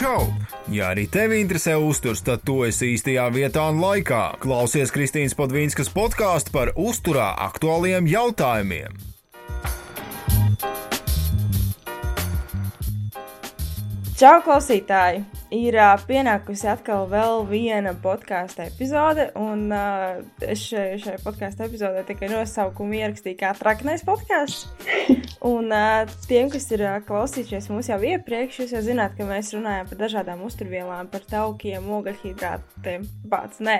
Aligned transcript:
Čau! 0.00 0.30
Ja 0.72 0.94
arī 0.94 1.02
tevi 1.12 1.42
interesē 1.42 1.74
uzturs, 1.76 2.22
tad 2.24 2.40
tu 2.48 2.54
esi 2.64 2.94
īstajā 2.94 3.26
vietā 3.34 3.66
un 3.68 3.82
laikā. 3.82 4.20
Klausies 4.40 4.88
Kristīnas 4.94 5.36
Podvīnskas 5.36 5.92
podkāstu 5.92 6.54
par 6.54 6.70
uzturā 6.72 7.26
aktuāliem 7.44 8.08
jautājumiem. 8.08 8.96
Čau, 14.16 14.40
klausītāji! 14.48 15.20
Ir 15.50 15.74
uh, 15.74 15.96
pienākusi 16.06 16.68
atkal 16.70 17.08
vēl 17.10 17.40
viena 17.48 17.90
podkāstu 17.98 18.62
epizode, 18.62 19.24
un 19.34 19.64
uh, 19.74 20.20
šai, 20.38 20.94
šai 21.02 21.16
podkāstu 21.24 21.64
epizodē 21.66 22.04
tikai 22.06 22.28
nosaukumu 22.30 23.00
ierakstīju 23.00 23.38
kā 23.40 23.50
traknais 23.58 24.04
podkāsts. 24.06 24.68
Un 25.50 25.72
uh, 25.74 26.04
tiem, 26.30 26.52
kas 26.52 26.68
ir 26.70 26.84
uh, 26.84 27.00
klausījušies 27.02 27.66
mūs 27.72 27.90
jau 27.90 27.98
iepriekš, 27.98 28.60
jūs 28.62 28.76
jau 28.76 28.84
zināt, 28.84 29.16
ka 29.18 29.26
mēs 29.26 29.50
runājam 29.56 29.90
par 29.90 30.00
dažādām 30.04 30.44
uzturvielām, 30.46 31.10
par 31.10 31.26
taukiem, 31.26 31.88
ogļhidrātiem, 31.98 33.08
bāc, 33.32 33.58
nē. 33.58 33.78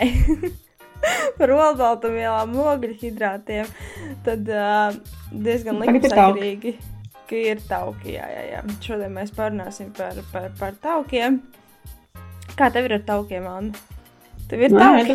par 1.38 1.54
olbaltumvielām, 1.54 2.56
ogļhidrātiem. 2.64 3.70
Tad 4.26 4.50
uh, 4.50 4.98
diezgan 5.30 5.78
likumsakarīgi 5.84 6.74
ka 7.30 7.38
ir 7.38 7.62
tauki. 7.70 8.16
Jā, 8.16 8.26
jā, 8.26 8.44
jā. 8.56 8.66
Šodien 8.82 9.14
mēs 9.14 9.30
parunāsim 9.36 9.94
par, 9.94 10.18
par, 10.34 10.50
par 10.58 10.78
taukiem. 10.82 11.38
Kā 12.60 12.66
tev 12.68 12.90
ir 12.90 12.98
ar 12.98 13.04
taukiem, 13.08 13.46
Anna? 13.48 13.78
Tev 14.50 14.60
ir 14.66 14.74
tauki? 14.74 15.14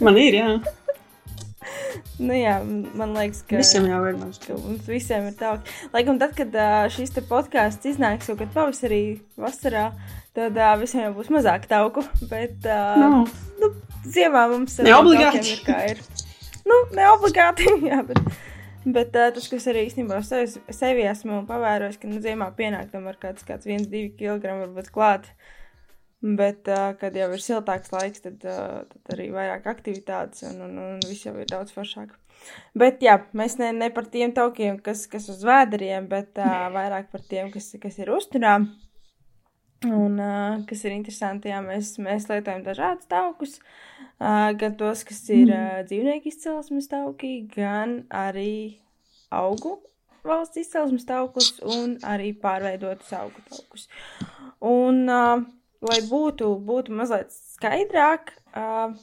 Man 0.00 0.16
ir, 0.16 0.36
jā. 0.38 0.46
nu, 2.26 2.30
jā, 2.32 2.54
man 2.96 3.10
liekas, 3.12 3.42
ka 3.44 3.58
visiem 3.60 3.88
jau 3.90 3.98
ir 4.08 4.16
mums. 4.16 4.38
Mums 4.48 4.86
visiem 4.88 5.26
ir 5.28 5.34
tauki. 5.36 5.74
Lai 5.92 6.06
gan 6.06 6.20
tad, 6.22 6.32
kad 6.38 6.56
šis 6.94 7.12
podkāsts 7.28 7.90
iznāks 7.90 8.30
kaut 8.30 8.40
kad 8.40 8.54
pavasarī, 8.54 9.00
vasarā, 9.36 9.90
tad 10.38 10.56
uh, 10.56 10.70
visiem 10.80 11.04
jau 11.04 11.10
būs 11.18 11.28
mazāk 11.36 11.66
tauku. 11.68 12.06
Bet, 12.30 12.56
uh, 12.64 12.96
no. 13.02 13.20
nu, 13.60 13.70
ziemā 14.08 14.46
mums 14.54 14.78
ir 14.80 14.88
neobligāti. 14.88 15.52
Ir 15.52 15.62
kā 15.68 15.82
ir. 15.90 16.00
Nu, 16.64 16.80
neobligāti, 16.96 17.68
jā, 17.90 18.00
bet. 18.08 18.22
Bet 18.86 19.20
uh, 19.20 19.28
tas, 19.36 19.50
kas 19.52 19.68
arī 19.68 19.84
īstenībā 19.90 20.22
sevi, 20.24 20.64
sevi 20.72 21.04
esmu 21.12 21.42
pavērojis, 21.44 22.00
ka 22.00 22.08
nu, 22.08 22.24
ziemā 22.24 22.48
pienāk 22.56 22.88
tam 22.94 23.04
ar 23.12 23.20
kāds, 23.20 23.44
kāds 23.44 23.68
1-2 23.68 24.14
kg 24.16 24.56
varbūt 24.62 24.88
klāt. 24.96 25.28
Bet, 26.26 26.66
kad 27.00 27.14
jau 27.14 27.26
ir 27.36 27.42
siltāks 27.42 27.92
laiks, 27.92 28.22
tad, 28.24 28.40
tad 28.42 29.12
arī 29.14 29.28
vairāk 29.34 29.68
aktivitātes 29.70 30.46
un, 30.48 30.62
un, 30.64 30.78
un 30.82 31.04
viss 31.04 31.26
jau 31.26 31.34
ir 31.38 31.46
daudz 31.50 31.74
foršāk. 31.76 32.14
Bet, 32.76 32.98
jā, 33.04 33.18
mēs 33.36 33.56
ne, 33.60 33.70
ne 33.76 33.90
par 33.94 34.08
tiem 34.12 34.32
taukiem, 34.36 34.80
kas, 34.84 35.06
kas 35.10 35.28
uz 35.32 35.44
vēderiem, 35.46 36.08
bet 36.10 36.40
uh, 36.40 36.66
vairāk 36.74 37.08
par 37.12 37.22
tiem, 37.30 37.50
kas, 37.54 37.70
kas 37.82 37.98
ir 38.02 38.12
uzturā. 38.14 38.58
Un 39.86 40.20
uh, 40.20 40.62
kas 40.68 40.84
ir 40.86 40.94
interesanti, 40.96 41.50
jā, 41.52 41.60
mēs, 41.64 41.94
mēs 42.02 42.28
lietojam 42.30 42.64
dažādus 42.66 43.08
taukus. 43.10 43.58
Uh, 44.16 44.52
gan 44.58 44.76
tos, 44.80 45.04
kas 45.08 45.20
ir 45.32 45.52
uh, 45.52 45.82
dzīvnieku 45.88 46.30
izcelsmes 46.32 46.88
tauki, 46.92 47.34
gan 47.52 48.00
arī 48.08 48.78
augu 49.34 49.76
valsts 50.26 50.58
izcelsmes 50.60 51.06
taukus 51.06 51.52
un 51.62 51.98
arī 52.06 52.32
pārveidotus 52.40 53.12
augu 53.16 53.44
taukus. 53.50 53.86
Un, 54.64 55.04
uh, 55.06 55.44
lai 55.88 56.00
būtu, 56.08 56.50
būtu 56.66 56.96
mazliet 56.96 57.32
skaidrāk, 57.34 58.34
uh, 58.56 58.96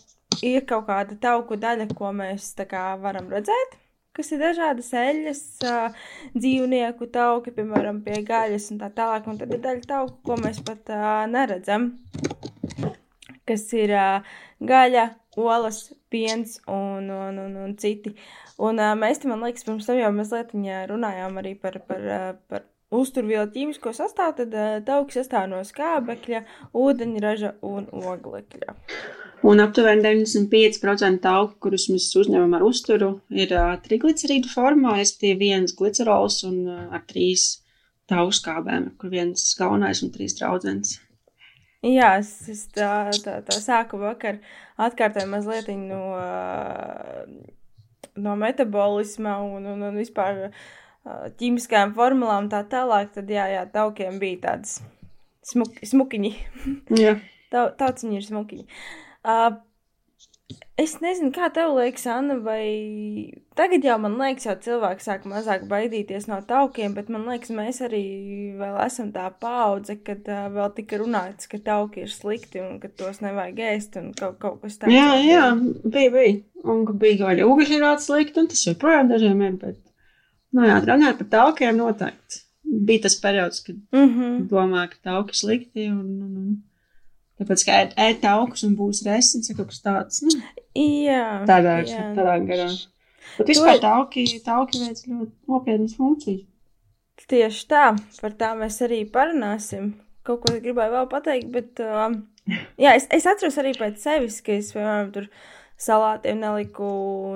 ir 0.46 0.66
kaut 0.70 0.88
kāda 0.90 1.18
tauku 1.22 1.58
daļa, 1.60 1.90
ko 1.98 2.12
mēs 2.16 2.54
kā, 2.70 2.94
varam 3.02 3.32
redzēt. 3.34 3.80
Kas 4.14 4.30
ir 4.30 4.44
dažādas 4.44 4.92
eļļas, 4.94 5.44
uh, 5.66 6.04
dzīvnieku 6.38 7.10
tauki, 7.14 7.56
piemēram, 7.56 8.04
pie 8.06 8.20
gaļas 8.28 8.70
un 8.74 8.84
tā 8.84 8.92
tālāk. 8.94 9.26
Un 9.30 9.40
tad 9.42 9.56
ir 9.56 9.64
daļa 9.64 9.88
tauku, 9.90 10.20
ko 10.28 10.38
mēs 10.44 10.62
pat 10.68 10.94
uh, 10.94 11.24
neredzam 11.32 11.96
kas 13.50 13.66
ir 13.76 13.94
uh, 13.96 14.36
gaļa, 14.64 15.08
olas, 15.40 15.86
piens 16.14 16.60
un, 16.70 17.10
un, 17.10 17.40
un, 17.46 17.58
un 17.66 17.74
citi. 17.80 18.14
Un 18.62 18.80
uh, 18.82 18.94
mēs 19.00 19.22
te, 19.22 19.30
man 19.32 19.44
liekas, 19.44 19.66
pirms 19.68 19.90
tam 19.90 20.00
jau 20.00 20.12
mazliet 20.16 20.54
runājām 20.92 21.42
arī 21.42 21.56
par, 21.60 21.80
par, 21.88 22.06
par 22.50 22.68
uzturvielu 23.00 23.50
ķīmisko 23.54 23.94
sastāvu, 23.96 24.38
tad 24.42 24.56
uh, 24.58 24.78
tauki 24.86 25.18
sastāv 25.18 25.50
no 25.52 25.62
skābekļa, 25.68 26.44
ūdeņraža 26.78 27.56
un 27.68 27.90
oglekļa. 28.14 28.78
Un 29.44 29.60
aptuveni 29.60 30.06
95% 30.06 31.20
tauku, 31.24 31.58
kurus 31.66 31.90
mēs 31.92 32.08
uzņemam 32.16 32.54
ar 32.56 32.64
uzturu, 32.64 33.18
ir 33.36 33.52
uh, 33.58 33.74
triglicerīdu 33.84 34.52
formā, 34.52 34.96
respektīvi 35.02 35.50
viens 35.50 35.76
glicerols 35.76 36.44
un 36.48 36.62
uh, 36.68 36.86
ar 36.96 37.04
trīs 37.10 37.50
tauku 38.10 38.36
skābēm, 38.38 38.94
kur 39.00 39.12
viens 39.12 39.50
galvenais 39.60 40.04
un 40.06 40.14
trīs 40.14 40.38
draudzenes. 40.40 41.00
Jā, 41.84 42.14
es, 42.22 42.30
es 42.48 42.62
tā, 42.72 43.12
tā, 43.26 43.42
tā 43.44 43.58
sāku 43.60 44.00
vakar 44.00 44.38
atkārtoju 44.80 45.28
mazliet 45.28 45.68
no, 45.76 46.06
no 48.16 48.36
metabolisma 48.40 49.36
un, 49.44 49.68
un, 49.68 49.84
un 49.90 50.00
vispār 50.00 50.46
ķīmiskajām 51.40 51.94
formulām 51.98 52.50
tā 52.52 52.64
tālāk, 52.72 53.12
tad 53.18 53.30
jā, 53.32 53.50
jā, 53.52 53.66
taukiem 53.74 54.20
bija 54.22 54.42
tādas 54.48 54.80
smuk, 55.46 55.82
smukiņi. 55.84 56.34
Jā. 57.04 57.18
Tā, 57.54 57.68
tauciņi 57.78 58.20
ir 58.20 58.26
smukiņi. 58.26 58.66
Uh, 59.24 59.60
Es 60.74 60.96
nezinu, 61.04 61.30
kā 61.34 61.48
tev 61.54 61.76
liekas, 61.78 62.04
Anna, 62.10 62.36
vai 62.42 62.66
tagad 63.58 63.86
jau 63.86 63.96
man 64.02 64.16
liekas, 64.18 64.48
jau 64.48 64.56
cilvēki 64.66 65.06
sāk 65.06 65.28
mazāk 65.30 65.68
baidīties 65.70 66.26
no 66.30 66.40
taukiem, 66.50 66.96
bet 66.98 67.12
man 67.14 67.28
liekas, 67.30 67.52
mēs 67.54 67.80
arī 67.86 68.02
vēl 68.58 68.80
esam 68.82 69.12
tā 69.14 69.28
paudze, 69.44 70.00
kad 70.06 70.26
uh, 70.34 70.48
vēl 70.54 70.74
tika 70.80 70.98
runāts, 71.02 71.50
ka 71.52 71.62
tauki 71.62 72.04
ir 72.08 72.12
slikti 72.14 72.62
un 72.64 72.80
ka 72.82 72.90
tos 72.90 73.22
nevajag 73.22 73.62
ēst 73.70 74.00
un 74.02 74.10
kaut, 74.18 74.40
kaut 74.42 74.60
kas 74.66 74.80
tāds. 74.82 74.96
Jā, 74.98 75.14
jā, 75.22 75.46
bija, 75.86 76.14
bija. 76.18 76.36
Un 76.74 76.84
bija 76.98 77.30
arī 77.30 77.46
ugļhidrāts 77.46 78.10
slikti, 78.10 78.42
un 78.42 78.50
tas 78.50 78.66
joprojām 78.66 79.14
dažiem 79.14 79.46
ir, 79.46 79.58
bet, 79.62 79.80
nu 80.54 80.68
jā, 80.68 80.80
runājot 80.86 81.22
par 81.22 81.32
taukiem 81.38 81.80
noteikti. 81.80 82.44
Bija 82.64 83.06
tas 83.06 83.18
periods, 83.22 83.60
kad 83.66 83.76
mm 83.76 84.10
-hmm. 84.10 84.38
domā, 84.50 84.88
ka 84.90 84.98
tauki 85.12 85.36
slikti 85.38 85.90
un, 85.92 86.06
un, 86.06 86.38
un 86.44 86.54
Tāpēc, 87.42 87.66
ka 87.66 87.78
ēd, 87.82 87.94
ēd 87.98 88.26
augus 88.30 88.64
un 88.64 88.76
būs 88.78 89.04
resins, 89.08 89.50
ja 89.50 89.58
kaut 89.58 89.72
kas 89.72 89.82
tāds. 89.84 90.22
Nu, 90.24 90.36
jā. 90.78 91.24
Tādā, 91.50 91.80
jā. 91.90 92.04
tādā 92.18 92.36
garā. 92.46 92.68
Bet 93.40 93.50
vispār 93.50 93.82
tauki, 93.82 94.26
tauki 94.46 94.84
veic 94.84 95.02
ļoti 95.08 95.32
nopietnas 95.50 95.96
funkcijas. 95.98 96.46
Tieši 97.30 97.66
tā, 97.72 97.86
par 98.22 98.36
tā 98.38 98.52
mēs 98.60 98.80
arī 98.86 99.04
parunāsim. 99.10 99.94
Kaut 100.28 100.44
ko 100.44 100.54
gribēju 100.56 100.94
vēl 100.94 101.10
pateikt, 101.12 101.50
bet, 101.54 101.82
uh, 101.84 102.14
jā, 102.80 102.94
es, 102.94 103.10
es 103.12 103.28
atceros 103.30 103.58
arī 103.62 103.74
pēc 103.80 104.00
sevis, 104.02 104.40
ka 104.46 104.56
es, 104.56 104.72
piemēram, 104.76 105.12
tur 105.16 105.28
salātiem 105.80 106.40
neliku 106.42 106.88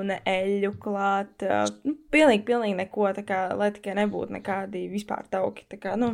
ne 0.08 0.20
eļļu 0.28 0.74
klāt, 0.82 1.46
nu, 1.84 1.98
pilnīgi, 2.14 2.46
pilnīgi 2.48 2.78
neko, 2.80 3.10
tā 3.18 3.24
kā, 3.28 3.44
lai 3.58 3.72
tikai 3.76 3.98
nebūtu 4.00 4.38
nekādi 4.38 4.88
vispār 4.92 5.28
tauki, 5.32 5.66
tā 5.72 5.80
kā, 5.82 5.96
nu, 6.00 6.14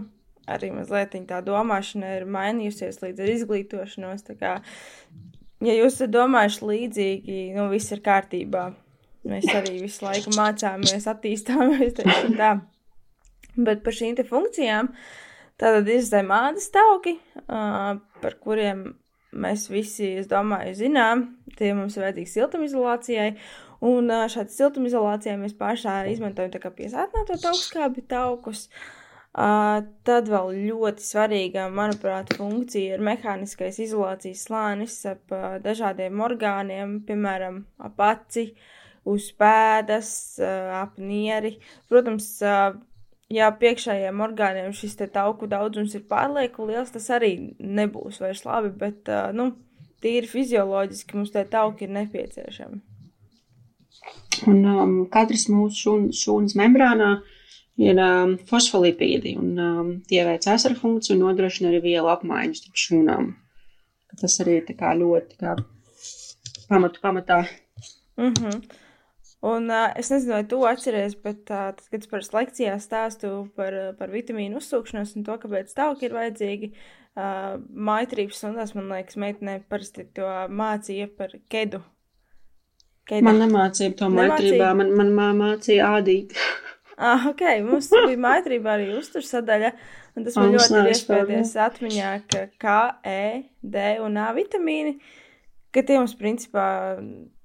arī 0.50 0.72
mazliet 0.76 1.16
tā 1.30 1.42
domāšana 1.46 2.18
ir 2.18 2.28
mainījusies 2.30 3.02
līdz 3.04 3.24
ar 3.24 3.34
izglītošanos. 3.36 4.26
Kā, 4.40 4.56
ja 5.64 5.76
jūs 5.78 6.02
domājuši 6.12 6.70
līdzīgi, 6.72 7.42
nu 7.58 7.70
viss 7.74 7.94
ir 7.96 8.04
kārtībā. 8.06 8.72
Mēs 9.24 9.48
arī 9.56 9.78
visu 9.86 10.04
laiku 10.04 10.34
mācāmies, 10.36 11.06
attīstāmies. 11.08 11.96
Tā. 12.40 12.58
Bet 13.54 13.84
par 13.86 13.96
šīm 13.96 14.18
funkcijām 14.28 14.90
tātad 15.62 15.88
ir 15.88 16.02
zemādas 16.04 16.68
tauki, 16.74 17.16
uh, 17.46 18.02
par 18.24 18.36
kuriem 18.44 18.90
mēs 19.34 19.68
visi, 19.72 20.14
es 20.22 20.30
domāju, 20.32 20.76
zinām. 20.80 21.28
Tie 21.58 21.74
mums 21.78 21.98
ir 21.98 22.08
vajadzīgi 22.08 22.34
siltumizolācijai. 22.34 23.30
Un 23.84 24.08
šādi 24.32 24.56
siltumizolācijai 24.56 25.38
mēs 25.42 25.56
pašā 25.60 26.04
izmantojam 26.12 26.54
tā 26.54 26.62
kā 26.64 26.72
piesātnēto 26.74 27.40
taukskābi 27.44 28.06
taukus. 28.08 28.70
Uh, 29.34 29.80
tad 30.06 30.28
vēl 30.30 30.52
ļoti 30.70 31.02
svarīga, 31.02 31.66
manuprāt, 31.74 32.36
funkcija 32.38 32.94
ir 32.94 33.02
mehāniskais 33.02 33.80
izolācijas 33.81 34.44
slānis 34.46 35.00
ap 35.10 35.34
uh, 35.34 35.56
dažādiem 35.63 36.22
orgāniem, 36.22 37.00
piemēram, 37.07 37.63
ap 37.81 38.04
aci, 38.06 38.52
uz 39.10 39.31
pēdas, 39.34 40.12
uh, 40.38 40.84
ap 40.84 41.02
nieri. 41.02 41.56
Protams, 41.90 42.28
uh, 42.46 42.78
ja 43.33 43.50
priekšējiem 43.59 44.21
orgāniem 44.24 44.74
šis 44.77 44.97
tauku 45.13 45.50
daudzums 45.50 45.95
ir 45.97 46.06
pārlieku 46.09 46.68
liels, 46.69 46.94
tas 46.94 47.09
arī 47.13 47.33
nebūs 47.59 48.21
vairs 48.24 48.45
labi, 48.45 48.74
bet, 48.80 49.09
nu, 49.33 49.51
tīri 50.03 50.30
fizioloģiski 50.30 51.18
mums 51.18 51.31
tie 51.33 51.45
tauki 51.50 51.88
ir 51.88 51.95
nepieciešami. 51.97 52.81
Un 54.50 54.65
um, 54.68 54.97
katrs 55.12 55.47
mūsu 55.51 55.80
šūn, 55.80 56.09
šūnas 56.18 56.57
membrānā 56.59 57.12
ir 57.80 58.00
um, 58.01 58.35
fosfolipīdi, 58.50 59.38
un 59.39 59.62
um, 59.62 59.91
tie 60.09 60.25
veic 60.27 60.47
asaru 60.51 60.77
funkciju 60.80 61.15
un 61.15 61.24
nodrošina 61.27 61.71
arī 61.71 61.81
vielu 61.85 62.12
apmaiņu 62.12 62.59
starp 62.59 62.81
šūnām. 62.83 63.31
Tas 64.19 64.35
arī 64.44 64.59
ir 64.62 64.74
ļoti 65.00 65.39
kā, 65.39 65.56
pamatu 66.69 67.01
pamatā. 67.01 67.44
Mm 68.18 68.33
-hmm. 68.33 68.82
Un 69.44 69.68
uh, 69.68 69.90
es 70.00 70.07
nezinu, 70.07 70.38
vai 70.38 70.44
tu 70.48 70.62
atceries, 70.63 71.18
bet 71.19 71.50
uh, 71.51 71.74
tad, 71.75 71.81
kad 71.92 72.06
es 72.06 72.07
parasti 72.07 72.38
lekcijā 72.38 72.75
stāstu 72.80 73.31
par, 73.57 73.75
par 74.00 74.13
vitamīnu 74.13 74.62
uzsūkšanos 74.62 75.18
un 75.19 75.25
to, 75.28 75.36
kāpēc 75.42 75.74
tauki 75.75 76.07
ir 76.07 76.16
vajadzīgi, 76.16 76.69
uh, 77.18 77.57
maitrības 77.90 78.40
stundās, 78.40 78.72
man 78.78 78.88
liekas, 78.94 79.19
meitenē 79.19 79.57
parasti 79.68 80.07
to 80.16 80.30
mācīja 80.48 81.10
par 81.18 81.36
kedu. 81.51 81.81
Kedu. 83.04 83.28
Man 83.28 83.42
nemācīja 83.44 83.98
to 84.00 84.07
maitrībā, 84.16 84.72
man, 84.80 84.95
man 84.95 85.36
mācīja 85.42 85.92
ādīt. 85.98 86.38
ah, 87.12 87.28
ok, 87.34 87.44
mums 87.68 87.92
bija 87.92 88.24
maitrībā 88.30 88.78
arī 88.78 88.94
uztursadaļa, 89.01 89.75
un 90.16 90.30
tas 90.30 90.40
man 90.40 90.56
ļoti 90.56 90.80
ir 90.80 90.92
iespējies 90.94 91.56
atmiņā, 91.68 92.16
ka 92.31 92.48
K, 92.63 92.80
E, 93.04 93.24
D 93.60 93.88
un 94.07 94.24
A 94.24 94.31
vitamīni, 94.40 95.01
ka 95.75 95.84
tie 95.84 96.00
mums 96.00 96.16
principā 96.16 96.69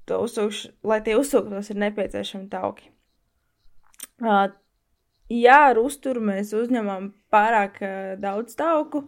to 0.09 0.21
uzsūkš, 0.25 0.63
lai 0.89 1.01
tie 1.05 1.17
uzsūktos, 1.19 1.71
ir 1.73 1.83
nepieciešami 1.85 2.49
tauki. 2.53 2.91
Uh, 4.19 4.49
ja 5.31 5.59
ar 5.71 5.81
uzturu 5.81 6.23
mēs 6.31 6.55
uzņemam 6.57 7.13
pārāk 7.33 7.79
uh, 7.85 8.15
daudz 8.21 8.57
tauku, 8.59 9.05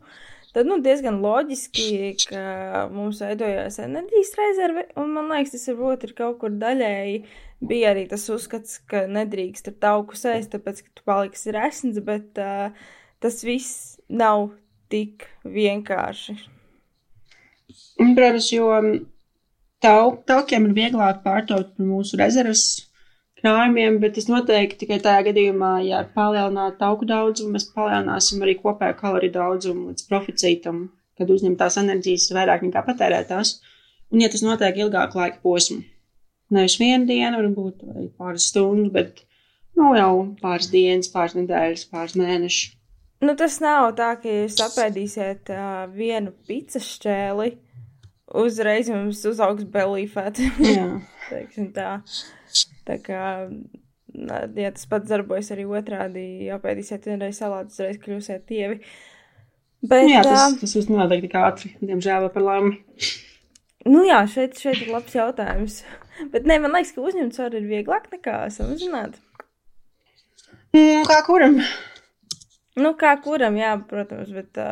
tad 0.55 0.69
nu, 0.71 0.79
diezgan 0.85 1.21
loģiski, 1.23 2.15
ka 2.31 2.87
mums 2.93 3.23
veidojās 3.25 3.81
enerģijas 3.83 4.35
rezerve, 4.39 4.87
man 4.99 5.31
liekas, 5.33 5.57
tas 5.57 5.71
varbūt 5.73 6.09
ir 6.09 6.17
kaut 6.19 6.41
kur 6.43 6.55
daļēji. 6.63 7.23
Bija 7.61 7.91
arī 7.93 8.07
tas 8.09 8.23
uzskats, 8.33 8.79
ka 8.89 9.05
nedrīkst 9.11 9.69
ar 9.69 9.77
tauku 9.83 10.17
sēst, 10.17 10.55
tāpēc, 10.55 10.81
ka 10.87 10.95
tu 10.97 11.05
paliksi 11.05 11.53
resns, 11.53 12.01
bet 12.07 12.41
uh, 12.41 12.71
tas 13.21 13.43
viss 13.45 13.99
nav 14.09 14.49
tik 14.91 15.29
vienkārši. 15.45 16.39
Protams, 18.01 18.49
jo 18.53 18.71
tau, 19.85 20.15
taukiem 20.29 20.69
ir 20.69 20.77
vieglāk 20.77 21.23
pārtaut 21.25 21.75
par 21.77 21.89
mūsu 21.89 22.19
rezerves 22.21 22.65
krājumiem, 23.41 23.99
bet 24.03 24.17
tas 24.19 24.29
noteikti 24.29 24.83
tikai 24.85 25.01
tajā 25.05 25.25
gadījumā, 25.31 25.73
ja 25.87 26.03
ar 26.03 26.11
palielinātu 26.17 26.81
tauku 26.83 27.09
daudzumu, 27.09 27.55
mēs 27.57 27.71
palielināsim 27.75 28.43
arī 28.45 28.57
kopējo 28.61 28.99
kaloriju 29.01 29.37
daudzumu 29.37 29.93
līdz 29.93 30.07
proficītam, 30.11 30.83
kad 31.19 31.33
uzņemtās 31.33 31.79
enerģijas 31.81 32.29
ir 32.31 32.41
vairāk 32.41 32.67
nekā 32.67 32.85
patērētās. 32.89 33.55
Un, 34.11 34.21
ja 34.25 34.29
tas 34.33 34.43
notiek 34.45 34.77
ilgāku 34.83 35.21
laika 35.21 35.41
posmu, 35.45 35.81
nevis 36.55 36.77
vienu 36.81 37.07
dienu, 37.09 37.41
varbūt 37.41 37.85
pāris 38.19 38.51
stundas, 38.51 38.93
bet 38.93 39.25
nu, 39.79 39.95
jau 39.97 40.13
pāris 40.43 40.69
dienas, 40.73 41.11
pāris 41.13 41.39
nedēļas, 41.39 41.89
pāris 41.93 42.19
mēnešus. 42.19 42.77
Nu, 43.21 43.35
tas 43.37 43.59
nav 43.61 43.91
tā, 43.99 44.15
ka 44.17 44.33
jūs 44.33 44.57
apēdīsiet 44.65 45.51
uh, 45.53 45.83
vienu 45.93 46.33
pizza 46.49 46.81
šķēli 46.81 47.51
uzreiz 48.35 48.91
jums 48.91 49.23
uzaugs 49.29 49.67
belīfēt. 49.71 50.41
Teiksim 51.31 51.71
tā. 51.77 52.01
Tā 52.89 52.97
kā, 53.05 53.23
ja 54.59 54.73
tas 54.75 54.87
pats 54.91 55.11
darbojas 55.11 55.53
arī 55.55 55.67
otrādi, 55.69 56.25
apēdīsiet 56.55 57.07
vienreiz 57.11 57.41
salātu, 57.41 57.75
uzreiz 57.75 58.01
kļūsiet 58.03 58.47
tievi. 58.49 58.81
Bet, 59.81 60.05
nu 60.05 60.13
jā, 60.13 60.23
tas, 60.27 60.59
tas 60.61 60.77
viss 60.77 60.91
nenotiek 60.91 61.23
tik 61.25 61.37
ātri, 61.41 61.73
diemžēl 61.81 62.29
par 62.35 62.45
lēmu. 62.45 62.75
Nu 63.89 64.03
jā, 64.05 64.19
šeit, 64.29 64.59
šeit 64.61 64.83
ir 64.83 64.91
labs 64.93 65.15
jautājums. 65.17 65.79
Bet 66.35 66.45
nē, 66.49 66.59
man 66.61 66.75
liekas, 66.77 66.93
ka 66.93 67.05
uzņemt 67.07 67.37
svaru 67.37 67.63
ir 67.63 67.71
vieglāk 67.71 68.11
nekā 68.13 68.43
samazināt. 68.53 69.17
Mm, 70.77 71.07
kā 71.09 71.23
kuram? 71.25 71.57
Nu, 72.77 72.93
kā 72.99 73.15
kuram, 73.25 73.57
jā, 73.59 73.73
protams, 73.89 74.29
bet 74.35 74.51
tā, 74.59 74.69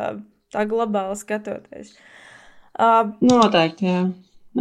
tā 0.53 0.67
globāli 0.69 1.17
skatoties. 1.17 1.95
Uh, 1.95 2.18
Uh, 2.79 3.09
Noteikti, 3.19 3.89
jā. 3.89 4.03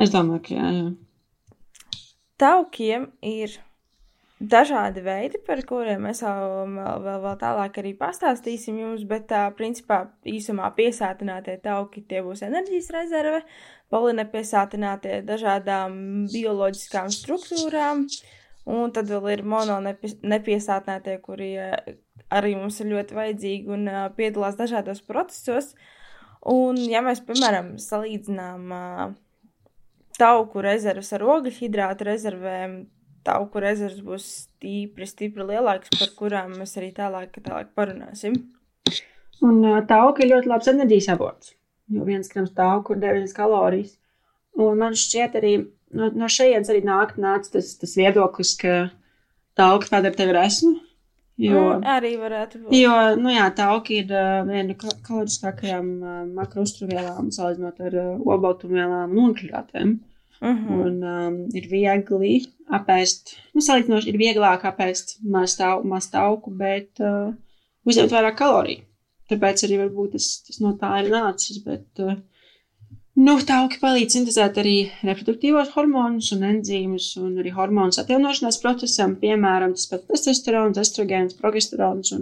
Es 0.02 0.10
domāju, 0.10 0.42
ka 0.48 0.56
jā. 0.56 0.68
jā. 0.74 1.98
Taukiem 2.38 3.04
ir 3.22 3.52
dažādi 4.38 5.02
veidi, 5.02 5.38
par 5.46 5.60
kuriem 5.66 6.02
mēs 6.06 6.22
vēl, 6.22 6.72
vēl, 7.02 7.20
vēl, 7.24 7.36
tālāk 7.38 7.78
arī 7.78 7.92
pastāstīsim 7.98 8.78
jums, 8.78 9.04
bet 9.10 9.28
tā, 9.30 9.44
principā, 9.58 10.00
īsumā 10.26 10.70
piesātinātie 10.76 11.56
tauki 11.62 12.02
tie 12.10 12.22
būs 12.26 12.42
enerģijas 12.46 12.90
rezerve, 12.94 13.42
polinepiesātinātie 13.94 15.20
dažādām 15.26 16.26
bioloģiskām 16.30 17.10
struktūrām, 17.14 18.06
un 18.70 18.94
tad 18.94 19.10
vēl 19.10 19.30
ir 19.36 19.44
mononepiesātinātie, 19.46 21.18
kuri 21.22 21.54
arī 22.34 22.56
mums 22.58 22.78
ir 22.82 22.90
ļoti 22.94 23.18
vajadzīgi 23.18 23.78
un 23.78 23.86
piedalās 24.18 24.58
dažādos 24.58 25.06
procesos. 25.06 25.72
Uh, 25.74 25.94
Un, 26.46 26.78
ja 26.86 27.02
mēs, 27.02 27.20
piemēram, 27.26 27.72
salīdzinām 27.82 28.74
uh, 28.74 29.08
tauku 30.18 30.62
rezerves 30.62 31.10
ar 31.16 31.24
ogļhidrātu 31.26 32.06
rezervēm, 32.08 32.78
tauku 33.26 33.62
rezerves 33.62 34.02
būs 34.04 34.26
stipri, 34.44 35.08
stipri 35.08 35.46
lielākas, 35.50 35.92
par 35.98 36.14
kurām 36.18 36.54
mēs 36.60 36.76
arī 36.78 36.92
tālāk, 36.96 37.34
tālāk 37.42 37.72
parunāsim. 37.78 38.38
Un 39.44 39.62
uh, 39.64 39.80
tauka 39.86 40.24
ir 40.24 40.32
ļoti 40.32 40.50
labs 40.50 40.70
enerģijas 40.70 41.10
avots, 41.14 41.54
jo 41.94 42.06
viens 42.06 42.30
grams 42.30 42.54
tauku 42.56 42.94
ir 42.94 43.02
9 43.04 43.34
kalorijas. 43.36 43.96
Un 44.58 44.78
man 44.80 44.96
šķiet 44.98 45.36
arī, 45.38 45.52
no, 45.94 46.10
no 46.14 46.30
šejienes 46.30 46.70
arī 46.72 46.82
nāk 46.86 47.14
nāc 47.22 47.46
tas, 47.52 47.74
tas 47.78 47.94
viedoklis, 47.98 48.56
ka 48.58 48.88
tauka 49.58 49.90
padara 49.90 50.14
tevi 50.18 50.34
resnu, 50.34 50.78
Jo, 51.38 51.60
mm, 51.76 51.84
arī 51.86 52.12
varētu 52.18 52.60
būt. 52.64 52.74
Jo, 52.74 52.94
nu 53.20 53.30
jā, 53.30 53.46
tauki 53.54 54.00
ir 54.02 54.10
uh, 54.10 54.40
viena 54.48 54.72
no 54.72 54.94
kaloriskākajām 55.06 55.90
uh, 56.02 56.20
makrostruvielām, 56.34 57.28
salīdzinot 57.34 57.82
ar 57.86 57.98
uh, 58.02 58.08
obaltumvielām 58.34 59.14
un 59.14 59.28
ogļhidrātiem. 59.30 59.92
Mm 60.38 60.56
-hmm. 60.56 60.80
Un 60.86 60.96
um, 61.02 61.36
ir 61.54 61.68
viegli 61.70 62.34
apēst, 62.78 63.36
nu, 63.54 63.62
salīdzinoši 63.62 64.10
ir 64.10 64.18
vieglāk 64.18 64.66
apēst 64.66 65.18
maz, 65.22 65.56
tau, 65.58 65.82
maz 65.82 66.10
tauku, 66.10 66.50
bet 66.50 67.02
uh, 67.02 67.32
uzņemt 67.86 68.14
vairāk 68.14 68.38
kaloriju. 68.38 68.84
Tāpēc 69.30 69.64
arī 69.66 69.78
varbūt 69.82 70.12
tas, 70.16 70.28
tas 70.46 70.60
no 70.64 70.74
tā 70.80 70.92
ir 71.02 71.10
nācis, 71.12 71.62
bet 71.64 72.02
uh, 72.02 72.16
Nu, 73.18 73.34
tauki 73.42 73.80
palīdz 73.82 74.14
sintēzēt 74.14 74.58
arī 74.62 74.74
reproduktīvos 75.02 75.72
hormonus 75.74 76.28
un 76.36 76.44
enzīmus, 76.46 77.08
un 77.18 77.40
arī 77.42 77.50
hormonus 77.56 77.98
atjaunošanās 77.98 78.60
procesam, 78.62 79.16
piemēram, 79.18 79.74
tas 79.74 79.88
pats 79.90 80.06
testosterons, 80.12 80.78
estrogēns, 80.78 81.34
progesterons. 81.40 82.12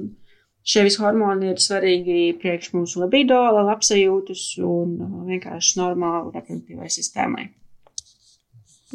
Šie 0.66 0.86
visi 0.86 1.02
hormoni 1.02 1.50
ir 1.52 1.60
svarīgi 1.62 2.16
priekš 2.40 2.72
mūsu 2.74 3.02
libido, 3.04 3.42
labsajūtas 3.58 4.46
un 4.64 4.96
uh, 4.96 5.12
vienkārši 5.28 5.76
normālu 5.82 6.32
reproduktīvai 6.34 6.88
sistēmai. 6.90 7.44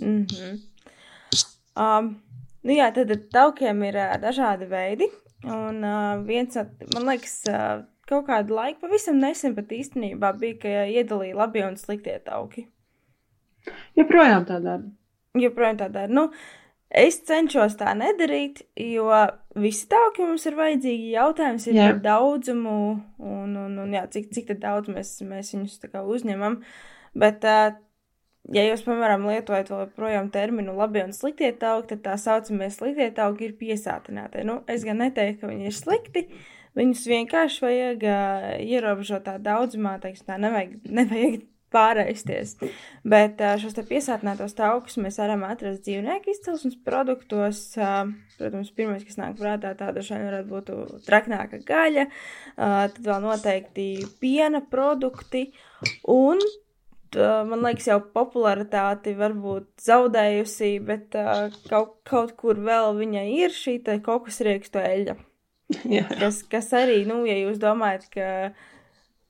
Mm 0.02 0.26
-hmm. 0.26 0.58
um, 1.86 2.12
nu 2.64 2.80
jā, 2.80 2.90
tad 2.98 3.14
taukiem 3.32 3.84
ir 3.84 4.02
uh, 4.02 4.18
dažādi 4.26 4.68
veidi, 4.74 5.08
un 5.46 5.84
uh, 5.86 6.26
viens, 6.26 6.58
man 6.96 7.08
liekas, 7.14 7.38
uh, 7.48 7.86
kaut 8.12 8.28
kādu 8.28 8.58
laiku, 8.58 8.84
pavisam 8.86 9.20
nesen 9.22 9.56
pat 9.58 9.72
īstenībā 9.76 10.34
bija, 10.40 10.60
ka 10.62 10.86
iedalīja 10.92 11.38
labie 11.40 11.64
un 11.66 11.78
sliktie 11.80 12.18
tauki. 12.26 12.68
Joprojām 13.98 14.48
tā 14.50 14.58
dara. 14.64 14.84
Joprojām 15.38 15.78
tā 15.80 15.88
dara. 15.94 16.12
Nu, 16.12 16.28
es 17.04 17.22
cenšos 17.28 17.78
tā 17.80 17.94
nedarīt, 17.98 18.64
jo 18.76 19.08
visi 19.62 19.88
tauki 19.92 20.26
mums 20.26 20.48
ir 20.50 20.58
vajadzīgi. 20.60 21.14
Jautājums 21.16 21.68
ir 21.70 21.78
jā. 21.78 21.92
par 21.92 22.02
daudzumu 22.08 22.78
un, 23.20 23.56
un, 23.66 23.78
un 23.86 23.96
jā, 23.96 24.04
cik, 24.12 24.32
cik 24.36 24.56
daudz 24.64 24.92
mēs, 24.92 25.16
mēs 25.28 25.54
viņus 25.56 25.80
uzņemam. 26.02 26.62
Bet, 27.22 27.46
ja 27.46 28.64
jūs, 28.66 28.84
piemēram, 28.88 29.28
lietojat 29.30 29.72
vēl 29.72 29.92
projām 29.96 30.32
terminu 30.34 30.76
labi 30.76 31.04
un 31.06 31.14
sliktie 31.16 31.52
tauki, 31.60 31.94
tad 31.94 32.08
tā 32.08 32.18
saucamie 32.20 32.72
sliktie 32.74 33.12
tauki 33.16 33.50
ir 33.50 33.60
piesātinātie. 33.60 34.48
Nu, 34.48 34.62
es 34.72 34.88
gan 34.88 35.00
neteiktu, 35.04 35.46
ka 35.46 35.52
viņi 35.54 35.72
ir 35.72 35.78
slikti. 35.78 36.26
Uh, 36.32 36.50
Viņus 36.78 37.08
vienkārši 37.12 37.64
vajag 37.66 38.04
uh, 38.08 38.52
ierobežotā 38.64 39.36
daudzumā, 39.44 39.98
teiksim, 40.04 40.28
tā 40.30 40.38
nevajag, 40.40 40.78
nevajag 40.88 41.42
pārēsties. 41.72 42.56
Bet 43.08 43.42
uh, 43.44 43.58
šos 43.60 43.76
piesātinātos 43.90 44.56
taukus 44.58 44.98
mēs 45.02 45.20
varam 45.22 45.44
atrast 45.48 45.84
dzīvnieku 45.88 46.32
izcelsmes 46.32 46.78
produktos. 46.86 47.64
Uh, 47.80 48.14
protams, 48.40 48.72
pirmais, 48.76 49.06
kas 49.08 49.20
nāk 49.20 49.38
prātā, 49.40 49.74
tā 49.80 49.92
dažai 49.96 50.22
varētu 50.24 50.52
būt 50.52 50.74
traknāka 51.08 51.62
gaļa, 51.68 52.08
uh, 52.08 52.82
tad 52.92 53.00
vēl 53.08 53.24
noteikti 53.28 53.88
piena 54.24 54.64
produkti 54.72 55.50
un 56.12 56.40
man 57.12 57.60
liekas, 57.66 57.90
jau 57.90 57.98
popularitāti 58.16 59.12
varbūt 59.20 59.84
zaudējusi, 59.84 60.70
bet 60.88 61.18
uh, 61.20 61.50
kaut, 61.68 61.98
kaut 62.08 62.32
kur 62.40 62.62
vēl 62.64 62.96
viņa 63.02 63.26
ir 63.36 63.52
šī 63.52 63.82
kokosriekstu 64.06 64.80
eļļa. 64.80 65.18
kas, 66.22 66.42
kas 66.52 66.72
arī, 66.78 67.02
nu, 67.10 67.22
ja 67.28 67.38
jūs 67.40 67.60
domājat, 67.62 68.08
ka 68.14 68.28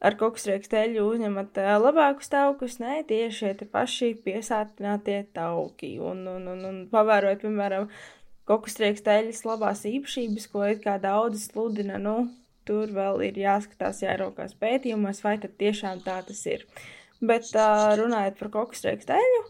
ar 0.02 0.18
kokosriekstu 0.18 0.80
eļļu 0.80 1.06
uzņemat 1.06 1.60
labākus 1.84 2.32
taukus, 2.34 2.80
nē, 2.82 3.02
tieši 3.10 3.54
tie 3.60 3.68
paši 3.70 4.14
piesātinātie 4.26 5.20
tauki. 5.36 5.94
Un, 6.02 6.24
un, 6.32 6.48
un, 6.56 6.66
un 6.70 6.80
pavērojot, 6.94 7.44
piemēram, 7.46 7.90
kokosriekstu 8.50 9.14
eļļas 9.14 9.44
labās 9.48 9.84
īpašības, 9.90 10.48
ko 10.52 10.66
it 10.72 10.82
kā 10.86 10.98
daudzi 11.02 11.44
sludina, 11.46 12.00
nu, 12.02 12.16
tur 12.68 12.92
vēl 12.96 13.22
ir 13.30 13.42
jāskatās, 13.42 14.02
jāraukās 14.06 14.56
pētījumos, 14.62 15.22
vai 15.26 15.38
tad 15.42 15.58
tiešām 15.62 16.02
tā 16.06 16.22
tas 16.28 16.42
ir. 16.50 16.66
Bet 17.22 17.52
uh, 17.54 17.92
runājot 18.00 18.40
par 18.40 18.50
kokosriekstu 18.56 19.14
eļļu, 19.18 19.42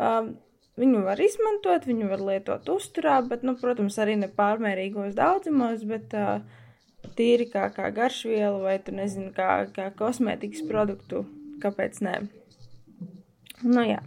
um, 0.00 0.30
viņu 0.80 1.04
var 1.04 1.20
izmantot, 1.22 1.86
viņu 1.88 2.08
var 2.10 2.24
lietot 2.24 2.68
uzturā, 2.72 3.20
bet, 3.28 3.44
nu, 3.46 3.54
protams, 3.60 3.98
arī 4.02 4.16
ne 4.20 4.30
pārmērīgos 4.32 5.14
daudzumos, 5.18 5.84
bet 5.88 6.16
uh, 6.16 6.40
tīri 7.18 7.48
kā, 7.52 7.68
kā 7.74 7.90
garšvielu 7.94 8.62
vai, 8.64 8.78
tu 8.84 8.94
nezini, 8.96 9.32
kā, 9.36 9.66
kā 9.76 9.90
kosmētikas 9.96 10.64
produktu, 10.68 11.24
kāpēc 11.62 12.00
nē. 12.06 12.16
Nu, 13.62 13.84
jā. 13.84 14.00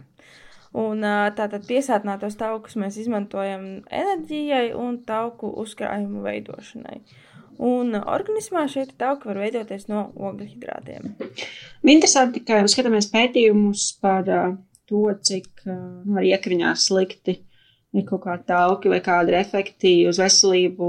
Un 0.74 1.06
tātad 1.38 1.68
piesātinātos 1.68 2.34
taukus 2.34 2.74
mēs 2.80 2.96
izmantojam 2.98 3.84
enerģijai 3.94 4.72
un 4.74 4.98
tauku 5.06 5.52
uzkrājumu 5.62 6.24
veidošanai. 6.24 6.98
Un 7.62 7.94
organismā 7.94 8.64
šie 8.66 8.88
tauki 8.98 9.30
var 9.30 9.38
veidoties 9.44 9.86
no 9.86 10.08
ogļhidrātiem. 10.18 11.12
Interesanti, 11.86 12.42
ka 12.42 12.64
skatāmies 12.66 13.06
pētījumus 13.12 13.86
par 14.02 14.26
uh, 14.26 14.56
to, 14.94 15.02
cik 15.26 15.66
uh, 15.66 15.82
var 16.14 16.30
iekriņās 16.30 16.86
slikti 16.86 17.40
ir 17.94 18.06
kaut 18.08 18.24
kādi 18.24 18.46
tauki 18.48 18.90
vai 18.90 19.00
kādi 19.04 19.34
efekti 19.38 19.94
uz 20.10 20.18
veselību, 20.22 20.88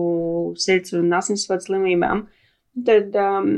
sirds 0.62 0.96
un 0.98 1.14
asinsvadu 1.14 1.68
slimībām. 1.68 2.26
Tad 2.86 3.16
um, 3.22 3.52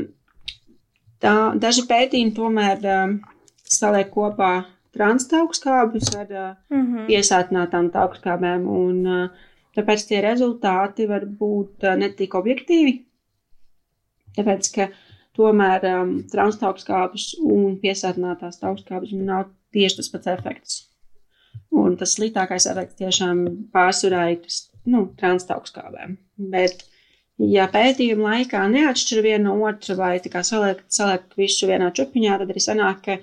tā, 1.22 1.34
daži 1.60 1.86
pētījumi 1.88 2.34
tomēr 2.36 2.84
um, 2.92 3.18
saliek 3.68 4.10
kopā 4.14 4.52
transtaukskābus 4.96 6.12
ar 6.16 6.30
uh, 6.30 6.48
mm 6.70 6.84
-hmm. 6.84 7.06
piesātinātām 7.08 7.90
taukskābēm, 7.94 8.68
un 8.68 9.06
uh, 9.06 9.44
tāpēc 9.76 10.06
tie 10.08 10.22
rezultāti 10.24 11.08
var 11.08 11.26
būt 11.26 11.88
uh, 11.88 11.96
netik 11.96 12.34
objektīvi. 12.34 12.98
Tāpēc, 14.36 14.72
ka 14.74 14.88
tomēr 15.38 15.84
um, 15.94 16.16
transtaukskābus 16.32 17.34
un 17.42 17.78
piesātinātās 17.82 18.60
taukskābus 18.60 19.12
nav 19.12 19.48
tieši 19.74 20.00
tas 20.00 20.12
pats 20.12 20.30
efekts. 20.34 20.76
Un 21.74 21.96
tas 22.00 22.14
sliktākais 22.16 22.68
efekts 22.70 22.98
tiešām 23.00 23.42
pārsvarā 23.74 24.28
ir 24.34 24.46
nu, 24.88 25.04
transtaukskābēm. 25.20 26.16
Bet, 26.54 26.84
ja 27.42 27.68
pētījuma 27.72 28.32
laikā 28.32 28.62
neatšķir 28.72 29.24
vienu 29.26 29.50
no 29.50 29.68
otra 29.68 29.96
vai 29.98 30.14
saliek, 30.24 30.80
saliek 30.88 31.26
visu 31.36 31.68
vienā 31.68 31.90
čupiņā, 31.94 32.38
tad 32.40 32.54
arī 32.54 32.64
sanāk, 32.64 33.04
ka 33.04 33.18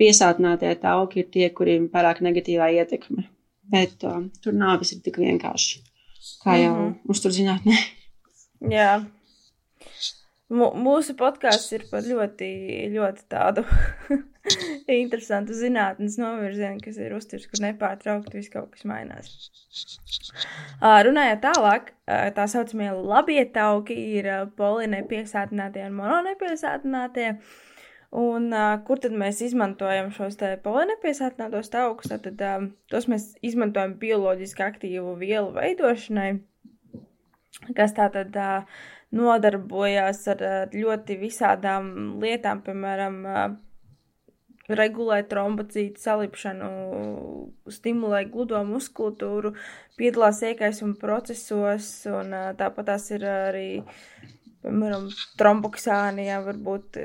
piesātinātie 0.00 0.74
tauki 0.82 1.22
ir 1.22 1.32
tie, 1.32 1.48
kuriem 1.50 1.88
pārāk 1.92 2.22
negatīvā 2.24 2.70
ietekme. 2.80 3.28
Bet 3.72 4.04
um, 4.06 4.28
tur 4.42 4.54
nav 4.54 4.78
viss 4.82 4.94
tik 5.02 5.18
vienkārši, 5.18 5.80
kā 6.44 6.58
jau 6.60 6.74
mm 6.74 6.82
-hmm. 6.84 6.98
uzturzinātnē. 7.10 7.76
Jā. 8.70 9.04
Mūsu 10.46 11.16
podkāsts 11.18 11.72
ir 11.74 11.82
par 11.90 12.04
ļoti, 12.06 12.48
ļoti 12.92 13.24
tādu 13.32 13.64
interesantu 14.94 15.56
zinātnes 15.58 16.20
novirzienu, 16.22 16.78
kas 16.84 17.00
ir 17.02 17.16
uzturs, 17.16 17.48
kur 17.50 17.64
nepārtraukti 17.64 18.38
viss 18.38 18.52
kaut 18.52 18.70
kas 18.76 18.86
mainās. 18.86 19.32
Uh, 20.78 21.02
runājot 21.02 21.42
tālāk, 21.48 21.90
uh, 22.06 22.28
tā 22.36 22.46
saucamie 22.52 22.92
labie 22.94 23.42
tauki 23.50 23.98
ir 24.20 24.30
uh, 24.30 24.46
polinepiesātinātie 24.60 25.88
un 25.88 25.98
mononepiesātinātie. 25.98 27.32
Un 28.14 28.52
uh, 28.54 28.78
kur 28.86 29.02
tad 29.02 29.18
mēs 29.18 29.42
izmantojam 29.42 30.12
šos 30.14 30.38
polinepiesātinātos 30.62 31.74
taukus? 31.74 32.14
Tad 32.14 32.38
uh, 32.38 32.68
tos 32.86 33.10
mēs 33.10 33.32
izmantojam 33.42 33.98
bioloģiski 33.98 34.62
aktīvu 34.62 35.18
vielu 35.18 35.50
veidošanai, 35.58 36.36
kas 37.74 37.98
tātad 37.98 38.38
uh, 38.38 38.78
nodarbojas 39.16 40.26
ar 40.34 40.44
uh, 40.44 40.58
ļoti 40.74 41.18
visādām 41.20 42.18
lietām, 42.22 42.62
piemēram, 42.66 43.22
regulē 44.68 45.20
trombocītu 45.30 46.00
salipšanu, 46.02 46.70
stimulē 47.70 48.24
gludo 48.30 48.62
muskultūru, 48.66 49.54
piedalās 49.98 50.42
iekaisuma 50.46 50.96
procesos, 51.00 51.90
un 52.10 52.34
tāpat 52.58 52.90
tās 52.90 53.10
ir 53.14 53.26
arī 53.30 53.68
piemēram, 54.66 55.06
tromboksānijā, 55.38 56.40
varbūt 56.48 56.98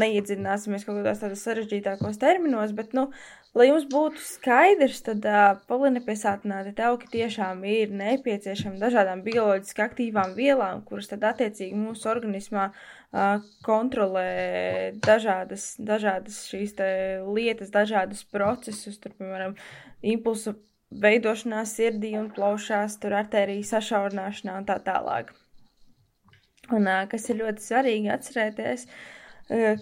neiedzināsimies 0.00 0.86
kaut 0.86 1.00
kādos 1.00 1.22
tādos 1.22 1.46
sarežģītākos 1.46 2.18
terminos, 2.22 2.74
bet, 2.74 2.94
nu, 2.98 3.10
lai 3.54 3.68
jums 3.68 3.86
būtu 3.90 4.22
skaidrs, 4.22 5.00
tad 5.06 5.24
uh, 5.30 5.54
polinepiesātināti 5.70 6.74
tauki 6.78 7.10
tiešām 7.12 7.62
ir 7.70 7.94
nepieciešami 7.94 8.80
dažādām 8.82 9.22
bioloģiski 9.26 9.84
aktīvām 9.86 10.34
vielām, 10.38 10.82
kuras 10.88 11.10
tad 11.12 11.26
attiecīgi 11.30 11.78
mūsu 11.78 12.10
organismā 12.10 12.68
uh, 12.72 13.40
kontrolē 13.66 14.92
dažādas, 15.06 15.74
dažādas 15.78 16.44
šīs 16.50 16.76
lietas, 17.24 17.72
dažādus 17.74 18.24
procesus, 18.34 18.98
tur, 18.98 19.14
piemēram, 19.18 19.54
impulsu 20.02 20.56
veidošanās 21.04 21.74
sirdī 21.78 22.14
un 22.18 22.30
plaušās, 22.34 22.98
tur 23.02 23.16
arteriju 23.18 23.66
sašaurināšanā 23.66 24.60
un 24.60 24.68
tā 24.68 24.78
tālāk. 24.84 25.32
Un 26.72 26.88
kas 27.10 27.28
ir 27.28 27.42
ļoti 27.42 27.60
svarīgi 27.60 28.10
atcerēties, 28.14 28.86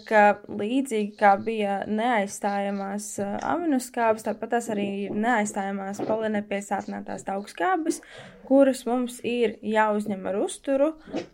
ka 0.07 0.23
līdzīgi 0.49 1.13
kā 1.19 1.33
bija 1.39 1.79
neaizstājamās 1.87 3.13
aminoskābes, 3.47 4.25
tāpat 4.25 4.55
tās 4.57 4.69
arī 4.73 4.87
ir 5.05 5.15
neaizstājamās 5.15 6.01
polinepiesātinātās 6.07 7.23
augstskābes, 7.31 8.01
kuras 8.47 8.83
mums 8.89 9.21
ir 9.23 9.55
jāuzņem 9.63 10.25
ar 10.27 10.39
uzturu, 10.43 10.89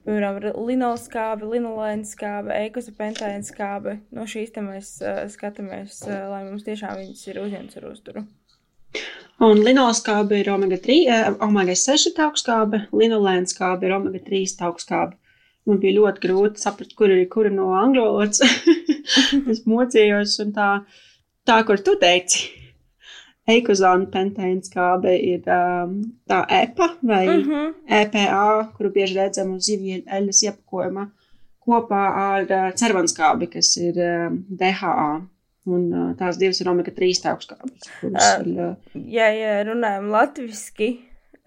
piemēram, 0.05 0.41
linolskābe, 0.67 1.49
linolēnskābe, 1.55 2.53
eikozapentēnskābe. 2.67 3.97
No 4.13 4.27
šīs 4.29 4.53
te 4.53 4.65
mēs 4.65 4.97
skatāmies, 5.33 6.03
lai 6.05 6.43
mums 6.45 6.67
tiešām 6.67 6.99
viņas 7.01 7.25
ir 7.31 7.41
uzņemts 7.45 7.81
ar 7.81 7.89
uzturu. 7.89 8.27
Un 9.39 9.61
linolskābe 9.63 10.41
ir 10.41 10.49
omega 10.51 10.77
3, 10.83 11.39
omega 11.45 11.73
6 11.77 12.17
augstskābe, 12.25 12.83
linolēnskābe 12.91 13.87
ir 13.87 13.95
omega 13.95 14.21
3 14.25 14.57
augstskābe. 14.67 15.15
Man 15.69 15.77
bija 15.81 15.99
ļoti 15.99 16.23
grūti 16.23 16.63
saprast, 16.63 16.95
kur 16.97 17.11
ir 17.13 17.27
kura 17.29 17.51
no 17.53 17.69
angļu 17.77 18.05
valodas. 18.07 18.41
es 19.51 19.61
mocījos, 19.69 20.39
un 20.41 20.53
tā, 20.55 20.69
tā 21.45 21.59
kur 21.67 21.81
tu 21.85 21.93
teici, 22.01 22.47
eikozāna 23.49 24.09
pentēna 24.13 24.65
skābe 24.65 25.13
ir 25.15 25.45
um, 25.53 25.99
tā 26.29 26.41
EPA 26.59 26.89
vai 27.01 27.23
uh 27.27 27.33
mhm. 27.35 27.51
-huh. 27.51 27.73
EPA, 28.01 28.45
kuru 28.77 28.93
bieži 28.95 29.17
redzam 29.17 29.55
uz 29.55 29.65
zivju 29.69 30.03
eļas 30.05 30.43
iepakojumā, 30.47 31.09
kopā 31.65 32.05
ar 32.23 32.47
uh, 32.47 32.71
cervanskābi, 32.81 33.51
kas 33.57 33.75
ir 33.77 33.99
um, 34.05 34.45
DHA. 34.49 35.11
Un 35.69 35.81
uh, 35.93 36.15
tās 36.17 36.37
divas 36.39 36.61
ir 36.61 36.69
omega 36.71 36.91
3 36.91 37.27
augstskābes. 37.29 37.89
Uh, 38.01 38.75
ja, 39.05 39.27
ja 39.29 39.63
runājam 39.67 40.07
latviski, 40.09 40.87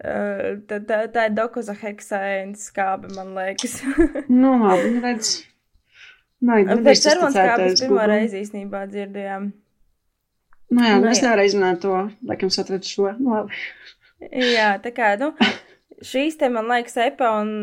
Uh, 0.03 0.57
tā, 0.67 0.79
tā, 0.83 1.03
tā 1.13 1.27
ir 1.29 1.35
dokuza 1.37 1.75
heksēna 1.77 2.57
skābe, 2.59 3.11
man 3.15 3.35
liekas. 3.37 3.77
nu, 4.41 4.55
labi, 4.59 4.95
nu 4.95 5.03
redz. 5.03 5.35
Nē, 6.43 6.63
nu, 6.67 6.79
bet 6.83 6.99
cervons 6.99 7.37
skābes 7.37 7.83
pirmo 7.85 8.03
reizi 8.09 8.41
īstenībā 8.41 8.81
dzirdējām. 8.91 9.51
Nu 10.73 10.87
jā, 10.87 10.95
nu, 10.99 11.07
es 11.11 11.21
jā. 11.21 11.27
nevaru 11.27 11.45
izrunāt 11.47 11.79
to, 11.85 11.99
laikam 12.27 12.51
satradu 12.51 12.89
šo. 12.89 13.13
Nu, 13.19 13.37
labi. 13.37 13.61
jā, 14.57 14.73
tā 14.83 14.91
kā, 14.97 15.13
nu, 15.21 15.29
šīs 16.03 16.35
te, 16.41 16.49
man 16.51 16.67
liekas, 16.73 16.97
EPA 17.05 17.29
un 17.43 17.53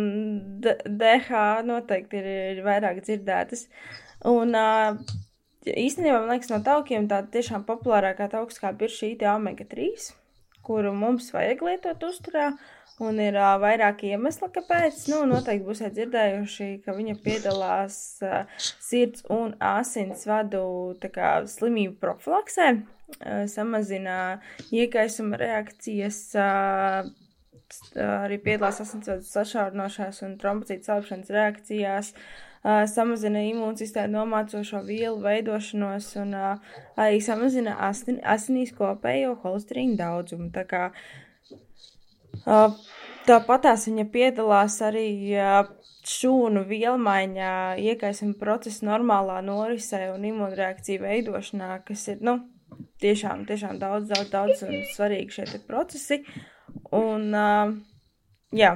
DH 0.62 1.42
noteikti 1.66 2.22
ir, 2.22 2.30
ir 2.54 2.62
vairāk 2.64 3.02
dzirdētas. 3.04 3.66
Un 4.30 4.56
uh, 4.56 4.96
īstenībā, 5.66 6.22
man 6.22 6.32
liekas, 6.38 6.54
no 6.54 6.62
taukiem 6.64 7.10
tā 7.10 7.20
tiešām 7.34 7.66
populārākā 7.68 8.30
taukskāba 8.32 8.86
ir 8.86 8.96
šī 8.96 9.12
te 9.20 9.28
omega 9.34 9.66
3 9.68 10.08
kuru 10.70 10.92
mums 10.94 11.32
vajag 11.34 11.64
lietot 11.66 12.06
uzturā. 12.06 12.52
Un 13.00 13.16
ir 13.16 13.36
uh, 13.40 13.54
vairāki 13.56 14.10
iemesli, 14.12 14.50
kāpēc. 14.52 15.06
Nu, 15.08 15.22
noteikti 15.28 15.64
būsiet 15.64 15.94
dzirdējuši, 15.96 16.66
ka 16.84 16.92
viņa 16.92 17.14
piedalās 17.24 17.96
uh, 18.20 18.42
sirds 18.60 19.24
un 19.32 19.54
asins 19.64 20.26
vadu 20.28 20.60
kā, 21.00 21.30
slimību 21.48 21.96
profilaksē, 22.02 22.66
uh, 22.76 23.46
samazina 23.48 24.18
iekaisuma 24.68 25.40
reakcijas, 25.40 26.20
uh, 26.36 27.08
arī 27.96 28.40
piedalās 28.42 28.80
asinsvadu 28.82 29.26
sašaurinošās 29.26 30.22
un 30.26 30.38
trombocītu 30.40 30.90
salpšanas 30.90 31.34
reakcijās. 31.34 32.14
Uh, 32.14 32.50
uh, 32.64 32.84
samazina 32.90 33.42
imūnsistēmu 33.48 34.14
nomācošo 34.18 34.82
vielu 34.86 35.18
veidošanos 35.22 36.12
un 36.20 36.36
uh, 36.36 36.76
arī 37.00 37.20
samazina 37.24 37.76
asin, 37.88 38.20
asinīs 38.24 38.74
kopējo 38.76 39.36
holesterīnu 39.44 39.98
daudzumu. 40.00 40.50
Tā 40.54 40.66
kā 40.68 40.82
uh, 42.44 42.78
tāpatās 43.28 43.88
viņa 43.88 44.06
piedalās 44.12 44.80
arī 44.84 45.08
uh, 45.38 45.64
šūnu 46.10 46.64
vielmaiņā, 46.68 47.56
iekaisuma 47.90 48.38
procesa 48.40 48.86
normālā 48.88 49.40
norisē 49.44 50.06
un 50.14 50.24
imunreakciju 50.30 51.04
veidošanā, 51.04 51.74
kas 51.86 52.06
ir, 52.12 52.22
nu, 52.24 52.38
tiešām, 53.04 53.44
tiešām 53.48 53.76
daudz, 53.82 54.08
daudz, 54.08 54.30
daudz 54.32 54.64
un 54.64 54.80
svarīgi 54.94 55.36
šie 55.36 55.60
procesi. 55.68 56.22
Un, 56.96 57.28
uh, 57.36 57.74
jā, 58.56 58.72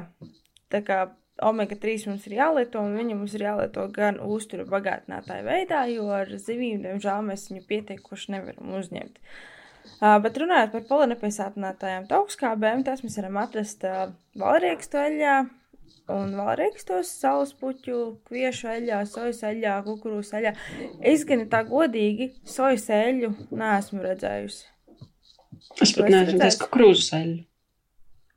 tā 0.71 0.81
kā 0.87 0.99
omega 1.43 1.79
3 1.81 2.07
mums 2.11 2.29
ir 2.29 2.37
jālieto, 2.39 2.83
un 2.85 2.95
viņa 2.99 3.17
mums 3.19 3.35
ir 3.35 3.47
jālieto 3.49 3.89
gan 3.95 4.21
uzturu 4.23 4.67
bagātinātāju 4.71 5.49
veidā, 5.49 5.83
jo 5.91 6.07
ar 6.15 6.31
zivīm, 6.31 6.85
diemžēl, 6.85 7.27
mēs 7.27 7.49
viņu 7.51 7.67
pietiekoši 7.71 8.37
nevaram 8.37 8.79
uzņemt. 8.79 9.19
Uh, 10.01 10.17
bet 10.25 10.39
runājot 10.41 10.73
par 10.73 10.87
polinepiesātinātājām 10.93 12.07
augstskābēm, 12.19 12.87
tās 12.87 13.03
mēs 13.05 13.19
varam 13.21 13.43
atrast 13.43 13.85
uh, 13.89 14.15
valriekstu 14.41 15.01
eļļā, 15.03 15.37
un 16.15 16.35
valriekstos 16.37 17.11
saules 17.21 17.55
puķu, 17.61 17.99
kviešu 18.29 18.71
eļļā, 18.75 19.01
sojas 19.09 19.43
eļļā, 19.49 19.79
kukurūzu 19.87 20.39
eļļā. 20.39 20.53
Es 21.13 21.25
gan 21.29 21.47
tā 21.53 21.65
godīgi 21.69 22.31
sojas 22.49 22.87
eļļu 22.93 23.33
neesmu 23.53 24.05
redzējusi. 24.05 24.65
Es 25.81 25.95
pat 25.97 26.11
neesmu 26.11 26.35
redzējis 26.35 26.61
kukurūzu 26.65 27.17
eļļu. 27.21 27.43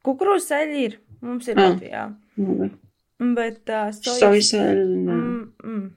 Kukurūzu 0.08 0.58
eļļa 0.58 0.82
ir, 0.86 0.98
mums 1.26 1.50
ir 1.52 1.60
ah. 1.60 1.70
Latvijā. 1.70 2.04
Mm. 2.40 2.74
Bet 3.38 3.72
uh, 3.74 3.90
sojas, 3.98 4.54
eļļa. 4.56 5.16
Mm, 5.16 5.40
mm. 5.64 5.88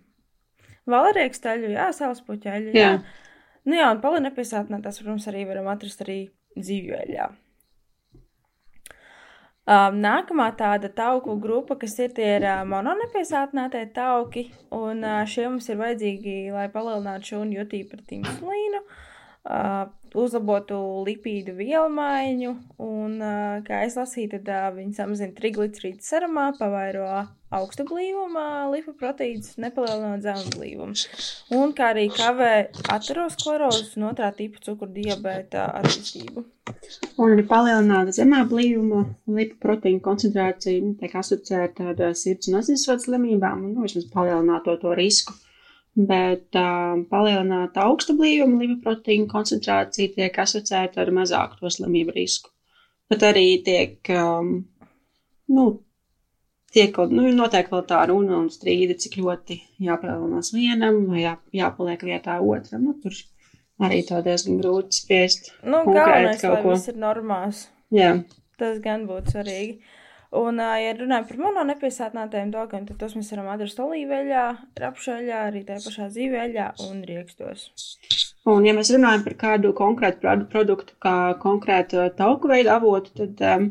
Valriekstu 0.91 1.53
eļļu, 1.53 1.75
jā, 1.77 1.91
saules 1.97 2.25
puķu 2.27 2.51
eļļu. 2.51 2.73
Jā. 2.75 2.95
jā. 2.97 3.29
Nu 3.69 3.77
jā, 3.77 3.91
un 3.93 4.01
polinepiesātinātās, 4.03 5.03
protams, 5.03 5.29
arī 5.31 5.45
varam 5.49 5.69
atrast 5.71 6.01
arī 6.03 6.23
dzīvju 6.57 6.97
eļļā. 7.05 7.29
Um, 9.71 10.01
nākamā 10.03 10.49
tāda 10.59 10.89
tauku 10.91 11.37
grupa, 11.39 11.77
kas 11.79 11.93
ir 12.03 12.15
tie 12.17 12.33
ir 12.39 12.47
uh, 12.49 12.63
mononepiesātinātie 12.67 13.85
tauki, 13.95 14.49
un 14.75 15.05
uh, 15.05 15.21
šie 15.29 15.45
mums 15.47 15.69
ir 15.71 15.79
vajadzīgi, 15.79 16.35
lai 16.55 16.65
palielinātu 16.73 17.35
šūnu 17.35 17.59
jutību 17.61 17.93
pret 17.93 18.17
insulīnu. 18.17 18.81
Uh, 19.41 19.85
uzlabotu 20.19 20.79
lipīdu 21.07 21.55
vielu 21.59 21.91
maiņu, 21.95 22.55
un, 22.83 23.19
kā 23.67 23.83
es 23.87 23.99
lasīju, 23.99 24.39
tad 24.39 24.79
viņi 24.79 24.97
samazina 24.97 25.37
triglicerīdu 25.37 26.03
serumā, 26.05 26.51
pavairo 26.59 27.07
augstu 27.55 27.85
blīvumu, 27.89 28.45
lipoproteīdus, 28.75 29.57
nepalielinot 29.63 30.23
zemu 30.23 30.55
blīvumu, 30.55 30.95
un 31.59 31.75
kā 31.77 31.91
arī 31.95 32.07
kavē 32.15 32.53
aterosklerozes 32.95 33.97
un 33.99 34.09
otrā 34.13 34.31
tipa 34.37 34.63
cukuru 34.63 34.95
diabēta 34.95 35.67
attīstību. 35.81 36.47
Un 37.19 37.35
arī 37.35 37.45
palielināta 37.51 38.15
zemā 38.15 38.45
blīvuma 38.51 39.03
lipoproteīna 39.27 40.03
koncentrācija 40.05 40.83
nu, 40.85 40.95
tiek 41.01 41.15
asociēta 41.19 41.93
ar 41.93 42.19
sirds 42.19 42.51
un 42.51 42.61
asinsvadu 42.63 43.09
slimībām, 43.09 43.67
un 43.67 43.79
nu, 43.79 43.87
vismaz 43.89 44.07
palielināto 44.15 44.79
to 44.83 44.95
risku 44.99 45.35
bet 46.09 46.57
uh, 46.57 47.03
palielināta 47.11 47.85
augsta 47.89 48.15
blīvuma 48.17 48.63
lipoproteīna 48.63 49.29
koncentrācija 49.31 50.15
tiek 50.15 50.39
asociēta 50.45 51.03
ar 51.03 51.13
mazāku 51.15 51.61
to 51.61 51.73
slimību 51.73 52.15
risku. 52.17 52.53
Bet 53.11 53.25
arī 53.27 53.47
tiek, 53.67 53.97
um, 54.15 54.53
nu, 55.51 55.65
tiek, 56.75 56.97
nu, 57.11 57.27
notiek 57.35 57.71
vēl 57.73 57.83
tā 57.91 58.05
runa 58.11 58.39
un 58.39 58.49
strīdi, 58.55 58.97
cik 59.03 59.19
ļoti 59.21 59.59
jāpalielinās 59.83 60.53
vienam 60.55 61.03
vai 61.11 61.25
jā, 61.25 61.35
jāpaliek 61.63 62.07
vietā 62.07 62.39
otram. 62.41 62.87
Nu, 62.87 62.95
tur 63.03 63.17
arī 63.83 64.05
tā 64.07 64.23
diezgan 64.25 64.61
grūti 64.63 65.03
spriest. 65.03 65.51
Nu, 65.65 65.83
galvenais, 65.89 66.45
lai 66.45 66.63
ko. 66.63 66.77
viss 66.77 66.93
ir 66.93 67.01
normāls. 67.03 67.67
Jā. 67.95 68.15
Tas 68.61 68.79
gan 68.85 69.09
būtu 69.11 69.35
svarīgi. 69.35 69.81
Un, 70.31 70.61
ja 70.63 70.91
runājam 70.95 71.25
par 71.27 71.39
mononepiesātinātajiem 71.43 72.51
dogiem, 72.55 72.85
tad 72.87 73.01
tos 73.01 73.17
mēs 73.19 73.33
varam 73.35 73.49
atrast 73.51 73.81
olīveļā, 73.83 74.45
rapšaļā, 74.79 75.39
arī 75.49 75.65
tajā 75.67 75.83
pašā 75.89 76.07
zīveļā 76.15 76.67
un 76.87 77.01
riekstos. 77.09 77.65
Un, 78.47 78.63
ja 78.63 78.75
mēs 78.77 78.93
runājam 78.95 79.25
par 79.25 79.35
kādu 79.41 79.73
konkrētu 79.77 80.47
produktu, 80.53 80.95
kā 81.03 81.17
konkrētu 81.43 82.07
tauku 82.19 82.51
veidu 82.53 82.71
avotu, 82.77 83.11
tad 83.19 83.43
um, 83.49 83.67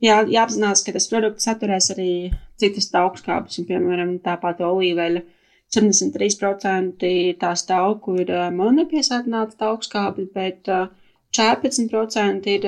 jā, 0.00 0.22
jāapzinās, 0.24 0.86
ka 0.86 0.96
tas 0.96 1.10
produkts 1.12 1.44
saturēs 1.50 1.90
arī 1.92 2.14
citas 2.60 2.88
taukskāpes, 2.94 3.60
un, 3.60 3.68
piemēram, 3.68 4.16
tāpat 4.24 4.64
olīveļa. 4.64 5.22
73% 5.70 7.12
tās 7.38 7.62
tauku 7.68 8.16
ir 8.24 8.32
mononepiesātināta 8.56 9.60
taukskāpes, 9.60 10.32
bet 10.32 10.72
uh, 10.72 10.88
14% 11.36 12.48
ir 12.56 12.66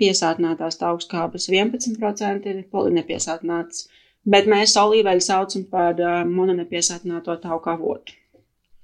piesātinātās 0.00 0.80
augstskābes, 0.82 1.48
11% 1.52 2.50
ir 2.50 2.62
polinepiesātināts, 2.72 3.88
bet 4.24 4.48
mēs 4.50 4.76
olīveļu 4.80 5.24
saucam 5.24 5.66
par 5.70 6.00
uh, 6.00 6.22
mononepiesātināto 6.28 7.36
tauku 7.42 7.70
avotu. 7.70 8.16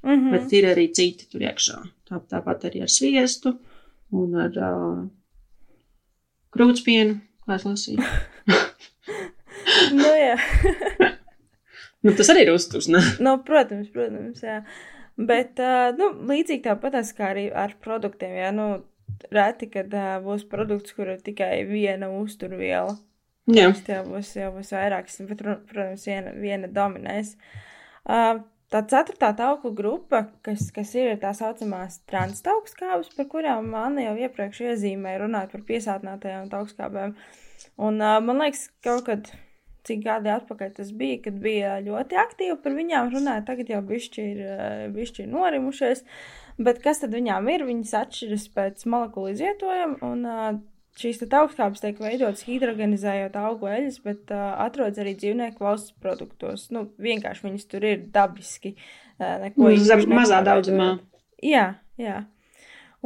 Mm 0.03 0.11
-hmm. 0.11 0.31
Bet 0.31 0.53
ir 0.53 0.65
arī 0.65 0.91
citi 0.97 1.27
tur 1.31 1.41
iekšā. 1.41 1.81
Tā, 2.09 2.21
tāpat 2.29 2.65
arī 2.65 2.83
ar 2.83 2.89
sviestu 2.89 3.59
un 4.13 4.35
ar 4.35 4.51
uh, 4.57 5.09
krūtspienu, 6.57 7.19
kā 7.47 7.55
es 7.55 7.65
lasīju. 7.65 7.99
nu, 10.01 10.13
jā. 10.19 10.37
nu, 12.05 12.15
tas 12.17 12.33
arī 12.33 12.47
ir 12.47 12.53
uzturs, 12.55 12.89
ne? 12.89 13.03
Nu, 13.21 13.39
protams, 13.45 13.89
protams, 13.89 14.43
jā. 14.43 14.63
Bet, 15.17 15.61
uh, 15.61 15.91
nu, 15.99 16.13
līdzīgi 16.33 16.65
tāpat 16.65 16.97
kā 17.17 17.31
arī 17.35 17.51
ar 17.53 17.77
produktiem, 17.85 18.35
jā, 18.41 18.51
nu, 18.57 18.71
reti, 19.35 19.69
kad 19.73 19.93
uh, 19.95 20.17
būs 20.25 20.47
produkts, 20.51 20.95
kur 20.97 21.11
ir 21.13 21.21
tikai 21.25 21.65
viena 21.69 22.11
uzturviela. 22.21 22.97
Jā. 23.51 23.71
Tā 23.87 24.03
būs 24.07 24.31
jau 24.37 24.53
būs 24.55 24.73
vairākas, 24.77 25.21
bet, 25.27 25.43
protams, 25.43 26.07
viena, 26.07 26.33
viena 26.39 26.71
dominēs. 26.71 27.35
Uh, 28.05 28.43
tā 28.71 28.83
ceturtā 28.91 29.33
tauku 29.37 29.73
grupa, 29.77 30.25
kas, 30.47 30.69
kas 30.75 30.95
ir 30.99 31.17
tā 31.23 31.33
saucamās 31.37 32.01
transtaugskābes, 32.11 33.11
par 33.17 33.29
kurām 33.33 33.75
Anna 33.79 34.07
jau 34.07 34.17
iepriekš 34.27 34.65
iezīmēja 34.69 35.25
runāt 35.25 35.55
par 35.55 35.65
piesātinātajām 35.69 36.51
taugskābēm. 36.53 37.17
Un 37.81 38.03
uh, 38.03 38.19
man 38.25 38.45
liekas, 38.45 38.69
kaut 38.85 39.09
kad 39.09 39.33
cik 39.87 40.03
gadi 40.05 40.33
atpakaļ 40.33 40.73
tas 40.77 40.91
bija, 40.97 41.21
kad 41.25 41.39
bija 41.43 41.77
ļoti 41.85 42.19
aktīvi 42.21 42.57
par 42.63 42.77
viņām 42.77 43.13
runāt. 43.15 43.47
Tagad 43.49 43.73
jau 43.73 43.81
bišķi 43.87 44.27
ir, 44.33 44.43
bišķi 44.95 45.25
ir 45.25 45.31
norimušies. 45.33 46.05
Bet 46.61 46.83
kas 46.85 47.01
tad 47.01 47.15
viņām 47.17 47.49
ir? 47.53 47.65
Viņas 47.69 47.95
atšķiras 48.03 48.49
pēc 48.57 48.85
molekulu 48.93 49.31
izvietojuma, 49.33 49.97
un 50.05 50.27
uh, 50.29 50.59
šīs 51.01 51.23
augstskāpes 51.25 51.81
tiek 51.81 52.03
veidotas 52.03 52.45
hidrogenizējot 52.49 53.39
augu 53.41 53.71
eļļas, 53.71 54.01
bet 54.05 54.35
uh, 54.35 54.51
atrodas 54.67 55.01
arī 55.01 55.15
dzīvnieku 55.17 55.65
valsts 55.65 55.95
produktos. 56.03 56.69
Nu, 56.75 56.89
vienkārši 57.01 57.47
viņas 57.47 57.71
tur 57.71 57.87
ir 57.89 58.05
dabiski. 58.13 58.75
Uh, 59.17 59.39
neko 59.47 59.73
zem 59.81 60.05
mazā 60.13 60.43
daudzumā. 60.45 60.93
Jā, 61.45 61.67
jā. 62.01 62.21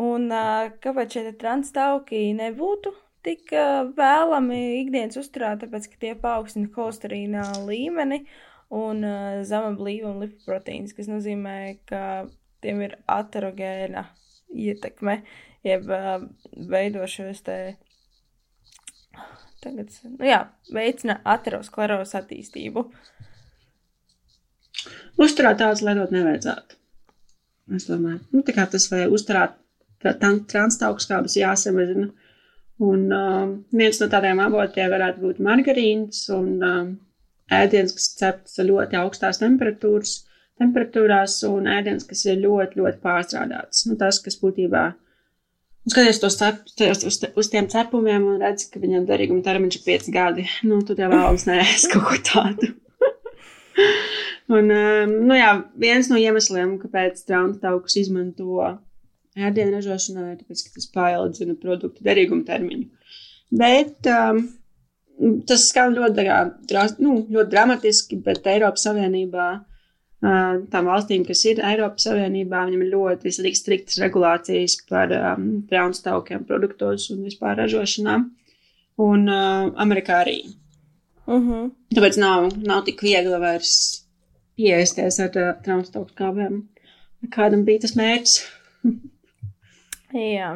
Un 0.00 0.26
uh, 0.34 0.72
kāpēc 0.82 1.14
šie 1.14 1.32
transtauki 1.38 2.26
nebūtu 2.34 2.94
tik 3.24 3.52
vēlami 3.96 4.60
ikdienas 4.82 5.18
uzturā, 5.20 5.54
tāpēc, 5.60 5.88
ka 5.92 6.00
tie 6.02 6.12
paaugstina 6.20 6.70
holesterīna 6.74 7.46
līmeni 7.64 8.24
un 8.74 9.04
uh, 9.06 9.40
zema 9.46 9.72
blīvuma 9.78 10.24
lipoproteīns, 10.24 10.94
kas 10.96 11.08
nozīmē, 11.10 11.56
ka 11.88 12.26
tiem 12.64 12.82
ir 12.86 12.98
aterogēna 13.10 14.06
ietekme, 14.54 15.18
jeb 15.66 15.90
uh, 15.92 16.22
veido 16.70 17.06
šos 17.10 17.42
te. 17.46 17.58
Tagad, 19.64 19.92
nu 20.18 20.28
jā, 20.28 20.42
veicina 20.76 21.20
aterosklerozu 21.34 22.18
attīstību. 22.20 22.84
Uzturēt 25.24 25.60
tādas 25.62 25.80
lietot 25.86 26.12
nevajadzētu. 26.12 26.76
Es 27.78 27.86
domāju, 27.88 28.20
nu, 28.34 28.42
tā 28.44 28.52
kā 28.52 28.66
tas 28.68 28.84
vai 28.92 29.06
uzturēt 29.08 29.56
transtaugskābes 30.50 31.38
jāsamazina. 31.38 32.10
Un 32.82 33.06
um, 33.14 33.50
viens 33.70 34.00
no 34.02 34.08
tādiem 34.10 34.40
avotiem 34.42 34.90
varētu 34.90 35.22
būt 35.22 35.42
margarīns 35.46 36.24
un 36.34 36.48
um, 36.58 36.88
ēdiens, 37.54 37.94
kas 37.94 38.08
cepts 38.18 38.58
ļoti 38.58 38.98
augstās 38.98 39.38
temperatūras 39.42 40.22
temperatūrās 40.60 41.40
un 41.48 41.66
ēdiens, 41.70 42.06
kas 42.06 42.24
ir 42.28 42.38
ļoti, 42.42 42.78
ļoti 42.80 43.00
pārstrādāts. 43.02 43.84
Nu, 43.88 43.96
tas, 44.00 44.20
kas 44.22 44.38
būtībā 44.40 44.84
skaties 45.90 46.20
tos 46.22 46.38
cep, 46.40 46.62
uz, 46.86 47.02
uz, 47.10 47.18
uz 47.36 47.50
tiem 47.52 47.68
cepumiem 47.70 48.24
un 48.30 48.40
redz, 48.42 48.68
ka 48.72 48.80
viņam 48.82 49.08
derīguma 49.08 49.44
termiņš 49.44 49.80
ir 49.80 49.84
5 49.88 50.10
gadi, 50.14 50.46
nu, 50.68 50.80
tad 50.86 51.02
jau 51.02 51.10
vēlams 51.12 51.46
neēst 51.50 51.90
kaut 51.92 52.06
ko 52.08 52.20
tādu. 52.30 52.70
un, 54.56 54.70
um, 54.70 55.16
nu 55.28 55.38
jā, 55.38 55.52
viens 55.80 56.08
no 56.12 56.20
iemesliem, 56.20 56.78
kāpēc 56.82 57.26
traumas 57.26 57.60
taukus 57.62 57.98
izmanto 58.00 58.70
ēdienu 59.34 59.78
ražošanā, 59.78 60.32
ir 60.32 60.42
tāpēc, 60.42 60.64
ka 60.66 60.74
tas 60.76 60.90
paildzina 60.94 61.56
produktu 61.60 62.04
derīguma 62.06 62.46
termiņu. 62.48 62.88
Bet 63.54 64.08
um, 64.10 64.42
tas 65.48 65.68
skan 65.70 65.94
ļoti, 65.96 66.26
dra, 66.70 66.88
nu, 67.02 67.20
ļoti 67.30 67.50
dramatiski, 67.50 68.18
bet 68.24 68.46
Eiropas 68.50 68.86
Savienībā 68.88 69.48
tām 70.24 70.88
valstīm, 70.88 71.24
kas 71.28 71.42
ir 71.44 71.60
Eiropas 71.64 72.06
Savienībā, 72.06 72.64
viņam 72.68 72.84
ir 72.86 72.92
ļoti 72.94 73.32
striktas 73.56 73.98
regulācijas 74.00 74.78
par 74.88 75.12
um, 75.12 75.48
braunstaukiem 75.68 76.46
produktos 76.48 77.10
un 77.12 77.24
vispār 77.26 77.58
ražošanā. 77.60 78.22
Un 79.04 79.26
uh, 79.28 79.72
Amerikā 79.82 80.20
arī. 80.22 80.38
Uh 81.26 81.34
mhm. 81.34 81.52
-huh. 81.52 81.70
Tāpēc 81.94 82.18
nav, 82.20 82.52
nav 82.62 82.84
tik 82.84 83.02
viegli 83.02 83.40
vairs 83.40 84.04
pieeisties 84.56 85.20
ar 85.20 85.30
uh, 85.36 85.62
braunstauku 85.64 86.14
kāpēm. 86.14 86.62
Kādam 87.30 87.64
bija 87.64 87.80
tas 87.80 87.96
mērķis? 87.96 88.44
Jā. 90.14 90.54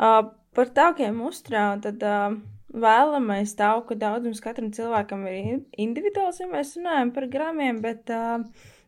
Uh, 0.00 0.22
par 0.56 0.72
taukiem 0.76 1.20
uztrauc, 1.24 1.82
tad 1.84 2.02
uh, 2.04 2.36
vēlamais 2.70 3.54
tauku 3.58 3.96
daudzums 3.98 4.42
katram 4.44 4.70
cilvēkam 4.74 5.24
ir 5.30 5.62
individuāls, 5.80 6.40
ja 6.42 6.48
mēs 6.50 6.76
runājam 6.78 7.14
par 7.16 7.26
gramiem, 7.32 7.80
bet 7.84 8.12
uh, 8.14 8.44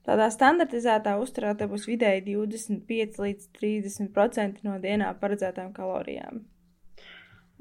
tādā 0.07 0.29
standartizētā 0.33 1.17
uzturā 1.21 1.55
te 1.59 1.69
būs 1.71 1.89
vidēji 1.91 2.27
25 2.31 3.21
līdz 3.25 3.49
30% 3.59 4.63
no 4.67 4.79
dienā 4.83 5.13
paredzētām 5.21 5.73
kalorijām. 5.77 6.43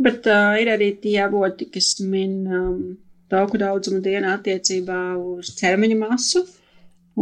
Bet 0.01 0.25
uh, 0.29 0.55
ir 0.57 0.71
arī 0.73 0.93
tie 1.01 1.19
avoti, 1.21 1.67
kas 1.73 1.93
min 2.01 2.39
um, 2.47 2.79
tauku 3.31 3.59
daudzumu 3.61 4.01
dienā 4.03 4.35
attiecībā 4.39 4.99
uz 5.19 5.53
ķermeņa 5.59 5.97
masu. 5.99 6.45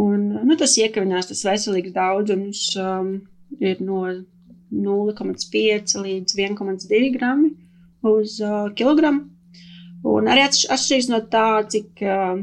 Un, 0.00 0.28
nu, 0.46 0.56
tas 0.56 0.76
iekavinās, 0.78 1.28
tas 1.28 1.42
veselīgs 1.44 1.92
daudzums 1.92 2.68
um, 2.80 3.16
ir 3.58 3.82
no 3.82 4.04
0,5 4.70 5.98
līdz 6.04 6.38
1,2 6.38 7.10
grami 7.16 7.52
uz 8.06 8.38
uh, 8.44 8.70
kilogramu. 8.76 9.26
Un 10.10 10.30
arī 10.32 10.46
atšķirīgs 10.46 11.10
no 11.12 11.20
tā, 11.32 11.46
cik 11.68 12.00
uh, 12.06 12.40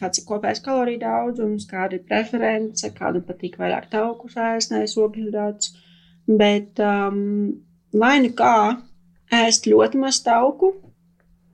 kāds 0.00 0.20
ir 0.20 0.26
kopējais 0.28 0.62
kaloriju 0.64 1.02
daudzums, 1.04 1.68
kāda 1.70 1.98
ir 1.98 2.06
preference, 2.08 2.88
kādam 2.96 3.24
patīk 3.28 3.58
vairāk 3.60 3.90
tauku 3.92 4.30
nevis 4.34 4.96
ogļhidrātus. 4.98 5.74
Bet, 6.26 6.80
um, 6.80 7.60
lai 7.92 8.16
nu 8.24 8.32
kā, 8.34 8.80
ēst 9.32 9.68
ļoti 9.70 10.00
maz 10.00 10.20
tauku. 10.24 10.74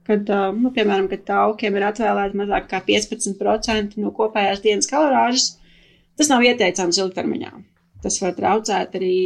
Kad, 0.07 0.27
nu, 0.57 0.71
piemēram, 0.73 1.05
kad 1.11 1.21
taukiem 1.27 1.75
ir 1.77 1.83
atvēlēta 1.87 2.35
mazāk 2.35 2.65
kā 2.71 2.79
15% 2.87 3.99
no 4.01 4.09
kopējās 4.11 4.63
dienas 4.63 4.89
kalorāžas, 4.89 5.59
tas 6.17 6.31
nav 6.31 6.41
ieteicams 6.43 6.97
ilgtermiņā. 6.99 7.51
Tas 8.01 8.17
var 8.23 8.33
traucēt 8.35 8.97
arī 8.97 9.19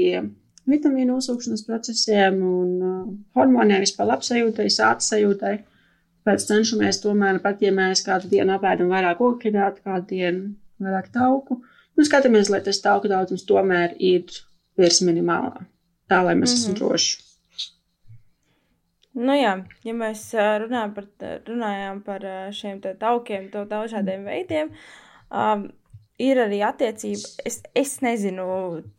vitamīnu 0.69 1.19
uzsūkšanas 1.19 1.63
procesiem 1.67 2.41
un 2.45 2.73
uh, 2.81 3.07
hormoniem, 3.37 3.83
vispār 3.85 4.09
labsajūtai, 4.13 4.67
sāta 4.73 5.05
sajūtai. 5.05 5.55
Pēc 6.25 6.47
cenšamies 6.49 7.03
tomēr, 7.03 7.37
pat 7.43 7.61
ja 7.61 7.71
mēs 7.75 8.01
kādu 8.05 8.31
dienu 8.31 8.55
apēdam 8.55 8.89
vairāk 8.89 9.21
ogļhidrātu, 9.21 9.83
kādu 9.85 10.07
dienu 10.09 10.55
vairāk 10.81 11.11
tauku, 11.13 11.59
nu, 11.95 12.07
skatāmies, 12.07 12.49
lai 12.49 12.63
tas 12.65 12.81
tauku 12.81 13.11
daudzums 13.11 13.45
tomēr 13.45 13.93
ir 14.01 14.25
virs 14.79 15.03
minimālā. 15.05 15.67
Tā, 16.09 16.23
lai 16.25 16.33
mēs 16.33 16.51
mm 16.51 16.55
-hmm. 16.55 16.63
esam 16.63 16.79
droši. 16.81 17.21
Nu 19.15 19.31
jā, 19.37 19.53
ja 19.83 19.93
mēs 19.95 20.27
runājam 20.65 20.93
par, 20.93 21.05
runājām 21.47 22.01
par 22.03 22.25
šiem 22.51 22.81
taukiem, 22.99 23.49
to 23.51 23.63
dažādiem 23.65 24.25
veidiem, 24.27 24.71
um, 25.31 25.69
ir 26.21 26.39
arī 26.39 26.61
attiecība. 26.65 27.29
Es, 27.47 27.59
es 27.75 27.93
nezinu, 28.03 28.45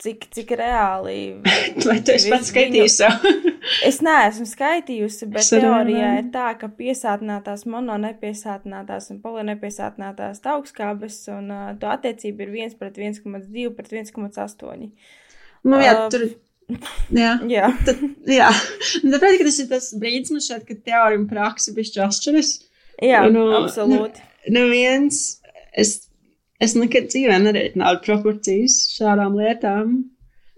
cik, 0.03 0.29
cik 0.37 0.53
reāli. 0.61 1.19
Vai 1.89 1.99
tu 2.05 2.15
esi 2.15 2.33
pats 2.33 2.51
skaitījusi? 2.53 3.11
es 3.89 4.01
neesmu 4.05 4.47
skaitījusi, 4.51 5.29
bet 5.33 5.51
teorijā 5.53 6.15
ir 6.21 6.33
tā, 6.35 6.49
ka 6.61 6.71
piesātinātās, 6.79 7.67
mononepiesātinātās 7.73 9.13
un 9.15 9.21
polinepiesātinātās 9.25 10.43
augstskābes 10.57 11.23
un 11.35 11.53
uh, 11.55 11.69
to 11.81 11.91
attiecība 11.93 12.47
ir 12.47 12.57
1 12.69 12.81
pret 12.81 12.99
1,2 13.01 13.71
pret 13.79 13.95
1,8. 14.03 14.91
Nu 15.67 15.81
jā, 15.83 15.95
uh, 15.97 16.11
tur 16.13 16.29
Jā, 17.23 17.37
jā. 17.47 17.69
Tad, 17.87 18.01
jā. 18.31 18.49
Nu, 19.05 19.15
tāpēc 19.15 19.45
tas 19.47 19.59
ir 19.63 19.69
tas 19.71 19.91
brīdis, 20.01 20.33
man 20.35 20.43
šķiet, 20.43 20.65
ka 20.67 20.79
teorija 20.89 21.21
un 21.21 21.29
praksa 21.31 21.75
bišķi 21.77 22.03
atšķiras. 22.03 22.53
Jā, 23.07 23.23
nu, 23.31 23.45
absolūti. 23.61 24.25
Neviens, 24.51 25.21
nu, 25.39 25.53
es, 25.83 25.93
es 26.63 26.75
nekad 26.79 27.11
dzīvē 27.13 27.39
nereiķinātu 27.43 28.05
proporcijas 28.07 28.79
šādām 28.97 29.37
lietām. 29.41 29.97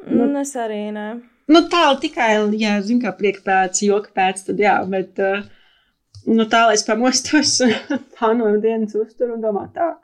Nu, 0.07 0.29
es 0.41 0.55
arī 0.59 0.89
ne. 0.95 1.09
Nu, 1.49 1.65
tā 1.73 1.85
tikai, 2.01 2.33
jā, 2.61 2.77
zinu, 2.85 3.01
kā 3.07 3.15
prieka 3.17 3.43
pēc, 3.47 3.81
joka 3.87 4.13
pēc, 4.17 4.45
tad 4.51 4.61
jā, 4.61 4.75
bet, 4.91 5.17
uh, 5.23 5.47
nu, 6.29 6.45
tā, 6.51 6.67
lai 6.69 6.77
es 6.77 6.85
pamostos, 6.87 7.57
plānoju 8.19 8.61
dienas 8.65 8.97
uzturu 8.99 9.39
un 9.39 9.45
domā 9.45 9.65
tā, 9.75 9.95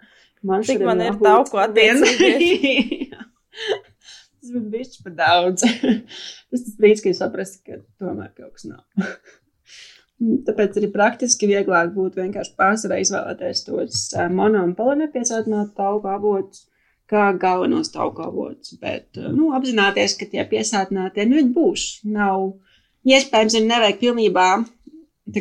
man 0.43 0.65
šodien 0.65 0.89
man 0.89 1.05
ir 1.05 1.21
tauku 1.21 1.61
attiecības. 1.67 3.21
Tas 4.45 4.53
bija 4.53 4.71
bijis 4.73 4.99
par 5.01 5.15
daudz. 5.17 5.63
tas 5.65 6.65
tas 6.65 6.75
brīdis, 6.77 7.01
kad 7.01 7.15
es 7.15 7.21
sapratu, 7.23 7.61
ka 7.65 7.79
tomēr 8.03 8.33
kaut 8.37 8.53
kas 8.53 8.67
nav. 8.69 8.83
Tāpēc 10.21 10.77
arī 10.79 10.89
praktiski 10.95 11.49
vieglāk 11.51 11.91
būtu 11.95 12.23
vienkārši 12.23 12.55
pārsvarā 12.59 13.01
izvēlēties 13.03 13.65
tos 13.67 14.05
mono 14.31 14.63
un 14.63 14.77
polinepiesātinātu 14.79 15.75
tauku 15.77 16.09
avotus 16.09 16.69
kā 17.11 17.25
galvenos 17.41 17.91
tauku 17.93 18.23
avotus. 18.25 18.77
Bet 18.81 19.19
nu, 19.19 19.51
apzināties, 19.57 20.17
ka 20.21 20.29
tie 20.31 20.45
piesātinātie 20.49 21.27
nu, 21.29 21.43
būs. 21.57 22.05
Nav 22.09 22.55
iespējams 23.05 23.59
arī 23.59 23.69
nevajag 23.69 24.01
pilnībā 24.01 24.49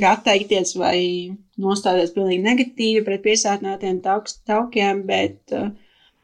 atteikties 0.10 0.76
vai 0.80 0.98
nostāties 1.60 2.14
pilnīgi 2.16 2.44
negatīvi 2.44 3.06
pret 3.06 3.24
piesātinātiem 3.24 4.02
taukiem, 4.04 5.04
bet 5.08 5.56
uh, 5.56 5.70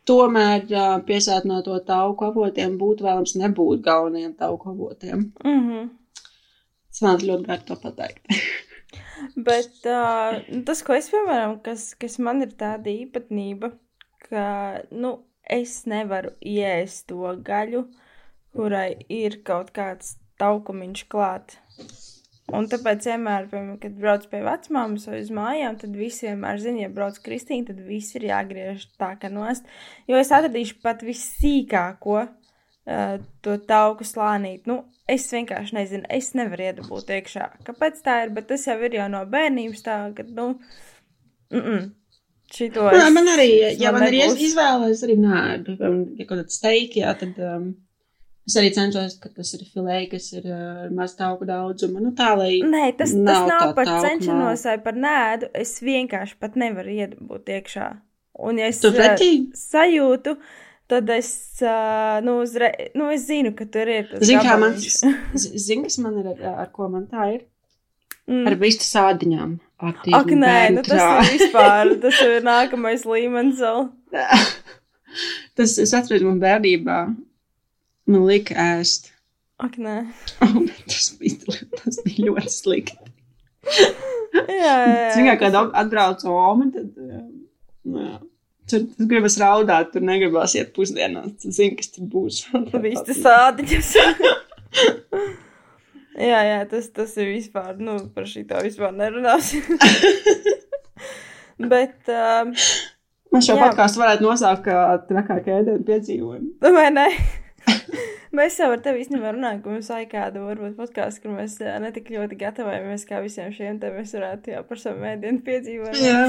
tomēr 0.10 0.66
piesātināto 1.08 1.78
tauku 1.86 2.30
avotiem 2.30 2.78
būtu 2.80 3.06
vēlams 3.06 3.36
nebūt 3.40 3.84
galvenajiem 3.86 4.34
tauku 4.40 4.74
avotiem. 4.74 5.32
Mm 5.44 5.60
-hmm. 5.66 5.90
Man 7.06 7.22
ļoti 7.24 7.48
grūti 7.48 7.70
to 7.70 7.78
pateikt. 7.80 8.40
Bet 9.50 9.88
uh, 9.88 10.40
tas, 10.68 10.84
ko 10.86 10.96
es 10.96 11.10
piemēram, 11.12 11.60
kas, 11.64 11.92
kas 12.00 12.18
man 12.24 12.44
ir 12.46 12.54
tāda 12.60 12.92
īpatnība, 12.92 13.72
ka, 14.26 14.46
nu, 14.92 15.18
es 15.50 15.82
nevaru 15.90 16.34
iēst 16.46 17.08
to 17.12 17.34
gaļu, 17.46 17.86
kurai 18.56 18.94
ir 19.12 19.42
kaut 19.48 19.74
kāds 19.76 20.16
taukumiņš 20.40 21.06
klāt. 21.12 21.58
Un 22.50 22.66
tāpēc 22.70 23.06
vienmēr, 23.06 23.46
piemēram, 23.52 23.78
kad 23.82 23.98
brauc 24.00 24.24
pie 24.32 24.40
vecmāmas 24.46 25.06
vai 25.10 25.20
uz 25.22 25.30
mājām, 25.34 25.76
tad 25.82 25.98
visi 25.98 26.26
vienmēr 26.26 26.62
zina, 26.64 26.86
ja 26.88 26.94
brauc 26.94 27.20
Kristīna, 27.22 27.68
tad 27.70 27.84
viss 27.86 28.16
ir 28.18 28.26
jāgriež 28.30 28.88
tā 28.98 29.12
kā 29.22 29.30
nost. 29.34 29.68
Jo 30.10 30.18
es 30.18 30.32
atradīšu 30.34 30.80
pat 30.82 31.04
vissīkāko 31.06 32.16
uh, 32.24 33.20
to 33.46 33.58
tauku 33.70 34.08
slānīt. 34.08 34.66
Nu, 34.70 34.82
es 35.16 35.28
vienkārši 35.34 35.78
nezinu, 35.78 36.08
es 36.16 36.34
nevaru 36.38 36.70
iedabūt 36.70 37.14
iekšā. 37.18 37.48
Kāpēc 37.68 38.04
tā 38.06 38.24
ir? 38.26 38.34
Bet 38.36 38.50
tas 38.52 38.66
jau 38.68 38.78
ir 38.86 38.98
jau 39.00 39.08
no 39.12 39.24
bērnības 39.30 39.86
tā, 39.86 40.02
ka, 40.18 40.26
nu, 40.28 40.52
mm 41.52 41.64
-mm. 41.64 41.88
Šito 42.50 42.88
es, 42.90 43.14
man 43.14 43.28
arī, 43.30 43.50
ja 43.78 43.92
man, 43.94 44.08
man 44.08 44.14
ir 44.14 44.40
izvēle, 44.42 44.90
es 44.90 45.04
arī 45.06 45.20
nē, 45.22 45.42
ja 46.18 46.26
kaut 46.26 46.40
kāds 46.40 46.58
steiki, 46.58 47.04
jā, 47.04 47.14
tad. 47.20 47.38
Um... 47.38 47.70
Es 48.50 48.56
arī 48.58 48.72
cenšos, 48.74 49.20
ka 49.22 49.30
tas 49.30 49.52
ir 49.54 49.62
filē, 49.70 50.00
kas 50.10 50.32
ir 50.34 50.48
uh, 50.50 50.88
maz 50.96 51.12
tauku 51.14 51.46
daudzuma. 51.46 52.00
Nu, 52.02 52.10
tā, 52.18 52.32
lai 52.40 52.56
Nē, 52.66 52.88
tas 52.98 53.12
nav, 53.14 53.44
tas 53.46 53.52
nav 53.52 53.74
par 53.78 53.92
cenšanos 54.02 54.64
vai 54.66 54.78
par 54.82 54.98
nēdu. 54.98 55.52
Es 55.54 55.76
vienkārši 55.86 56.40
pat 56.42 56.58
nevaru 56.58 56.96
iedabūt 56.96 57.52
iekšā. 57.60 57.90
Un, 58.50 58.58
ja 58.58 58.72
es 58.72 58.82
uh, 58.88 58.98
sajūtu, 59.54 60.34
tad 60.90 61.10
es, 61.14 61.30
uh, 61.64 62.18
nu, 62.26 62.40
uzre... 62.44 62.72
nu, 62.98 63.08
es 63.14 63.28
zinu, 63.30 63.54
ka 63.58 63.68
tur 63.70 63.90
ir. 63.94 64.12
Zini, 64.20 64.42
kā 64.46 64.58
man, 64.62 64.76
zini, 64.80 65.86
kas 65.86 66.00
man 66.02 66.20
ir, 66.22 66.34
ar, 66.36 66.60
ar 66.66 66.74
ko 66.76 66.90
man 66.92 67.08
tā 67.12 67.30
ir? 67.38 67.48
Mm. 68.30 68.46
Ar 68.50 68.58
vistu 68.62 68.86
sādiņām. 68.86 69.56
Ak, 69.80 70.04
nē, 70.10 70.58
nu, 70.76 70.84
tas 70.84 71.30
ir 71.30 71.40
vispār, 71.40 71.96
tas 72.04 72.20
ir 72.26 72.44
nākamais 72.46 73.06
līmenis 73.08 73.62
vēl. 73.64 73.88
tas, 75.58 75.78
es 75.80 75.96
atceros, 75.96 76.26
man 76.28 76.42
bērnībā 76.44 77.00
Man 78.10 78.26
lika 78.26 78.56
ēst. 78.58 79.12
Ak, 79.62 79.78
nē. 79.78 80.00
Oh, 80.46 80.64
tas, 80.90 81.12
bija, 81.20 81.58
tas 81.78 82.00
bija 82.06 82.30
ļoti 82.30 82.54
slikti. 82.54 83.12
jā, 84.50 84.74
jā. 84.74 85.04
Ziniet, 85.14 85.38
kad 85.42 85.58
atbrauc 85.60 86.24
Oma, 86.32 86.70
tad. 86.74 86.90
Jā. 87.86 88.16
Tur 88.70 88.86
gribas 89.10 89.38
raudāt, 89.42 89.92
tur 89.94 90.06
negribas 90.06 90.54
iet 90.58 90.72
pusdienās. 90.76 91.32
Tu 91.42 91.54
zini, 91.56 91.78
kas 91.80 91.92
tur 91.96 92.10
būs. 92.12 92.44
Viss 92.86 93.06
tas 93.08 93.22
sādiņas. 93.26 93.92
jā, 96.30 96.40
jā, 96.52 96.62
tas, 96.70 96.90
tas 96.96 97.18
ir 97.18 97.34
vispār, 97.34 97.74
nu, 97.82 97.98
par 98.14 98.30
šī 98.30 98.46
tā 98.50 98.62
vispār 98.66 98.96
nerunāsim. 98.96 99.66
Bet. 101.72 102.00
Um, 102.08 102.56
Man 103.30 103.44
šo 103.46 103.60
podkāstu 103.60 104.02
varētu 104.02 104.26
nosaukt 104.26 104.64
kā 104.66 104.78
trakākā 105.06 105.60
ēdienu 105.60 105.84
piedzīvojumu. 105.86 106.56
Vai 106.74 106.88
ne? 106.96 107.06
Mēs 108.36 108.60
jau 108.60 108.70
ar 108.74 108.82
tevi 108.84 109.04
īstenībā 109.04 109.34
runājam, 109.36 109.62
ka 109.64 109.74
mums 109.74 109.90
vajag 109.94 110.12
kādu, 110.12 110.44
varbūt, 110.48 110.76
podkāstu, 110.78 111.24
kur 111.24 111.36
mēs 111.38 111.58
netik 111.84 112.12
ļoti 112.14 112.38
gatavojamies 112.40 113.08
kā 113.10 113.22
visiem 113.24 113.54
šiem 113.56 113.80
te 113.82 113.92
mēs 113.94 114.14
varētu 114.18 114.54
jau 114.54 114.66
par 114.70 114.82
savu 114.82 115.02
mēdienu 115.04 115.42
piedzīvot. 115.46 115.98
Jā. 116.04 116.22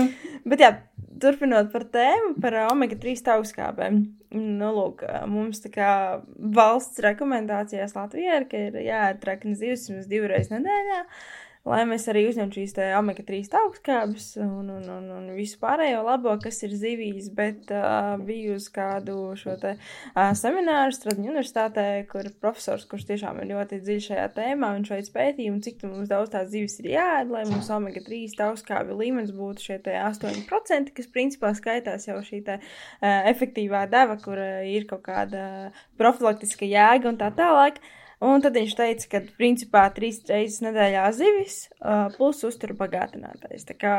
Bet 0.49 0.65
jā, 0.65 0.71
turpinot 1.23 1.69
par 1.75 1.85
tēmu, 1.93 2.35
par 2.43 2.57
omega-3 2.69 3.25
taukskābēm. 3.29 4.01
Nu, 4.37 4.71
lūk, 4.77 5.05
mums 5.31 5.63
tā 5.65 5.73
kā 5.75 5.93
valsts 6.57 7.03
rekomendācijās 7.05 7.97
Latvijā 7.99 8.41
ir, 8.41 8.49
ka 8.51 8.65
ir 8.69 8.81
jāēd 8.87 9.23
traknes 9.25 9.63
divas 9.63 10.11
divreiz 10.11 10.53
nedēļā. 10.53 11.05
Lai 11.69 11.83
mēs 11.89 12.07
arī 12.09 12.23
uzņemtu 12.29 12.57
šīs 12.57 12.73
omega-3 12.97 13.51
augstskābes 13.61 14.31
un, 14.41 14.71
un, 14.73 14.87
un, 14.89 15.09
un 15.19 15.27
visu 15.37 15.59
pārējo 15.61 16.01
labo, 16.07 16.33
kas 16.41 16.63
ir 16.65 16.73
zivīs, 16.79 17.29
bet 17.37 17.69
uh, 17.75 18.17
biju 18.25 18.57
uz 18.57 18.71
kādu 18.73 19.35
šo 19.39 19.59
te 19.61 19.75
uh, 19.77 20.31
semināru 20.39 20.97
Stradņu 20.97 21.29
universitātē, 21.29 21.85
kur 22.11 22.31
profesors, 22.41 22.87
kurš 22.89 23.07
tiešām 23.11 23.43
ir 23.43 23.51
ļoti 23.53 23.83
dziļš 23.85 24.09
šajā 24.09 24.27
tēmā, 24.39 24.73
viņš 24.79 24.95
veids 24.95 25.15
pētījumu, 25.15 25.61
cik 25.67 25.85
mums 25.85 26.11
daudz 26.11 26.33
tās 26.33 26.49
zivis 26.55 26.79
ir 26.81 26.93
jāēd, 26.95 27.33
lai 27.35 27.45
mums 27.51 27.71
omega-3 27.77 28.41
augstskābju 28.49 28.99
līmenis 29.03 29.37
būtu 29.37 29.69
šie 29.69 29.81
8%, 29.85 30.97
kas 30.97 31.13
principā 31.13 31.53
skaitās 31.59 32.09
jau 32.09 32.19
šī 32.25 32.43
te 32.49 32.61
uh, 32.61 33.31
efektīvā 33.31 33.85
deva, 33.93 34.17
kur 34.25 34.41
uh, 34.41 34.61
ir 34.65 34.89
kaut 34.89 35.05
kāda 35.05 35.71
profilaktiska 36.01 36.65
jēga 36.65 37.13
un 37.13 37.21
tā 37.21 37.29
tālāk. 37.37 37.81
Uh, 37.81 37.97
Un 38.21 38.43
tad 38.45 38.57
viņš 38.59 38.77
teica, 38.77 39.07
ka 39.15 39.23
principā 39.39 39.87
trīs 39.97 40.21
reizes 40.29 40.61
nedēļā 40.67 41.07
zivis 41.17 41.63
uh, 41.81 42.11
plus 42.13 42.43
uzturu 42.45 42.77
bagātinātais. 42.77 43.65
Tā 43.69 43.77
kā 43.81 43.95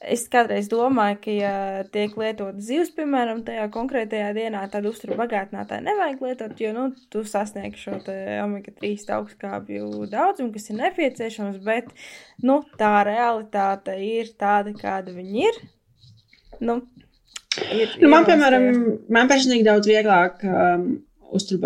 es 0.00 0.24
kādreiz 0.32 0.66
domāju, 0.72 1.18
ka, 1.22 1.34
ja 1.36 1.54
tiek 1.94 2.16
lietot 2.18 2.58
zivs, 2.64 2.90
piemēram, 2.96 3.44
tajā 3.46 3.68
konkrētajā 3.70 4.32
dienā, 4.34 4.64
tad 4.72 4.88
uzturu 4.90 5.18
bagātinātāju 5.20 5.86
nevajag 5.86 6.26
lietot, 6.26 6.56
jo, 6.64 6.72
nu, 6.74 6.88
tu 7.12 7.22
sasniegsi 7.28 7.84
šo 7.84 7.98
omega-3 8.46 9.10
augstskābju 9.20 10.08
daudzumu, 10.10 10.50
kas 10.56 10.70
ir 10.72 10.80
nepieciešams, 10.80 11.60
bet, 11.66 11.92
nu, 12.42 12.62
tā 12.80 12.94
realitāte 13.06 13.98
ir 14.02 14.32
tāda, 14.40 14.74
kāda 14.74 15.14
viņi 15.14 15.44
ir. 15.46 15.60
Nu, 16.64 16.80
ir 17.70 17.94
nu, 18.00 18.10
man, 18.10 18.26
piemēram, 18.26 18.72
man 19.12 19.30
personīgi 19.30 19.68
daudz 19.68 19.86
vieglāk 19.90 20.42
um, 20.48 20.96
uzturu 21.30 21.62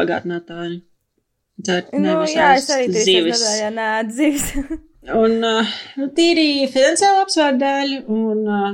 dzert 1.65 1.95
nu, 1.97 2.17
jā, 2.31 2.51
es 2.59 2.69
arī 2.73 2.91
trīs 2.93 3.31
nedēļā 3.31 3.71
nēdu 3.79 4.17
zivis. 4.19 4.51
un 5.23 5.39
uh, 5.45 5.73
tīri 6.17 6.67
finansiāli 6.73 7.23
apsvērt 7.25 7.61
dēļ, 7.61 7.95
un 8.13 8.45
uh, 8.49 8.69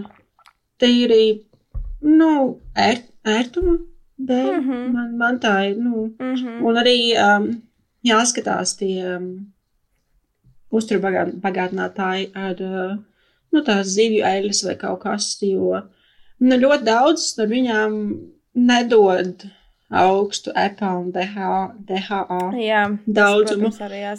tīri, 0.81 1.24
nu, 2.07 2.33
ērt, 2.79 3.09
ērtuma 3.26 3.79
dēļ. 4.31 4.50
Mm 4.53 4.66
-hmm. 4.66 4.90
man, 4.96 5.14
man 5.22 5.40
tā 5.42 5.55
ir, 5.70 5.79
nu, 5.79 6.11
mm 6.18 6.35
-hmm. 6.35 6.64
un 6.66 6.83
arī 6.83 6.98
um, 7.18 7.48
jāskatās 8.07 8.76
tie 8.79 9.16
um, 9.16 9.31
uzturbagātinātāji 10.70 12.31
ar, 12.35 12.61
uh, 12.61 12.98
nu, 13.50 13.64
tās 13.66 13.94
zivju 13.96 14.24
eļas 14.24 14.64
vai 14.66 14.76
kaut 14.81 15.03
kas, 15.03 15.33
jo, 15.42 15.81
nu, 16.40 16.57
ļoti 16.57 16.85
daudz 16.85 17.35
no 17.38 17.46
viņām 17.50 17.96
nedod 18.55 19.46
augstu 19.90 20.53
EPA 20.55 20.92
un 21.00 21.11
DHA, 21.11 21.74
DHA 21.87 22.38
Jā, 22.62 22.85
daudzumu. 23.07 23.70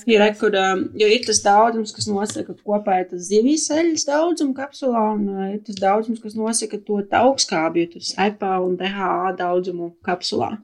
Ir, 0.06 0.24
kur, 0.40 0.56
jo 1.00 1.08
ir 1.08 1.24
tas 1.24 1.40
daudzums, 1.46 1.94
kas 1.96 2.10
nosaka 2.12 2.56
kopēji 2.60 3.08
tas 3.14 3.30
zivīs 3.30 3.70
eļas 3.72 4.04
daudzumu 4.10 4.56
kapsulā, 4.58 5.06
un 5.16 5.30
uh, 5.32 5.46
ir 5.54 5.62
tas 5.68 5.80
daudzums, 5.80 6.20
kas 6.24 6.36
nosaka 6.36 6.82
to 6.88 7.00
augstskābju, 7.22 7.88
tas 7.96 8.12
EPA 8.20 8.58
un 8.66 8.76
DHA 8.80 9.32
daudzumu 9.40 9.94
kapsulā. 10.04 10.58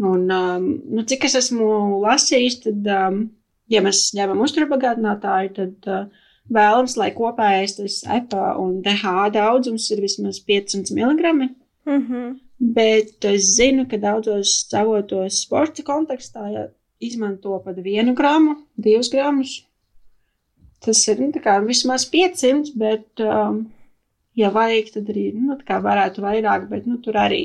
Un, 0.00 0.24
um, 0.32 0.70
nu, 0.90 1.04
cik 1.06 1.28
es 1.28 1.36
esmu 1.38 2.00
lasījis, 2.02 2.62
tad, 2.64 2.88
um, 2.96 3.20
ja 3.70 3.84
mēs 3.84 4.08
ņemam 4.16 4.40
uzturbagātinātāju, 4.46 5.52
tad 5.60 5.90
uh, 5.92 6.24
vēlams, 6.48 6.96
lai 7.00 7.10
kopējais 7.14 7.76
tas 7.76 8.00
EPA 8.16 8.54
un 8.60 8.80
DHA 8.84 9.28
daudzums 9.36 9.90
ir 9.92 10.00
vismaz 10.04 10.40
500 10.48 10.96
mg. 10.96 11.36
Mm 11.84 12.00
-hmm. 12.00 12.32
Bet 12.64 13.24
es 13.28 13.50
zinu, 13.58 13.84
ka 13.90 13.98
daudzos 14.00 14.56
avotos 14.72 15.42
sporta 15.44 15.84
kontekstā 15.84 16.46
ja 16.52 16.64
izmanto 17.04 17.58
pat 17.64 17.80
vienu 17.84 18.14
gramu, 18.16 18.56
divus 18.80 19.10
gramus. 19.12 19.58
Tas 20.84 21.00
ir 21.08 21.20
nu, 21.20 21.30
vismaz 21.66 22.06
500, 22.12 22.72
bet, 22.76 23.06
um, 23.20 23.64
ja 24.36 24.50
vajag, 24.52 24.90
tad 24.96 25.12
arī 25.12 25.30
nu, 25.36 25.56
varētu 25.58 26.24
vairāk. 26.24 26.66
Bet 26.70 26.88
nu, 26.88 26.98
tur 27.04 27.16
arī 27.20 27.42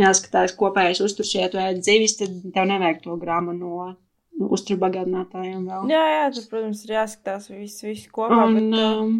jāskatās 0.00 0.56
kopējais 0.56 1.02
uzturs, 1.04 1.34
ja 1.36 1.48
tu 1.52 1.60
ēd 1.60 1.82
zivis, 1.84 2.16
tad 2.20 2.36
tev 2.54 2.68
nevajag 2.70 3.02
to 3.04 3.16
gramu 3.20 3.56
no 3.56 3.90
nu, 3.90 4.48
uzturbagādinātājiem 4.56 5.66
vēl. 5.68 5.90
Jā, 5.92 6.04
jā, 6.14 6.28
tur, 6.36 6.48
protams, 6.52 6.84
ir 6.86 6.96
jāskatās 6.96 7.50
viss, 7.52 7.84
viss 7.84 8.12
kopā. 8.12 8.46
Un, 8.46 8.56
bet, 8.56 8.80
um, 8.80 9.18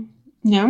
jā. 0.48 0.68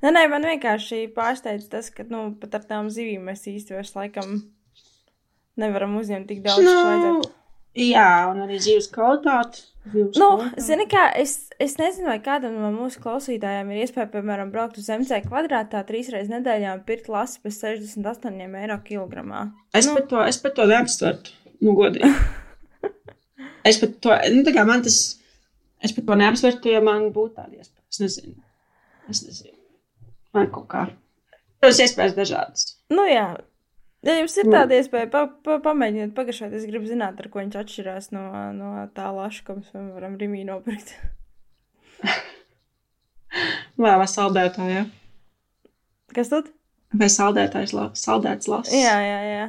Nē, 0.00 0.12
nē, 0.16 0.22
man 0.32 0.46
vienkārši 0.48 1.02
pārsteidz 1.16 1.68
tas, 1.72 1.90
ka, 1.92 2.06
nu, 2.08 2.30
pat 2.40 2.56
ar 2.56 2.64
tām 2.68 2.88
zivīm 2.92 3.26
mēs 3.28 3.44
īsti 3.50 3.76
vairs 3.76 3.92
laikam 3.96 4.38
nevaram 5.60 5.98
uzņemt 6.00 6.30
tik 6.30 6.40
daudz, 6.46 6.64
nu, 6.64 6.76
vajadzētu. 6.86 7.34
Jā, 7.78 8.06
un 8.32 8.40
arī 8.46 8.56
zivs 8.62 8.88
kvalitāte. 8.90 9.66
Nu, 9.94 10.28
zini 10.60 10.84
kā, 10.90 11.06
es, 11.16 11.50
es 11.62 11.76
nezinu, 11.80 12.10
vai 12.10 12.18
kādam 12.24 12.56
no 12.60 12.72
mūsu 12.74 13.00
klausītājiem 13.00 13.70
ir 13.72 13.84
iespēja, 13.84 14.10
piemēram, 14.12 14.50
braukt 14.52 14.80
uz 14.80 14.90
MC 14.92 15.22
kvadrātā 15.24 15.80
trīs 15.88 16.10
reizes 16.12 16.32
nedēļā 16.32 16.74
un 16.76 16.82
pirkt 16.88 17.08
lasi 17.12 17.40
pēc 17.44 17.60
68 17.62 18.58
eiro 18.60 18.76
kilogramā. 18.84 19.46
Es 19.76 19.88
nu. 19.88 19.94
pat 19.96 20.10
to, 20.10 20.24
es 20.26 20.40
pat 20.42 20.58
to 20.58 20.66
neapstvertu, 20.68 21.32
nu, 21.64 21.76
godīgi. 21.78 22.10
es 23.70 23.80
pat 23.84 23.96
to, 24.04 24.18
nu, 24.34 24.42
tā 24.48 24.56
kā 24.56 24.66
man 24.68 24.84
tas, 24.84 25.00
es 25.80 25.96
pat 25.96 26.10
to 26.10 26.20
neapsvertu, 26.24 26.74
ja 26.74 26.84
man 26.84 27.08
būtu 27.14 27.38
tāda 27.38 27.56
iespēja. 27.56 27.86
Es 27.90 28.04
nezinu. 28.04 28.36
Es 29.08 29.24
nezinu. 29.24 29.59
Vai 30.36 30.46
kaut 30.52 30.68
kā. 30.70 30.86
Tas 31.60 31.80
iespējas 31.82 32.16
dažādas. 32.16 32.66
Nu 32.92 33.04
jā. 33.08 33.28
Ja 34.06 34.14
jums 34.16 34.36
ir 34.40 34.48
tāda 34.48 34.78
iespēja, 34.78 35.10
pa, 35.12 35.26
pa, 35.44 35.58
pamēģiniet 35.60 36.14
pagašot. 36.16 36.54
Es 36.56 36.64
gribu 36.68 36.88
zināt, 36.88 37.18
ar 37.20 37.28
ko 37.32 37.42
viņš 37.42 37.58
atšķirās 37.60 38.08
no, 38.16 38.22
no 38.56 38.70
tā 38.96 39.10
laša, 39.12 39.42
ko 39.44 39.58
mēs 39.58 39.74
varam 39.76 40.16
Rimī 40.20 40.46
nopirkt. 40.48 40.94
Vai 43.80 44.06
saldētājā? 44.08 44.86
Kas 46.16 46.32
tad? 46.32 46.48
Vai 46.96 47.10
saldētājs, 47.12 47.74
la, 47.76 47.90
saldēts 47.94 48.48
lasis? 48.50 48.74
Jā, 48.74 48.96
jā, 49.04 49.20
jā. 49.28 49.44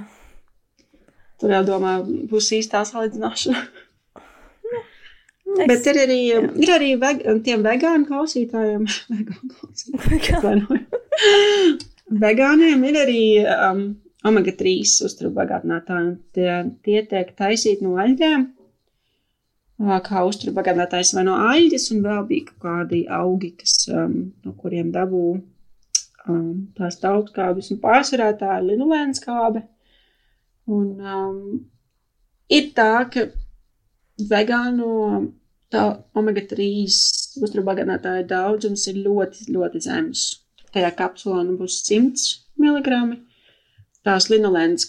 Tur 1.41 1.56
jau 1.56 1.63
domā, 1.65 1.96
būs 2.30 2.52
īstā 2.60 2.84
salīdzināšana. 2.86 3.63
Es, 5.52 5.68
Bet 5.68 5.88
ir 5.92 5.98
arī, 6.06 6.20
jā. 6.30 6.42
ir 6.64 6.72
arī 6.72 6.92
veg, 7.02 7.24
tiem 7.46 7.64
vegānu 7.66 8.08
klausītājiem, 8.08 8.86
vegānu 9.16 9.50
klausītājiem. 9.58 10.64
Vegāniem 12.22 12.86
ir 12.88 13.00
arī 13.02 13.24
um, 13.44 13.84
omega-3 14.28 14.74
uzturu 15.08 15.32
bagātinātāji. 15.36 16.16
Tie, 16.36 16.50
tie 16.86 17.04
tiek 17.10 17.32
taisīti 17.38 17.86
no 17.86 17.98
aļģēm, 18.02 18.46
kā 20.06 20.24
uzturu 20.28 20.54
bagātinātājs 20.56 21.14
vai 21.18 21.26
no 21.28 21.38
aļģes, 21.50 21.90
un 21.96 22.04
vēl 22.06 22.24
bija 22.30 22.48
kaut 22.52 22.66
kādi 22.68 23.04
augi, 23.20 23.52
kas, 23.60 23.76
um, 23.92 24.16
no 24.46 24.56
kuriem 24.60 24.92
dabū 24.94 25.26
um, 25.36 26.48
tās 26.78 27.00
augstskābes, 27.02 27.72
un 27.74 27.82
pārsvarā 27.84 28.32
tā 28.40 28.60
ir 28.60 28.70
linolēna 28.72 29.18
skābe. 29.18 29.66
Un 30.72 30.88
um, 31.02 31.38
ir 32.52 32.72
tā, 32.78 32.94
ka 33.12 33.28
vegānu 34.30 34.92
tā 35.71 35.88
omega-3 36.19 36.67
uzturbagātinātāja 37.41 38.27
daudzums 38.27 38.86
ir 38.91 39.01
ļoti, 39.05 39.49
ļoti 39.55 39.81
zems. 39.88 40.23
Tajā 40.75 40.91
kapsulā 40.99 41.43
nu 41.47 41.57
būs 41.60 41.81
100 41.88 42.29
mg. 42.62 43.19
Tās 44.01 44.31
linolēnas 44.34 44.88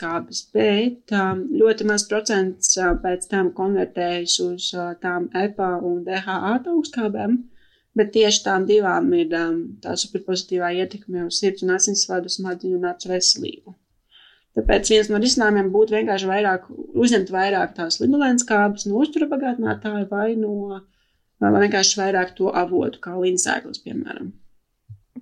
kāpes, 0.00 0.40
bet 0.54 1.12
um, 1.14 1.44
ļoti 1.60 1.86
maz 1.86 2.02
procents 2.10 2.72
uh, 2.80 2.96
pēc 3.04 3.28
tam 3.30 3.52
konvertējas 3.54 4.40
uz 4.42 4.72
uh, 4.74 4.88
tām 5.04 5.28
EPA 5.38 5.68
un 5.86 6.00
DHA 6.08 6.40
augstskābēm, 6.56 7.36
bet 7.94 8.10
tieši 8.16 8.42
tām 8.48 8.66
divām 8.66 9.12
ir 9.14 9.36
um, 9.38 9.60
tā 9.84 9.94
superpozitīvā 10.02 10.72
ietekme 10.82 11.28
uz 11.28 11.38
sirds 11.44 11.62
un 11.62 11.76
asinsvadu 11.76 12.32
smadzeņu 12.34 12.80
un 12.80 12.90
acu 12.90 13.12
veselību. 13.12 13.76
Tāpēc 14.58 14.88
viens 14.90 15.08
no 15.12 15.20
risinājumiem 15.22 15.68
būtu 15.70 15.94
vienkārši 15.94 16.26
vairāk, 16.26 16.64
uzņemt 16.98 17.28
vairāk 17.30 17.74
tās 17.76 18.00
lidolēnas 18.02 18.46
kāpnes 18.48 18.88
no 18.90 18.98
uztura 18.98 19.28
bagātinātāja 19.30 20.08
vai 20.10 20.32
no 20.38 20.80
vai 21.40 21.62
vienkārši 21.64 22.00
vairāk 22.00 22.34
to 22.38 22.50
avotu, 22.50 22.98
kā 23.04 23.14
līdzsēklas, 23.14 23.82
piemēram. 23.84 24.32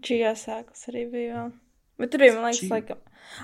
Čijā 0.05 0.33
sēklas 0.39 0.89
arī 0.91 1.05
bija. 1.13 1.45
Bet 2.01 2.15
tur 2.15 2.25
bija, 2.25 2.39
man 2.39 2.49
liekas, 2.49 2.73
laikam. 2.73 3.03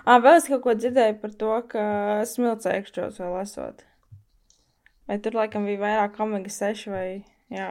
Ā, 0.08 0.16
vēl 0.24 0.38
es 0.38 0.48
kaut 0.48 0.64
ko 0.64 0.74
dzirdēju 0.78 1.18
par 1.20 1.36
to, 1.38 1.52
ka 1.68 1.84
smilcēkšķos 2.32 3.20
vēl 3.20 3.38
esot. 3.42 3.84
Vai 5.10 5.20
tur 5.20 5.36
laikam 5.36 5.68
bija 5.68 5.82
vairāk 5.84 6.16
omega 6.24 6.50
6 6.50 6.88
vai, 6.94 7.06
jā. 7.52 7.70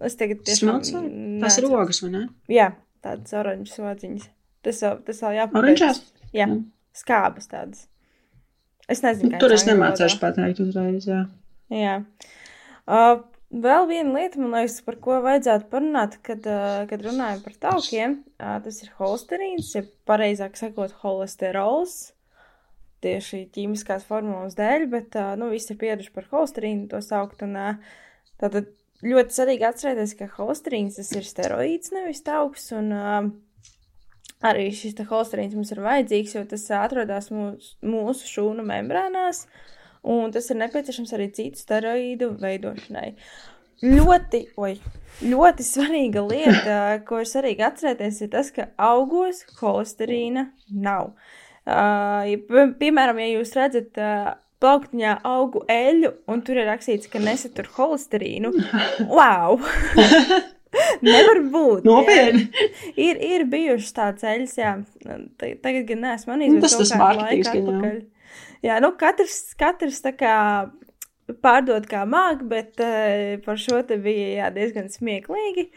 Es 0.00 0.16
tagad 0.16 0.40
tiešām... 0.48 0.80
Smilcē? 0.80 1.04
Tas 1.44 1.60
ir 1.60 1.68
rogas, 1.68 2.00
vai 2.06 2.12
ne? 2.16 2.26
Jā, 2.48 2.70
tādas 3.04 3.36
oranžas 3.36 3.82
vadziņas. 3.82 4.28
Tas 4.64 4.84
vēl, 4.86 5.00
tas 5.04 5.24
vēl 5.26 5.40
jāpapēc. 5.42 5.60
Oranžās? 5.60 6.04
Jā. 6.32 6.46
jā 6.46 6.62
skābas 6.96 7.50
tādas. 7.50 7.86
Es 8.90 9.04
nezinu, 9.04 9.34
kā 9.34 9.42
Tur 9.42 9.54
es 9.54 9.66
nemācīšu 9.68 10.18
pateikt 10.22 10.62
uzreiz, 10.64 11.06
jā. 11.06 11.24
Jā. 11.70 12.00
Uh, 12.90 13.20
vēl 13.54 13.86
viena 13.90 14.16
lieta, 14.16 14.40
man 14.42 14.56
liekas, 14.58 14.80
par 14.86 14.98
ko 15.04 15.20
vajadzētu 15.22 15.70
parunāt, 15.70 16.18
kad, 16.26 16.46
uh, 16.50 16.82
kad 16.90 17.06
runājam 17.06 17.44
par 17.44 17.58
taukiem, 17.68 18.20
uh, 18.40 18.56
tas 18.64 18.82
ir 18.82 18.90
holesterīns, 18.98 19.70
ja 19.78 19.84
pareizāk 20.10 20.58
sakot, 20.58 20.96
holesterols. 21.04 22.00
Tieši 23.00 23.46
ķīmiskās 23.54 24.02
formulas 24.04 24.58
dēļ, 24.58 24.90
bet, 24.90 25.14
uh, 25.16 25.36
nu, 25.40 25.52
visi 25.54 25.72
ir 25.72 25.80
pieraduši 25.80 26.14
par 26.16 26.26
holesterīnu 26.34 26.90
to 26.90 26.98
saukt, 27.04 27.46
un 27.46 27.54
uh, 27.56 27.92
Tātad 28.40 28.70
ļoti 29.04 29.36
svarīgi 29.36 29.66
atcerēties, 29.68 30.16
ka 30.16 30.30
holesterīns 30.38 30.96
tas 31.00 31.12
ir 31.16 31.26
steroīds, 31.28 31.92
nevis 31.92 32.22
tauks, 32.24 32.70
un 32.76 32.92
uh, 32.96 33.18
arī 34.44 34.70
šis 34.74 34.96
holesterīns 35.08 35.56
mums 35.56 35.72
ir 35.74 35.82
vajadzīgs, 35.84 36.34
jo 36.36 36.44
tas 36.48 36.66
atrodas 36.76 37.30
mūs, 37.34 37.74
mūsu 37.84 38.28
šūnu 38.30 38.64
membrānās, 38.66 39.44
un 40.06 40.32
tas 40.34 40.48
ir 40.50 40.60
nepieciešams 40.62 41.14
arī 41.16 41.30
citu 41.36 41.60
steroīdu 41.60 42.34
veidošanai. 42.40 43.14
Ļoti, 43.80 44.42
oi, 44.60 44.74
ļoti 45.24 45.64
svarīga 45.64 46.24
lieta, 46.26 46.76
ko 47.08 47.22
ir 47.22 47.28
svarīgi 47.28 47.64
atcerēties, 47.64 48.20
ir 48.26 48.32
tas, 48.34 48.52
ka 48.52 48.68
augos 48.80 49.46
holesterīna 49.60 50.50
nav. 50.68 51.14
Uh, 51.70 52.24
ja, 52.28 52.68
piemēram, 52.80 53.20
ja 53.20 53.34
jūs 53.38 53.52
redzat 53.56 54.00
uh, 54.00 54.30
plauktiņā 54.60 55.18
augu 55.28 55.64
eļļu, 55.70 56.12
un 56.32 56.44
tur 56.44 56.60
ir 56.60 56.68
rakstīts, 56.68 57.08
ka 57.12 57.20
nesatur 57.22 57.68
holesterīnu, 57.76 58.52
wow! 59.16 59.60
Nevar 61.06 61.40
būt. 61.50 61.86
Nopietni. 61.86 62.46
Ir, 62.94 63.18
ir 63.18 63.46
bijušas 63.50 63.94
tādas 63.96 64.22
ceļas, 64.22 64.56
jā. 64.60 64.74
Tagad 65.40 65.86
gan 65.88 66.04
neesmu 66.06 66.34
manījis. 66.34 66.56
Nu, 66.56 66.62
tas 66.66 66.92
mārketings, 67.00 67.52
gan 67.54 67.70
jau. 67.70 67.94
Jā, 68.60 68.76
nu 68.84 68.92
katrs, 69.00 69.38
katrs 69.58 70.02
tā 70.04 70.12
kā 70.14 70.34
pārdod 71.42 71.86
kā 71.90 72.04
māk, 72.10 72.44
bet 72.50 72.82
uh, 72.82 73.38
par 73.44 73.58
šo 73.60 73.80
te 73.86 73.96
bija 74.02 74.28
jā, 74.36 74.50
diezgan 74.54 74.90
smieklīgi. 74.92 75.70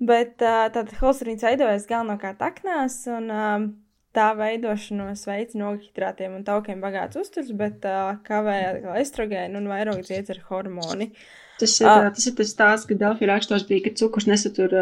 Bet 0.00 0.40
uh, 0.40 0.64
tātad 0.72 0.96
holesterīns 1.02 1.44
veidojas 1.44 1.84
galvenokārt 1.90 2.40
aknās, 2.42 3.02
un 3.12 3.28
uh, 3.34 3.68
tā 4.16 4.30
veidošanos 4.38 5.26
veids 5.28 5.58
no 5.60 5.74
hidrātiem 5.76 6.38
un 6.38 6.46
taukiem 6.46 6.80
bagāts 6.82 7.20
uzturs, 7.20 7.52
bet 7.54 7.84
uh, 7.86 8.16
kavē 8.26 8.56
estrogēnu 9.02 9.60
un 9.60 9.68
vairogas 9.70 10.10
iedzer 10.16 10.40
hormoni. 10.48 11.10
Uh, 11.12 11.28
Tas 11.60 11.76
ir, 11.82 11.88
uh, 11.88 12.08
tas 12.16 12.30
ir 12.30 12.38
tas 12.38 12.54
stāsts, 12.54 12.88
ka 12.88 12.96
Delfī 13.00 13.28
rakstos 13.30 13.66
bija, 13.68 13.84
ka 13.88 13.94
cukurs 14.00 14.28
nesatur, 14.30 14.74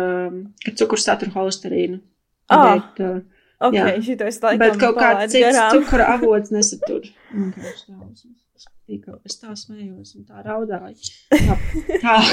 ka 0.64 0.76
cukurs 0.78 1.08
satur 1.08 1.34
holesterīnu. 1.34 2.00
Ah, 2.48 2.78
bet, 2.78 3.02
ok, 3.60 3.74
šito 4.06 4.24
es 4.30 4.38
laikam 4.40 4.62
Bet 4.62 4.78
kaut 4.80 4.96
kāds 4.96 5.34
cits 5.34 5.50
garām. 5.50 5.74
cukura 5.76 6.06
avots 6.14 6.54
nesatur. 6.54 7.10
Es 8.88 9.34
tā 9.36 9.52
smējos 9.52 10.14
un 10.16 10.24
tā 10.24 10.40
raudāju. 10.46 10.96
Tā. 12.00 12.14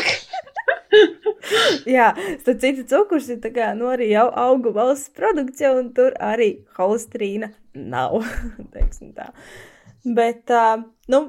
Jā, 1.96 2.10
tad 2.46 2.62
cita 2.64 2.86
cukurs 2.88 3.28
ir 3.34 3.42
tā 3.44 3.52
kā, 3.54 3.74
nu, 3.78 3.90
arī 3.92 4.08
jau 4.14 4.28
augu 4.46 4.72
valsts 4.76 5.12
produkts, 5.18 5.64
un 5.68 5.92
tur 5.98 6.16
arī 6.24 6.50
holesterīna 6.78 7.52
nav, 7.76 8.24
tā. 9.20 9.28
Bet, 10.06 10.54
uh, 10.54 10.86
nu, 11.12 11.26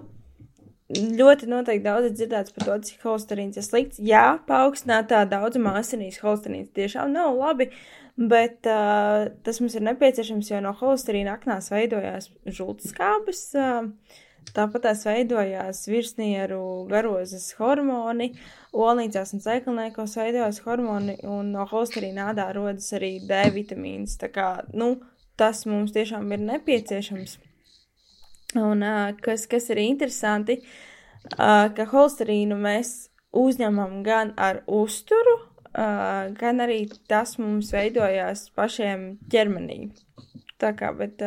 ļoti 0.94 1.48
noteikti 1.50 1.84
daudz 1.86 2.12
dzirdēts 2.14 2.54
par 2.54 2.66
to, 2.68 2.76
cik 2.88 3.06
holesterīns 3.06 3.58
ir 3.58 3.64
slikts. 3.66 4.02
Jā, 4.02 4.38
paaugstinātā 4.46 5.24
daudzumā 5.30 5.74
asinīs 5.80 6.20
holesterīns 6.22 6.70
tiešām 6.76 7.10
nav 7.14 7.34
labi, 7.38 7.70
bet 8.16 8.68
uh, 8.70 9.26
tas 9.46 9.58
mums 9.62 9.74
ir 9.74 9.86
nepieciešams, 9.88 10.52
jo 10.52 10.60
no 10.62 10.72
holesterīna 10.78 11.34
aknās 11.36 11.72
veidojās 11.74 12.30
žultskābes, 12.46 13.42
uh, 13.58 13.90
tāpat 14.54 14.86
tās 14.86 15.02
veidojās 15.08 15.82
virsnieru 15.90 16.60
garozes 16.90 17.48
hormoni, 17.58 18.30
olnīcās 18.76 19.34
un 19.34 19.42
cekliniekos 19.42 20.14
veidojās 20.20 20.62
hormoni, 20.68 21.18
un 21.26 21.50
no 21.56 21.66
holesterīna 21.66 22.30
ādā 22.30 22.46
rodas 22.54 22.92
arī 22.94 23.16
D 23.26 23.42
vitamīns. 23.58 24.14
Tā 24.22 24.30
kā, 24.30 24.52
nu, 24.72 24.94
tas 25.36 25.66
mums 25.66 25.92
tiešām 25.96 26.30
ir 26.32 26.46
nepieciešams. 26.46 27.40
Un 28.60 28.84
kas, 29.22 29.46
kas 29.50 29.70
ir 29.74 29.82
interesanti, 29.82 30.60
ka 31.36 31.86
holsterīnu 31.90 32.58
mēs 32.60 32.94
uzņemam 33.36 34.02
gan 34.06 34.32
ar 34.40 34.62
uzturu, 34.66 35.36
gan 36.40 36.62
arī 36.64 36.86
tas 37.08 37.36
mums 37.40 37.72
veidojās 37.74 38.48
pašiem 38.56 39.08
ķermenī. 39.32 39.90
Tā 40.56 40.72
kā, 40.72 40.92
bet, 40.96 41.20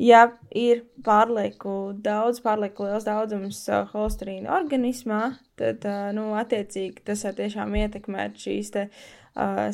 ja 0.00 0.22
ir 0.50 0.82
pārlieku 1.06 1.94
daudz, 2.02 2.40
pārlieku 2.42 2.88
liels 2.88 3.06
daudzums 3.06 3.62
holsterīna 3.92 4.50
organismā, 4.56 5.36
tad, 5.60 5.86
nu, 6.16 6.32
attiecīgi 6.40 7.04
tas 7.06 7.22
var 7.28 7.38
tiešām 7.38 7.78
ietekmēt 7.84 8.42
šīs 8.42 8.74
te 8.74 8.88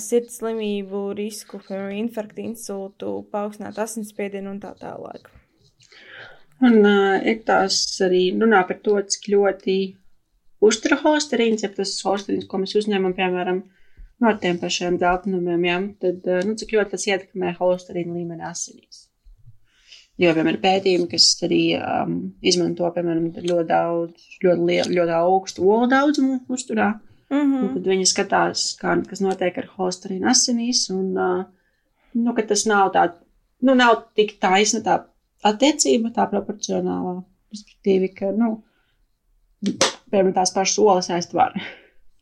sirds 0.01 0.41
slimību 0.41 1.11
risku, 1.17 1.61
piemēram, 1.65 1.97
infarktu, 2.05 2.45
insultu, 2.53 3.21
paaugstināt 3.33 3.81
asinsspiedienu 3.81 4.57
un 4.57 4.61
tā 4.61 4.75
tālāk. 4.81 5.33
Un 6.61 6.83
uh, 6.85 7.17
ir 7.25 7.41
tās 7.49 7.77
arī 8.05 8.27
runā 8.37 8.61
par 8.69 8.81
to, 8.85 8.99
cik 9.13 9.31
ļoti 9.33 9.77
uztura 10.61 10.99
holesterīns, 11.01 11.65
ja 11.65 11.71
tas 11.73 11.95
holesterīns, 12.05 12.49
ko 12.49 12.61
mēs 12.61 12.77
uzņemam, 12.77 13.15
piemēram, 13.17 13.63
no 14.21 14.33
tiem 14.43 14.59
pašiem 14.61 14.99
dzeltenumiem, 15.01 15.65
ja, 15.65 15.79
tad, 16.05 16.27
uh, 16.29 16.43
nu, 16.45 16.57
cik 16.61 16.75
ļoti 16.77 16.97
tas 16.97 17.07
ietekmē 17.09 17.55
holesterīna 17.57 18.19
līmeni 18.19 18.45
asinīs. 18.45 19.07
Jo, 20.21 20.35
piemēram, 20.37 20.59
ir 20.59 20.61
pētījumi, 20.61 21.07
kas 21.09 21.31
arī 21.47 21.63
um, 21.79 22.19
izmanto, 22.45 22.91
piemēram, 22.93 23.31
ļoti 23.41 23.69
daudz, 23.71 24.27
ļoti, 24.45 24.67
lielu, 24.69 24.97
ļoti 24.99 25.15
augstu 25.17 25.65
olu 25.65 25.89
daudzumu 25.89 26.43
uzturā. 26.53 26.91
Mm 27.31 27.47
-hmm. 27.47 27.71
Tad 27.77 27.89
viņi 27.89 28.11
skatās, 28.11 28.67
kā, 28.77 28.99
kas 29.09 29.23
notiek 29.25 29.57
ar 29.63 29.71
holesterīnu 29.79 30.29
asinīs, 30.29 30.91
un, 30.93 31.17
uh, 31.17 31.47
nu, 32.21 32.35
ka 32.37 32.45
tas 32.53 32.67
nav 32.69 32.91
tā, 32.93 33.07
nu, 33.65 33.79
nav 33.79 34.11
tik 34.19 34.37
taisna 34.43 34.83
tā 34.85 34.99
attiecība, 35.47 36.13
tā 36.17 36.27
proporcionālā. 36.31 37.21
Respektīvi, 37.51 38.13
ka, 38.15 38.31
nu, 38.37 38.61
piemēram, 39.67 40.35
tās 40.37 40.53
pašas 40.55 40.79
olas 40.83 41.11
ēst 41.11 41.35
var. 41.35 41.57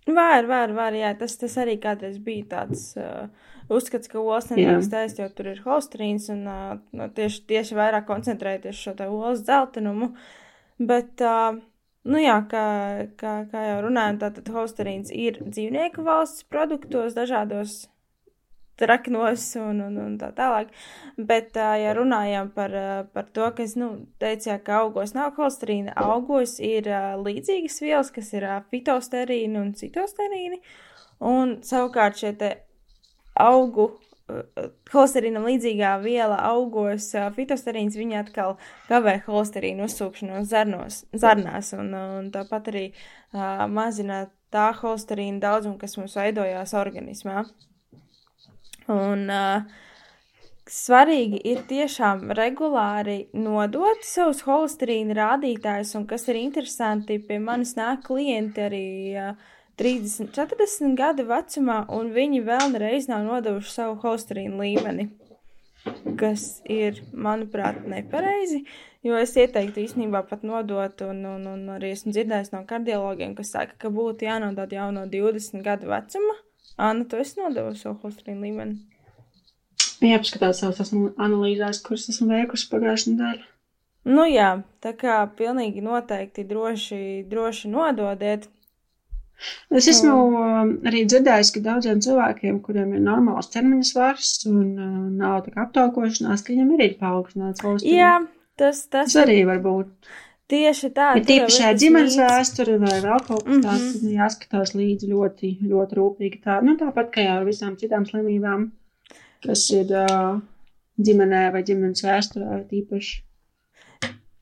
Var, 0.09 0.72
var, 0.72 0.96
jā, 0.96 1.11
tas, 1.20 1.37
tas 1.37 1.59
arī 1.61 1.76
kādreiz 1.83 2.16
bija 2.24 2.46
tāds 2.54 2.94
uh, 2.96 3.26
uzskats, 3.68 4.09
ka 4.09 4.20
olas 4.22 4.48
nedrīkst 4.48 4.94
ēst, 5.02 5.20
jo 5.20 5.28
tur 5.37 5.50
ir 5.52 5.61
holesterīns 5.66 6.31
un 6.33 6.46
uh, 6.48 6.78
no, 6.96 7.11
tieši, 7.12 7.42
tieši 7.50 7.76
vairāk 7.76 8.07
koncentrēties 8.09 8.78
šo 8.78 8.94
te 8.96 9.09
olas 9.11 9.44
dzeltenumu. 9.44 10.14
Bet, 10.81 11.20
uh, 11.20 11.59
nu 12.09 12.22
jā, 12.22 12.38
kā, 12.48 12.64
kā, 13.20 13.35
kā 13.52 13.66
jau 13.66 13.78
runājam, 13.85 14.22
tātad 14.24 14.48
holesterīns 14.54 15.12
ir 15.12 15.42
dzīvnieku 15.44 16.07
valsts 16.07 16.48
produktos 16.48 17.18
dažādos 17.18 17.83
traknos 18.78 19.44
un, 19.60 19.82
un, 19.86 19.98
un 20.04 20.16
tā 20.20 20.30
tālāk. 20.36 20.72
Bet, 21.18 21.56
ja 21.56 21.94
runājam 21.98 22.52
par, 22.54 22.74
par 23.14 23.30
to, 23.34 23.48
ka 23.56 23.64
es 23.66 23.76
nu, 23.80 23.90
teicu, 24.22 24.50
jā, 24.52 24.58
ka 24.64 24.82
augos 24.84 25.14
nav 25.16 25.34
holesterīna, 25.38 25.96
augos 25.98 26.58
ir 26.62 26.90
līdzīgas 27.22 27.80
vielas, 27.84 28.12
kas 28.14 28.32
ir 28.36 28.48
fitosterīni 28.72 29.60
un 29.60 29.72
citosterīni. 29.78 30.62
Un 31.28 31.58
savukārt 31.66 32.20
šie 32.20 32.34
te 32.38 32.52
augu 33.38 33.90
holesterīnam 34.92 35.46
līdzīgā 35.48 35.94
viela 36.02 36.36
augos, 36.50 37.08
fitosterīns, 37.36 37.96
viņa 37.96 38.24
atkal 38.26 38.56
kavē 38.90 39.18
holesterīnu 39.26 39.86
uzsūkšanos 39.88 40.50
zarnos, 40.50 41.00
zarnās, 41.16 41.72
un, 41.78 41.94
un 41.96 42.28
tāpat 42.34 42.68
arī 42.72 42.84
uh, 42.90 43.64
mazina 43.72 44.26
tā 44.52 44.68
holesterīna 44.76 45.40
daudzumu, 45.44 45.78
kas 45.80 45.96
mums 46.00 46.16
veidojās 46.18 46.76
organismā. 46.76 47.46
Un 48.92 49.29
uh, 49.29 49.66
svarīgi 50.68 51.42
ir 51.53 51.62
tiešām 51.68 52.31
regulāri 52.37 53.18
nodot 53.37 54.05
savus 54.07 54.40
holesterīna 54.46 55.16
rādītājus, 55.18 55.94
un 55.98 56.09
kas 56.09 56.29
ir 56.29 56.40
interesanti, 56.40 57.18
pie 57.20 57.40
manis 57.42 57.74
nāk 57.77 58.07
klienti 58.09 58.64
arī 58.64 58.88
uh, 59.12 59.48
30, 59.79 60.33
40 60.35 60.96
gadu 60.98 61.29
vecumā, 61.29 61.85
un 61.94 62.11
viņi 62.16 62.42
vēl 62.46 62.72
nereiz 62.72 63.07
nav 63.11 63.22
nodevuši 63.29 63.70
savu 63.70 63.98
holesterīna 64.03 64.59
līmeni. 64.59 65.11
Kas 66.18 66.59
ir, 66.66 66.98
manuprāt, 67.14 67.85
nepareizi. 67.87 68.64
Jo 69.07 69.14
es 69.20 69.37
ieteiktu 69.38 69.85
īstenībā 69.85 70.24
pat 70.27 70.42
nodot, 70.42 71.05
un, 71.07 71.22
un, 71.31 71.46
un 71.46 71.70
arī 71.77 71.92
esmu 71.94 72.11
dzirdējis 72.16 72.51
no 72.57 72.64
kardiologiem, 72.68 73.37
kas 73.38 73.55
saka, 73.55 73.79
ka 73.79 73.92
būtu 73.94 74.27
jānodod 74.27 74.74
jau 74.74 74.90
no 74.96 75.07
20 75.07 75.62
gadu 75.64 75.92
vecuma. 75.92 76.35
Anna, 76.78 77.04
tu 77.10 77.18
esi 77.18 77.40
nodevusi 77.40 77.82
savu 77.82 77.98
holesterīnu 78.04 78.46
līmeni? 78.46 78.76
Jāapskatās 80.06 80.60
savas 80.62 80.92
analīzēs, 80.94 81.80
kuras 81.86 82.06
esmu 82.12 82.28
veikusi 82.30 82.68
pagājušajā 82.70 83.14
nedēļā. 83.14 83.48
Nu 84.08 84.24
jā, 84.30 84.52
tā 84.84 84.92
kā 84.96 85.16
pilnīgi 85.36 85.82
noteikti 85.84 86.44
droši, 86.48 87.00
droši 87.28 87.70
nododiet. 87.72 88.46
Es 89.74 89.86
esmu 89.90 90.14
um, 90.14 90.70
arī 90.88 91.04
dzirdējis, 91.06 91.50
ka 91.54 91.62
daudziem 91.66 92.00
cilvēkiem, 92.02 92.62
kuriem 92.64 92.94
ir 92.96 93.02
normāls 93.04 93.50
ķermeņa 93.52 93.90
svars 93.90 94.32
un 94.50 94.62
uh, 94.78 94.94
nav 95.18 95.44
tā 95.44 95.54
kā 95.54 95.66
aptaukošanās, 95.66 96.42
ka 96.46 96.54
viņiem 96.54 96.72
ir 96.78 96.96
paaugstināts 97.02 97.62
holesterīns. 97.66 97.98
Jā, 97.98 98.14
tas, 98.58 98.86
tas, 98.86 99.12
tas 99.12 99.20
arī 99.26 99.42
var 99.50 99.60
būt. 99.66 99.92
Tieši 100.48 100.88
tā. 100.96 101.11
Ir 101.18 101.26
tīpaši 101.28 101.61
šajā 101.61 101.72
ģimenes 101.82 102.14
vēsture 102.16 102.78
vai 102.80 102.96
vēl 103.04 103.24
kaut 103.26 103.44
kas 103.44 103.58
tāds, 103.66 103.87
mm 103.88 103.96
-hmm. 104.00 104.12
jāskatās 104.16 104.74
līdzi 104.74 105.11
ļoti, 105.12 105.50
ļoti 105.73 105.98
rūpīgi. 105.98 106.42
Tā, 106.44 106.60
nu, 106.64 106.77
tāpat 106.81 107.10
kā 107.12 107.27
ar 107.37 107.44
visām 107.44 107.77
citām 107.77 108.06
slimībām, 108.08 108.70
kas 109.44 109.66
ir 109.77 109.92
uh, 109.92 110.38
ģimenē 110.96 111.42
vai 111.52 111.62
ģimenes 111.62 112.04
vēsturē 112.04 112.62
tīpaši. 112.70 113.18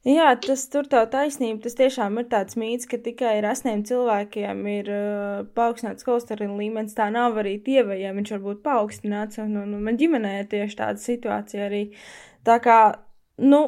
Jā, 0.06 0.28
tas 0.38 0.62
tur 0.70 0.86
tā 0.86 1.00
taisnība. 1.10 1.64
Tas 1.64 1.74
tiešām 1.74 2.20
ir 2.20 2.28
tāds 2.30 2.54
mīts, 2.54 2.86
ka 2.86 3.00
tikai 3.02 3.40
rasniem 3.42 3.82
cilvēkiem 3.88 4.60
ir 4.70 4.90
uh, 4.94 5.40
paaugstināts 5.58 6.06
holesterīna 6.06 6.54
līmenis. 6.60 6.94
Tā 6.94 7.08
nav 7.10 7.40
arī 7.42 7.56
tievajiem, 7.66 8.20
viņš 8.20 8.30
var 8.36 8.44
būt 8.44 8.60
paaugstināts. 8.62 9.40
Un, 9.42 9.56
un, 9.64 9.74
un 9.74 9.82
man 9.82 9.98
ģimenē 9.98 10.36
ir 10.44 10.46
tieši 10.54 10.78
tāda 10.78 11.02
situācija 11.02 11.66
arī. 11.66 11.82
Tā 12.46 12.60
kā, 12.62 12.78
nu, 13.42 13.64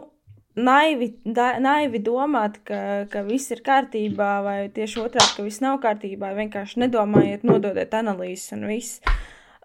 naivi, 0.58 1.12
da, 1.24 1.52
naivi 1.62 2.00
domāt, 2.04 2.60
ka, 2.66 2.82
ka 3.12 3.22
viss 3.26 3.52
ir 3.54 3.62
kārtībā, 3.66 4.30
vai 4.44 4.58
tieši 4.74 5.00
otrādi, 5.04 5.34
ka 5.36 5.46
viss 5.46 5.62
nav 5.64 5.80
kārtībā. 5.84 6.34
Vienkārši 6.36 6.84
nedomājiet, 6.84 7.46
nododiet 7.48 7.94
analīzes 7.98 8.54
un 8.56 8.68
viss. 8.70 9.02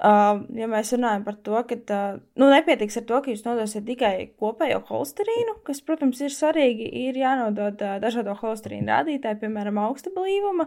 Uh, 0.03 0.41
ja 0.57 0.65
mēs 0.67 0.89
runājam 0.95 1.21
par 1.23 1.35
to, 1.45 1.59
ka 1.69 1.75
uh, 1.77 2.15
nu, 2.41 2.47
nepietiks 2.49 2.97
ar 2.99 3.05
to, 3.07 3.19
ka 3.23 3.29
jūs 3.31 3.43
nodosiet 3.45 3.85
tikai 3.87 4.33
kopējo 4.41 4.81
holesterīnu, 4.89 5.53
kas, 5.67 5.83
protams, 5.85 6.19
ir 6.25 6.33
svarīgi, 6.33 6.89
ir 7.05 7.19
jānodod 7.21 7.79
uh, 7.85 7.99
dažādo 8.03 8.33
holesterīnu 8.39 8.89
rādītāju, 8.89 9.39
piemēram, 9.45 9.77
augsta 9.85 10.11
blīvuma, 10.15 10.65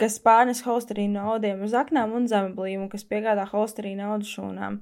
kas 0.00 0.20
pārnes 0.24 0.62
holesterīnu 0.64 1.18
no 1.18 1.34
audiem 1.34 1.66
uz 1.66 1.74
aknām, 1.76 2.14
un 2.16 2.30
zema 2.30 2.54
blīvuma, 2.56 2.88
kas 2.94 3.04
piegādā 3.10 3.44
holesterīnu 3.50 4.06
audu 4.06 4.30
šūnām. 4.30 4.80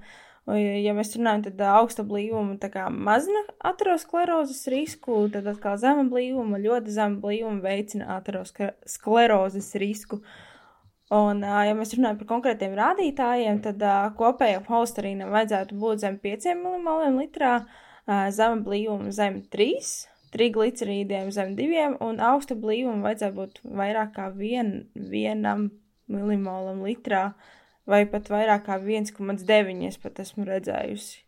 Ja 0.49 0.94
mēs 0.96 1.12
runājam, 1.12 1.42
tad 1.44 1.61
augsta 1.74 2.07
blīvuma 2.09 2.57
mazina 2.96 3.42
aterosklerozes 3.68 4.62
risku, 4.72 5.26
tad 5.32 5.46
atkal 5.51 5.76
zema 5.76 6.07
blīvuma, 6.09 6.57
ļoti 6.62 6.94
zema 6.94 7.20
blīvuma 7.20 7.61
veicina 7.66 8.14
aterosklerozes 8.16 9.74
risku. 9.76 10.22
Uh, 10.22 10.46
Un, 11.14 11.40
ja 11.40 11.72
mēs 11.72 11.94
runājam 11.96 12.18
par 12.20 12.28
konkrētiem 12.34 12.74
rādītājiem, 12.76 13.62
tad 13.64 13.80
kopējam 14.18 14.66
holesterīnam 14.68 15.32
vajadzētu 15.32 15.78
būt 15.80 16.03
zem 16.03 16.18
5 16.20 16.51
mm 16.53 17.16
litrā, 17.16 17.53
zema 18.36 18.61
blīvuma 18.64 19.12
zem 19.16 19.40
3, 19.55 19.70
triglicerīdiem 20.34 21.30
zem 21.32 21.55
2 21.57 21.86
un 22.05 22.20
augsta 22.20 22.59
blīvuma 22.61 23.09
vajadzētu 23.09 23.38
būt 23.38 23.62
vairāk 23.80 24.12
kā 24.18 24.28
1 24.36 24.74
mm 26.12 26.84
litrā 26.84 27.22
vai 27.89 28.05
pat 28.11 28.28
vairāk 28.32 28.66
kā 28.68 28.78
1,9 28.78 29.89
es 29.89 29.99
pat 30.03 30.20
esmu 30.22 30.47
redzējusi. 30.49 31.24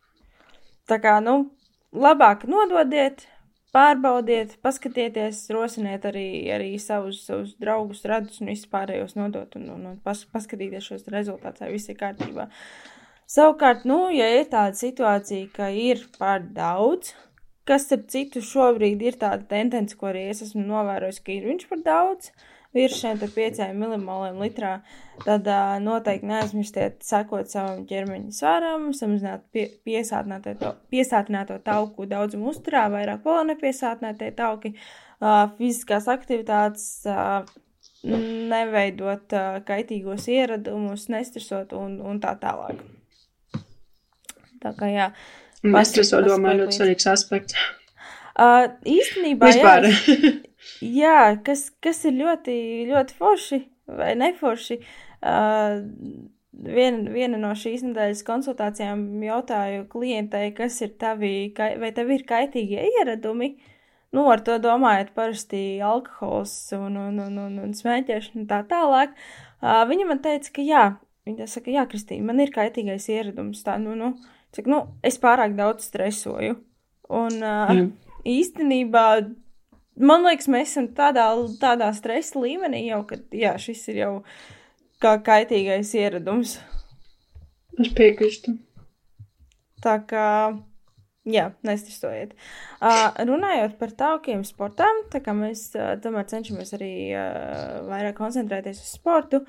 Tā 0.89 0.97
kā, 1.01 1.17
nu, 1.23 1.51
labāk 1.93 2.47
nododiet, 2.49 3.25
Pārbaudiet, 3.71 4.57
paskatieties, 4.59 5.45
rosiniet 5.55 6.03
arī, 6.09 6.25
arī 6.51 6.73
savus, 6.75 7.21
savus 7.23 7.53
draugus, 7.55 8.01
radus 8.03 8.41
un 8.43 8.49
vispārējos 8.51 9.15
nodot 9.15 9.55
un, 9.55 9.69
un, 9.71 9.85
un 9.93 10.01
pas, 10.03 10.25
paskatīties 10.33 10.89
šos 10.89 11.05
rezultātus, 11.13 11.63
vai 11.63 11.69
viss 11.71 11.87
ir 11.87 11.95
kārtībā. 12.01 12.49
Savukārt, 13.31 13.85
nu, 13.87 14.01
ja 14.11 14.27
ir 14.41 14.49
tāda 14.51 14.75
situācija, 14.75 15.47
ka 15.55 15.69
ir 15.71 16.03
pār 16.17 16.43
daudz, 16.51 17.13
kas, 17.63 17.87
starp 17.87 18.11
citu, 18.11 18.43
šobrīd 18.43 19.07
ir 19.07 19.15
tāda 19.23 19.47
tendence, 19.53 19.95
ko 19.95 20.11
arī 20.11 20.25
es 20.33 20.43
esmu 20.49 20.65
novērojis, 20.67 21.23
ka 21.23 21.31
ir 21.37 21.47
viņš 21.47 21.69
par 21.71 21.85
daudz, 21.87 22.33
uh, 22.33 22.60
virs 22.75 22.99
šiem 23.01 23.19
5 23.21 23.63
milimoliem 23.75 24.39
litrā, 24.41 24.73
tad 25.25 25.47
uh, 25.49 25.75
noteikti 25.83 26.29
neaizmirstiet 26.29 27.01
sekot 27.05 27.51
savam 27.51 27.83
ķermeņa 27.89 28.31
svaram, 28.35 28.89
samazināt 28.95 29.43
pie, 29.53 29.67
piesātināto, 29.87 30.75
piesātināto 30.93 31.59
tauku 31.65 32.07
daudzumu 32.09 32.51
uzturā, 32.53 32.85
vairāk 32.93 33.25
polonepiesātinātie 33.25 34.31
tauki, 34.37 34.73
uh, 35.19 35.49
fiziskās 35.57 36.07
aktivitātes, 36.11 36.87
uh, 37.11 37.43
neveidot 38.07 39.35
uh, 39.37 39.59
kaitīgos 39.67 40.29
ieradumus, 40.31 41.09
nestresot 41.11 41.75
un, 41.77 41.99
un 42.07 42.23
tā 42.23 42.33
tālāk. 42.41 42.81
Tā 44.61 44.73
kā 44.77 44.89
jā. 44.89 45.11
Nestresot, 45.65 46.25
domāju, 46.25 46.63
ļoti 46.63 46.79
svarīgs 46.79 47.07
aspekts. 47.09 47.57
Uh, 48.41 48.71
īstenībā, 48.89 49.51
Vispār. 49.51 49.85
jā, 49.91 50.31
Jā, 51.01 51.17
kas, 51.45 51.67
kas 51.81 52.03
ir 52.09 52.17
ļoti, 52.19 52.53
ļoti 52.89 53.17
forši 53.17 53.59
vai 53.91 54.13
neforši. 54.17 54.77
Uh, 55.21 55.81
vien, 56.51 57.03
viena 57.13 57.39
no 57.41 57.51
šīs 57.57 57.83
nedēļas 57.85 58.23
konsultācijām 58.27 59.03
jautāju 59.25 59.85
klientei, 59.91 60.51
kas 60.57 60.79
ir 60.85 60.95
tavi, 61.01 61.51
vai 61.57 61.91
tev 61.95 62.11
ir 62.13 62.25
kaitīgie 62.29 62.87
ieradumi. 62.97 63.53
Nu, 64.11 64.25
ar 64.27 64.41
to 64.43 64.57
domājot, 64.59 65.13
parasti 65.15 65.79
alkohols 65.87 66.53
un, 66.75 66.97
un, 66.99 67.21
un, 67.23 67.37
un, 67.45 67.53
un 67.63 67.77
smēķēšana 67.77 68.41
un 68.41 68.49
tā 68.49 68.59
tālāk. 68.67 69.15
Uh, 69.61 69.85
viņa 69.87 70.07
man 70.09 70.19
teica, 70.23 70.51
ka 70.57 70.65
jā, 70.65 70.83
viņa 71.29 71.47
saka, 71.47 71.71
jā, 71.71 71.85
Kristīna, 71.87 72.27
man 72.27 72.41
ir 72.43 72.51
kaitīgais 72.51 73.07
ieradums. 73.13 73.63
Tā, 73.63 73.77
nu, 73.79 73.95
nu, 73.95 74.15
cik, 74.55 74.67
nu, 74.71 74.83
es 75.07 75.21
pārāk 75.21 75.55
daudz 75.55 75.87
stresoju. 75.87 76.57
Un 77.11 77.39
uh, 77.39 77.71
mm. 77.71 77.87
Īstenībā 78.27 79.05
man 79.99 80.25
liekas, 80.25 80.49
mēs 80.51 80.73
esam 80.73 80.89
tādā, 80.95 81.27
tādā 81.61 81.91
stresa 81.95 82.39
līmenī 82.41 82.85
jau, 82.87 83.03
ka 83.07 83.19
jā, 83.35 83.55
šis 83.61 83.85
ir 83.91 84.01
jau 84.01 84.11
kā 85.01 85.15
kaitīgais 85.25 85.93
ieradums. 85.97 86.57
Es 87.79 87.91
piekrītu. 87.97 88.57
Tā 89.81 89.95
kā, 90.05 90.27
jā, 91.25 91.47
nestresojiet. 91.65 92.35
Uh, 92.77 93.07
runājot 93.25 93.77
par 93.79 93.93
taukiem 93.97 94.43
sportām, 94.45 95.03
tā 95.13 95.23
kā 95.25 95.33
mēs 95.37 95.71
uh, 95.77 95.95
tomēr 96.01 96.27
cenšamies 96.29 96.75
arī 96.77 96.93
uh, 97.15 97.79
vairāk 97.89 98.19
koncentrēties 98.19 98.83
uz 98.83 98.91
sportu, 98.99 99.41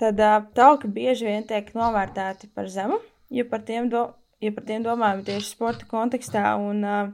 tad 0.00 0.20
uh, 0.22 0.38
tauki 0.56 0.88
bieži 0.88 1.28
vien 1.28 1.44
tiek 1.48 1.68
novērtēti 1.76 2.48
par 2.56 2.70
zemu, 2.72 3.02
ja 3.34 3.44
par 3.50 3.66
tiem, 3.68 3.90
do, 3.92 4.06
ja 4.40 4.54
par 4.56 4.64
tiem 4.70 4.86
domājam 4.86 5.26
tieši 5.26 5.52
sporta 5.52 5.90
kontekstā 5.90 6.54
un 6.56 6.80
uh, 6.88 7.12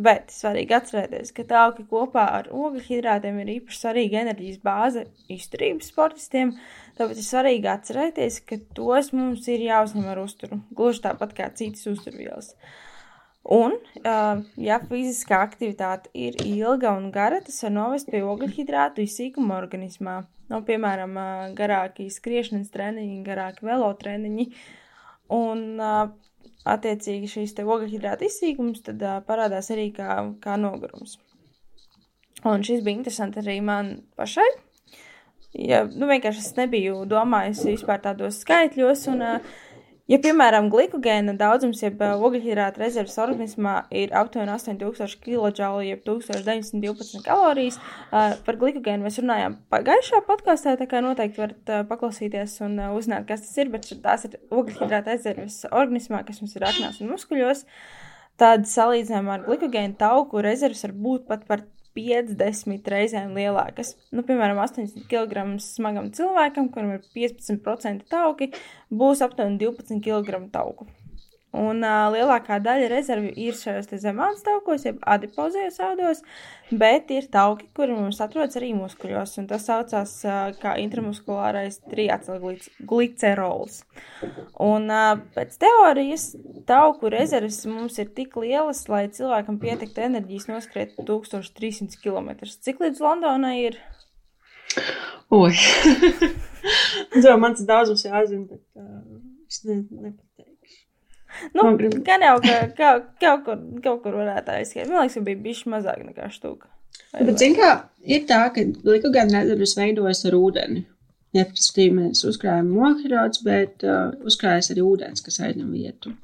Bet 0.00 0.32
svarīgi 0.32 0.72
atcerēties, 0.72 1.32
ka 1.36 1.44
tauki 1.44 1.84
kopā 1.90 2.22
ar 2.38 2.46
ogļhidrātiem 2.56 3.40
ir 3.42 3.50
īpaši 3.58 3.80
svarīga 3.82 4.22
enerģijas 4.22 4.60
bāze 4.64 5.02
izturības 5.28 5.90
sportistiem, 5.92 6.54
tāpēc 6.96 7.20
ir 7.20 7.26
svarīgi 7.26 7.68
atcerēties, 7.68 8.38
ka 8.48 8.60
tos 8.78 9.10
mums 9.12 9.48
ir 9.52 9.66
jāuzņem 9.66 10.06
ar 10.08 10.22
uzturu, 10.22 10.62
gluži 10.76 11.04
tāpat 11.04 11.34
kā 11.36 11.50
citas 11.58 11.84
uzturvielas. 11.90 12.54
Un, 13.50 13.76
ja 14.60 14.80
fiziskā 14.88 15.42
aktivitāte 15.44 16.12
ir 16.16 16.36
ilga 16.46 16.94
un 16.96 17.10
gara, 17.12 17.40
tas 17.44 17.60
var 17.66 17.76
novest 17.76 18.08
pie 18.12 18.22
ogļhidrātu 18.24 19.04
izsīkuma 19.04 19.58
organismā. 19.60 20.20
No, 20.50 20.64
piemēram, 20.66 21.12
uh, 21.14 21.42
garāki 21.54 22.08
skriešanas 22.10 22.72
treniņi, 22.74 23.20
garāki 23.26 23.68
velotreniņi. 23.68 24.46
Un 25.30 25.60
attiecīgi 26.68 27.30
šīs 27.30 27.54
ogļhidrāta 27.62 28.26
izsīkums, 28.26 28.82
tad 28.86 29.02
uh, 29.02 29.20
parādās 29.26 29.70
arī 29.72 29.90
kā, 29.96 30.18
kā 30.42 30.56
nogurums. 30.60 31.18
Un 32.44 32.64
šis 32.64 32.84
bija 32.84 32.96
interesanti 32.96 33.40
arī 33.42 33.60
man 33.64 34.00
pašai. 34.16 34.48
Ja, 35.50 35.82
nu, 35.84 36.06
vienkārši 36.06 36.44
es 36.44 36.52
nebiju 36.56 37.02
domājusi 37.10 37.72
vispār 37.74 38.00
tādos 38.04 38.38
skaitļos, 38.44 39.08
un 39.12 39.24
uh, 39.26 39.56
Ja, 40.10 40.18
piemēram, 40.18 40.66
glikogēna 40.72 41.36
daudzums, 41.38 41.84
jeb 41.84 42.00
ogļhidrāta 42.02 42.80
rezerves 42.82 43.14
organismā 43.22 43.76
ir 43.94 44.10
aptuveni 44.18 44.50
8000 44.56 45.20
kJ, 45.22 45.68
jeb 45.86 46.00
1912 46.08 47.22
kalorijas, 47.22 47.78
uh, 47.78 48.32
par 48.46 48.58
glikogēnu 48.58 49.06
mēs 49.06 49.20
runājām 49.22 49.54
pagājušā 49.70 50.24
podkāstā, 50.26 50.74
tā 50.80 50.88
kā 50.90 50.98
noteikti 51.04 51.44
varat 51.44 51.70
uh, 51.70 51.84
paklausīties 51.86 52.56
un 52.66 52.74
uzzināt, 52.88 53.28
kas 53.28 53.46
tas 53.46 53.54
ir, 53.62 53.70
bet 53.70 53.86
tās 54.02 54.26
ir 54.26 54.34
ogļhidrāta 54.50 55.14
rezerves 55.14 55.62
organismā, 55.70 56.24
kas 56.26 56.42
mums 56.42 56.58
ir 56.58 56.66
aknās 56.66 56.98
un 56.98 57.14
muskuļos. 57.14 57.62
Tad 58.40 58.66
salīdzinājumā 58.66 59.36
ar 59.36 59.46
glikogēnu 59.46 59.94
tauku 60.00 60.42
rezerves 60.42 60.82
var 60.88 60.96
būt 61.06 61.30
pat 61.30 61.46
par 61.46 61.62
50 61.98 62.90
reizēm 62.92 63.34
lielākas. 63.34 63.96
Nu, 64.14 64.22
piemēram, 64.26 64.60
80 64.62 65.08
kg 65.10 65.56
smagam 65.64 66.12
cilvēkam, 66.14 66.70
kuram 66.74 66.96
ir 66.96 67.04
15% 67.16 68.06
tauki, 68.10 68.52
būs 68.90 69.24
aptuveni 69.26 69.58
12 69.62 70.02
kg 70.04 70.44
tauku. 70.54 70.86
Un 71.50 71.82
uh, 71.82 72.06
lielākā 72.14 72.60
daļa 72.62 72.86
rezervi 72.92 73.32
ir 73.42 73.56
šajos 73.58 73.88
zemākos 73.98 74.44
taukos, 74.46 74.84
jeb 74.86 75.00
adipozējos 75.02 75.80
audos, 75.82 76.20
bet 76.70 77.10
ir 77.10 77.26
tauki, 77.32 77.66
kuri 77.74 77.90
mums 77.96 78.20
atrodas 78.22 78.54
arī 78.60 78.70
muskuļos, 78.78 79.34
tas 79.50 79.66
saucās 79.66 80.12
uh, 80.28 80.54
kā 80.62 80.76
intramuskulārais 80.78 81.80
triacilglicerols. 81.90 83.80
Un 84.62 84.86
uh, 84.94 85.18
pēc 85.34 85.58
teorijas 85.64 86.38
tauku 86.70 87.10
rezerves 87.10 87.66
mums 87.66 87.98
ir 87.98 88.14
tik 88.14 88.38
lielas, 88.38 88.86
lai 88.92 89.08
cilvēkam 89.10 89.58
pietiktu 89.58 90.06
enerģijas 90.06 90.46
noskriet 90.52 90.94
1300 91.02 91.98
km. 91.98 92.46
Cik 92.46 92.78
līdz 92.86 93.02
Londonai 93.02 93.56
ir? 93.64 93.74
Oi! 95.34 95.50
Domāju, 97.10 97.38
man 97.42 97.58
tas 97.58 97.66
daudzums 97.66 98.06
jāzina, 98.06 98.46
bet 98.46 98.62
uh, 98.78 99.02
es 99.50 99.64
ne, 99.66 99.82
nepatīk. 101.54 101.96
Nu, 101.96 102.02
gan 102.06 102.26
jau, 102.26 102.36
ka 102.44 102.58
kaut, 102.76 103.08
kaut, 103.20 103.44
kur, 103.46 103.62
kaut 103.84 104.02
kur 104.04 104.18
varētu 104.20 104.54
aizskriet. 104.56 104.88
Man 104.90 105.04
liekas, 105.04 105.18
ka 105.18 105.26
bija 105.26 105.42
bijis 105.46 105.64
mazāk 105.70 106.04
nekā 106.06 106.30
štuka. 106.34 106.70
Vai 107.12 107.26
Bet, 107.26 107.38
zin 107.42 107.54
kā, 107.58 107.70
ir 108.06 108.24
tā, 108.28 108.40
ka 108.54 108.64
glikogēna 108.64 109.42
rezerves 109.42 109.76
veidojas 109.78 110.24
ar 110.28 110.36
ūdeni. 110.38 110.84
Respektīvi, 111.36 111.94
mēs 111.94 112.24
uzkrājam 112.26 112.72
mohirāts, 112.74 113.42
bet 113.46 113.84
uh, 113.86 114.10
uzkrājas 114.26 114.72
arī 114.72 114.82
ūdens, 114.82 115.22
kas 115.22 115.38
aizņem 115.46 115.70
vietu. 115.70 116.14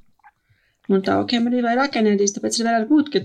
Un 0.91 1.03
taukiem 1.07 1.47
arī 1.51 1.63
vairāk 1.65 1.99
enerģijas, 1.99 2.37
tāpēc 2.37 2.59
ir 2.59 2.69
varētu 2.69 2.89
būt, 2.91 3.11
ka 3.15 3.23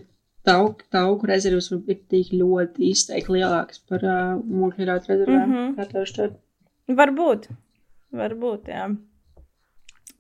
tauku, 0.50 0.86
tauku 0.94 1.30
rezerves 1.30 1.70
var 1.74 1.82
būt 1.88 2.04
tik 2.14 2.32
ļoti 2.38 2.90
izteikti 2.92 3.38
lielākas 3.38 3.82
par 3.90 4.06
uh, 4.06 4.38
mūžhidrātu 4.42 5.14
rezervēm. 5.14 5.48
Mm 5.48 5.76
-hmm. 5.78 6.38
Varbūt. 7.02 7.50
Varbūt, 8.22 8.70
jā. 8.74 8.90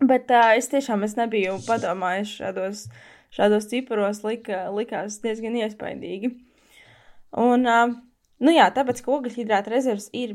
Bet 0.01 0.31
uh, 0.33 0.53
es 0.57 0.69
tiešām 0.71 1.05
es 1.05 1.13
nebiju 1.17 1.59
padomājis 1.67 2.33
šādos, 2.39 2.85
šādos 3.35 3.69
ciparos, 3.69 4.23
lika, 4.25 4.63
likās 4.73 5.19
diezgan 5.21 5.59
iespaidīgi. 5.59 6.33
Un, 7.37 7.67
uh, 7.69 7.93
nu 8.41 8.55
jā, 8.55 8.65
tāpēc, 8.73 9.03
ka 9.05 9.13
ogļhidrāta 9.19 9.73
rezerves 9.73 10.09
ir 10.17 10.33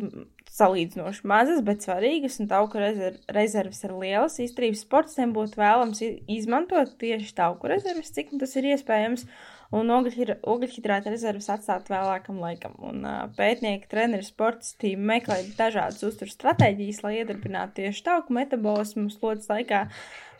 salīdzinoši 0.56 1.26
mazas, 1.28 1.60
bet 1.66 1.84
svarīgas, 1.84 2.38
un 2.40 2.48
tauku 2.48 2.80
rezerv, 2.80 3.18
rezerves 3.34 3.82
ir 3.84 3.92
lielas. 3.98 4.38
Īstenībā 4.40 4.78
sportistiem 4.78 5.34
būtu 5.36 5.60
vēlams 5.60 6.00
izmantot 6.32 6.94
tieši 7.02 7.34
tauku 7.36 7.68
rezerves, 7.74 8.14
cik 8.14 8.32
tas 8.40 8.54
ir 8.56 8.70
iespējams. 8.70 9.26
Uh, 9.26 9.55
un 9.74 9.90
ogļhidrāta 9.90 11.10
rezerves 11.10 11.48
atstāt 11.52 11.90
vēlākam 11.90 12.38
laikam. 12.42 12.76
Un, 12.86 13.02
uh, 13.06 13.24
pētnieki, 13.38 13.88
treneri, 13.90 14.26
sportisti 14.26 14.94
meklē 14.96 15.40
dažādas 15.58 16.04
uzturu 16.06 16.32
stratēģijas, 16.32 17.02
lai 17.06 17.16
iedarbinātu 17.20 17.80
tieši 17.80 18.04
tauku 18.06 18.36
metabolismu 18.36 19.08
slodzes 19.14 19.50
laikā, 19.50 19.86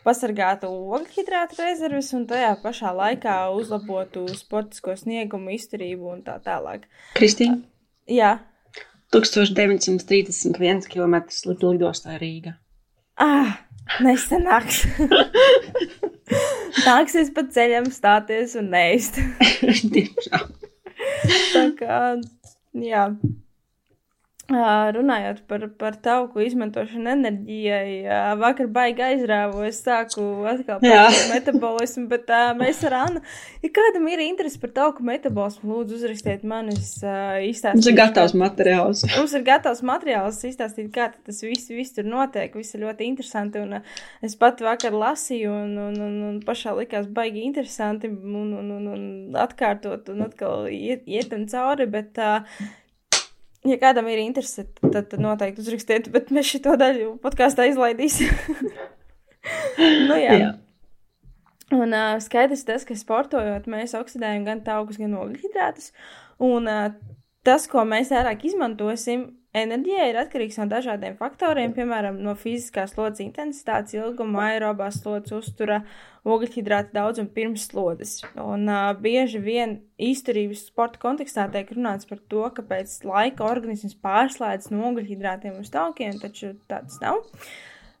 pasargātu 0.07 0.69
ogļhidrāta 0.95 1.59
rezerves 1.65 2.13
un 2.15 2.27
tajā 2.29 2.53
pašā 2.63 2.93
laikā 2.95 3.39
uzlabotu 3.57 4.27
sportisko 4.37 4.95
sniegumu, 4.99 5.55
izturību 5.57 6.13
un 6.15 6.23
tā 6.27 6.37
tālāk. 6.45 6.87
Kristīna? 7.17 7.59
Jā. 8.07 8.37
1931 9.15 10.87
km 10.91 11.21
līdz 11.27 11.63
lidostai 11.63 12.17
Rīga. 12.21 12.57
Ah, 13.23 13.57
nesenāks. 14.03 14.83
Nāksies 16.75 17.31
pa 17.35 17.43
ceļam 17.53 17.89
stāties 17.93 18.55
un 18.59 18.71
neist. 18.73 19.19
Diemžēl. 19.93 20.47
Tā 21.53 21.65
kā, 21.79 21.99
jā. 22.83 23.03
Runājot 24.47 25.41
par, 25.43 25.63
par 25.75 25.95
tauku 25.99 26.39
izmantošanu 26.45 27.09
enerģijai, 27.11 28.37
vakar 28.39 28.69
baigi 28.71 29.03
aizrāvos, 29.03 29.81
sāku 29.83 30.23
atkal 30.47 30.79
par 30.79 31.17
metabolismu, 31.33 32.05
bet 32.07 32.31
uh, 32.31 32.53
mēs 32.55 32.79
ar 32.87 32.95
Annu, 33.01 33.23
ja 33.65 33.71
kādam 33.75 34.07
ir 34.07 34.23
interesi 34.23 34.61
par 34.61 34.71
tauku 34.77 35.03
metabolismu, 35.03 35.67
lūdzu 35.73 35.99
uzrakstiet 35.99 36.47
manis 36.47 36.93
uh, 37.03 37.35
izstāstīt. 37.43 37.81
Mums 37.81 37.91
ir 37.91 37.99
gatavs 37.99 38.37
materiāls. 38.39 39.03
Mums 39.17 39.35
ir 39.35 39.45
gatavs 39.51 39.83
materiāls 39.91 40.39
izstāstīt, 40.47 40.93
kā 40.95 41.09
tas 41.11 41.43
viss, 41.43 41.67
viss 41.67 41.99
tur 41.99 42.07
notiek, 42.07 42.55
viss 42.55 42.79
ir 42.79 42.85
ļoti 42.87 43.11
interesanti, 43.11 43.67
un 43.67 43.81
uh, 43.81 43.93
es 44.23 44.39
pat 44.39 44.63
vakar 44.63 44.95
lasīju, 44.95 45.59
un, 45.67 45.77
un, 45.89 46.01
un, 46.07 46.19
un 46.31 46.41
pašā 46.47 46.71
likās 46.79 47.11
baigi 47.11 47.43
interesanti, 47.51 48.15
un, 48.15 48.55
un, 48.63 48.75
un, 48.79 48.91
un 48.95 49.39
atkārtot, 49.43 50.07
un 50.15 50.29
atkal 50.31 50.71
iet, 50.71 51.03
iet 51.03 51.35
un 51.35 51.49
cauri, 51.51 51.91
bet 51.99 52.23
uh, 52.23 52.59
ja 53.71 53.79
kādam 53.81 54.07
ir 54.11 54.21
interese, 54.23 54.67
tad, 54.81 55.09
tad 55.11 55.19
noteikti 55.23 55.63
uzrakstiet, 55.63 56.11
bet 56.13 56.31
mēs 56.35 56.53
šo 56.53 56.75
daļu 56.79 57.17
podkāstā 57.23 57.67
izlaidīsim. 57.71 58.31
nu, 60.09 60.17
jā. 60.17 60.39
jā. 60.41 60.53
Un 61.75 61.91
uh, 61.91 62.15
skaidrs 62.23 62.63
tas, 62.67 62.85
ka 62.87 62.95
sportojot, 62.95 63.67
mēs 63.71 63.95
oksidējam 63.97 64.45
gan 64.47 64.63
taukus, 64.63 64.99
gan 65.01 65.17
ogļhidrātus. 65.19 65.91
Un 66.43 66.69
uh, 66.71 66.93
tas, 67.47 67.67
ko 67.71 67.83
mēs 67.87 68.13
vairāk 68.13 68.45
izmantosim, 68.47 69.27
Enerģija 69.57 70.07
ir 70.09 70.17
atkarīgs 70.21 70.57
no 70.59 70.67
dažādiem 70.69 71.15
faktoriem, 71.19 71.71
piemēram, 71.75 72.19
no 72.23 72.33
fiziskās 72.37 72.93
slodzes 72.93 73.23
intensitātes, 73.25 73.95
ilguma, 73.97 74.51
aerobās 74.51 74.99
slodzes 75.01 75.35
uztura, 75.37 75.79
ogļhidrāta 76.27 76.93
daudzuma 76.95 77.31
pirms 77.33 77.69
slodzes. 77.71 78.17
Un 78.43 78.67
uh, 78.67 78.91
bieži 79.01 79.41
vien 79.43 79.77
izturības 79.97 80.65
sporta 80.69 81.01
kontekstā 81.01 81.47
tiek 81.53 81.71
runāts 81.73 82.09
par 82.09 82.19
to, 82.31 82.43
ka 82.53 82.65
pēc 82.67 82.99
laika 83.07 83.47
organisms 83.47 83.97
pārslēdz 84.03 84.69
no 84.75 84.91
ogļhidrātiem 84.91 85.57
uz 85.63 85.71
taukiem, 85.73 86.19
taču 86.21 86.53
tāds 86.69 86.99
nav. 87.03 87.23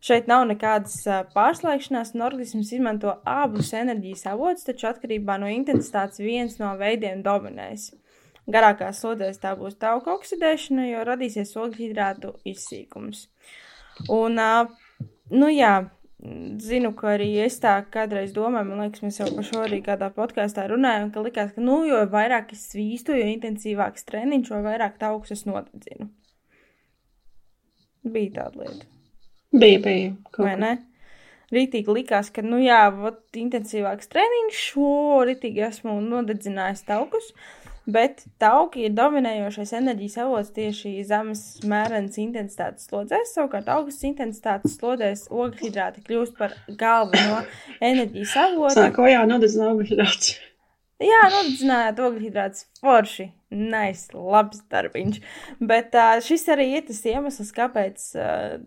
Šeit 0.07 0.27
nav 0.29 0.43
nekādas 0.45 0.99
pārslēgšanās, 1.33 2.13
un 2.15 2.23
organisms 2.27 2.69
izmanto 2.75 3.15
abus 3.27 3.71
enerģijas 3.75 4.27
avotus, 4.29 4.67
taču 4.67 4.91
atkarībā 4.91 5.39
no 5.41 5.49
intensitātes 5.49 6.21
viens 6.21 6.59
no 6.61 6.75
veidiem 6.77 7.23
dominēs. 7.25 7.89
Garākās 8.47 9.01
slodzēs 9.03 9.41
tā 9.43 9.51
būs 9.59 9.75
tauku 9.75 10.13
oksidēšana, 10.13 10.87
jo 10.87 11.03
radīsies 11.07 11.51
ogļhidrātu 11.59 12.31
izsīkums. 12.47 13.25
Un, 14.13 14.39
nu 15.33 15.49
jā, 15.51 15.73
zinu, 16.63 16.93
ka 16.95 17.11
arī 17.17 17.27
es 17.43 17.59
tā 17.59 17.75
kādreiz 17.91 18.31
domāju, 18.35 18.69
man 18.69 18.85
liekas, 18.85 19.03
mēs 19.03 19.19
jau 19.19 19.27
par 19.35 19.47
šo 19.49 19.65
arī 19.65 19.81
kādā 19.83 20.09
podkāstā 20.15 20.67
runājam, 20.71 21.11
ka 21.11 21.25
likās, 21.25 21.51
ka, 21.57 21.63
nu, 21.63 21.81
jo 21.89 21.99
vairāk 22.13 22.55
es 22.55 22.63
svīstu, 22.71 23.17
jo 23.19 23.27
intensīvāks 23.33 24.07
treniņš, 24.07 24.53
jo 24.53 24.63
vairāk 24.63 24.95
taukus 25.01 25.35
es 25.35 25.43
nodedzinu. 25.49 26.07
Bija 28.07 28.37
tāda 28.39 28.63
lieta. 28.63 28.91
Bija, 29.51 29.83
bija. 29.83 30.11
Vai 30.39 30.55
ne? 30.59 30.75
Rītīgi 31.51 31.93
likās, 31.99 32.31
ka, 32.31 32.43
nu 32.43 32.59
jā, 32.63 32.85
vot 32.95 33.39
intensīvāks 33.39 34.07
treniņš, 34.11 34.67
šo 34.71 34.91
rītīgi 35.27 35.67
esmu 35.67 35.99
nodedzinājis 36.03 36.87
taukus. 36.87 37.31
Uh, 37.31 37.66
bet 37.87 38.25
tauki 38.41 38.85
ir 38.87 38.95
dominējošais 38.97 39.71
enerģijas 39.79 40.17
avots 40.25 40.51
tieši 40.55 40.91
zemes 41.07 41.43
mērenas 41.67 42.19
intensitātes 42.21 42.89
slodzēs. 42.89 43.31
Savukārt 43.37 43.69
augstas 43.71 44.09
intensitātes 44.09 44.75
slodzēs 44.79 45.27
ogļhidrāti 45.31 46.03
kļūst 46.07 46.37
par 46.39 46.57
galveno 46.79 47.41
enerģijas 47.79 48.35
avotu. 48.43 48.75
Sāko 48.81 49.07
jā, 49.09 49.23
nodedzina 49.29 49.71
ogļhidrāts. 49.73 50.35
Jā, 51.03 51.25
nodedzinājāt 51.29 51.99
ogļhidrāts 52.01 52.63
forši. 52.81 53.31
Nice, 53.53 54.09
labs 54.11 54.63
darbiņš. 54.71 55.19
Bet 55.63 55.93
uh, 55.95 56.17
šis 56.25 56.47
arī 56.51 56.71
ir 56.79 56.87
tas 56.89 56.99
iemesls, 57.07 57.53
kāpēc, 57.55 58.07
uh, 58.19 58.57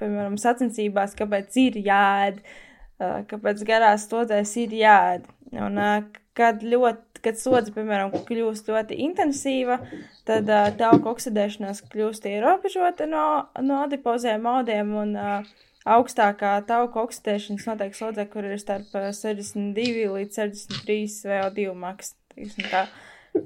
piemēram, 0.00 0.38
sacensībās, 0.40 1.14
kāpēc 1.18 1.58
ir 1.62 1.76
jāēd, 1.84 2.40
uh, 2.42 3.20
kāpēc 3.30 3.62
garās 3.68 4.08
slodzēs 4.08 4.56
ir 4.64 4.74
jāēd. 4.80 5.28
Un, 5.54 5.78
uh, 5.78 6.24
kad 6.38 6.62
ļoti 6.62 7.08
kad 7.22 7.38
slodze, 7.38 7.72
piemēram, 7.74 8.12
kļūst 8.28 8.68
ļoti 8.70 8.98
intensīva, 9.08 9.80
tad 10.28 10.50
uh, 10.52 10.68
tauku 10.78 11.10
oksidēšanās 11.10 11.82
kļūst 11.90 12.28
ierobežota 12.30 13.08
no, 13.10 13.24
no 13.64 13.82
adipozēm 13.86 14.46
audiem 14.46 14.92
un 15.02 15.16
uh, 15.18 15.48
augstākā 15.88 16.52
tauku 16.68 17.02
oksidēšanas 17.04 17.68
notiek 17.68 17.96
slodzē, 17.96 18.26
kur 18.30 18.46
ir 18.48 18.58
starp 18.60 18.90
62 18.94 20.10
līdz 20.14 20.42
63 20.42 20.98
VO2 21.30 21.74
maks. 21.78 22.14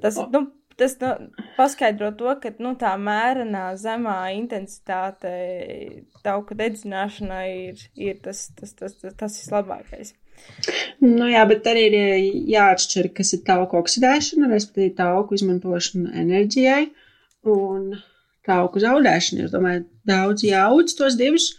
Tas, 0.01 0.17
nu, 0.33 0.45
tas 0.77 0.97
nu, 1.01 1.11
paskaidro 1.57 2.11
to, 2.19 2.33
ka 2.43 2.53
nu, 2.63 2.75
tā 2.79 2.93
mērenā 2.99 3.71
zemā 3.79 4.17
intensitāte 4.37 5.33
tauku 6.25 6.57
dedzināšanai 6.59 7.47
ir, 7.69 7.87
ir 8.09 8.19
tas, 8.25 8.47
tas, 8.57 8.75
tas, 8.77 8.99
tas, 9.01 9.17
tas 9.19 9.39
vislabākais. 9.41 10.13
Nu, 11.03 11.27
jā, 11.27 11.43
bet 11.49 11.67
arī 11.67 11.87
ir 11.89 11.97
jāatšķir, 12.53 13.09
kas 13.17 13.33
ir 13.35 13.43
tauku 13.47 13.77
oksidēšana, 13.81 14.49
respektīvi 14.53 14.93
tauku 14.97 15.35
izmantošana 15.37 16.13
enerģijai 16.21 16.85
un 17.51 17.89
tauku 18.47 18.81
zaudēšana. 18.83 19.47
Es 19.47 19.53
domāju, 19.53 19.83
daudz 20.07 20.45
jāudz 20.47 20.95
tos 20.99 21.17
divus 21.19 21.51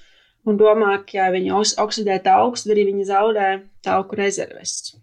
un 0.49 0.59
domā, 0.61 0.97
ka, 1.05 1.19
ja 1.19 1.31
viņi 1.35 1.53
oksidē 1.83 2.19
taukus, 2.25 2.65
tad 2.65 2.75
arī 2.77 2.89
viņi 2.91 3.09
zaudē 3.09 3.51
tauku 3.85 4.19
rezerves. 4.21 4.95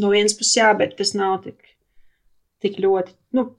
No 0.00 0.12
vienas 0.12 0.36
puses, 0.38 0.56
jā, 0.60 0.70
bet 0.76 0.96
tas 0.96 1.12
nav 1.18 1.40
tik, 1.44 1.58
tik 2.64 2.78
ļoti, 2.80 3.16
nu, 3.36 3.50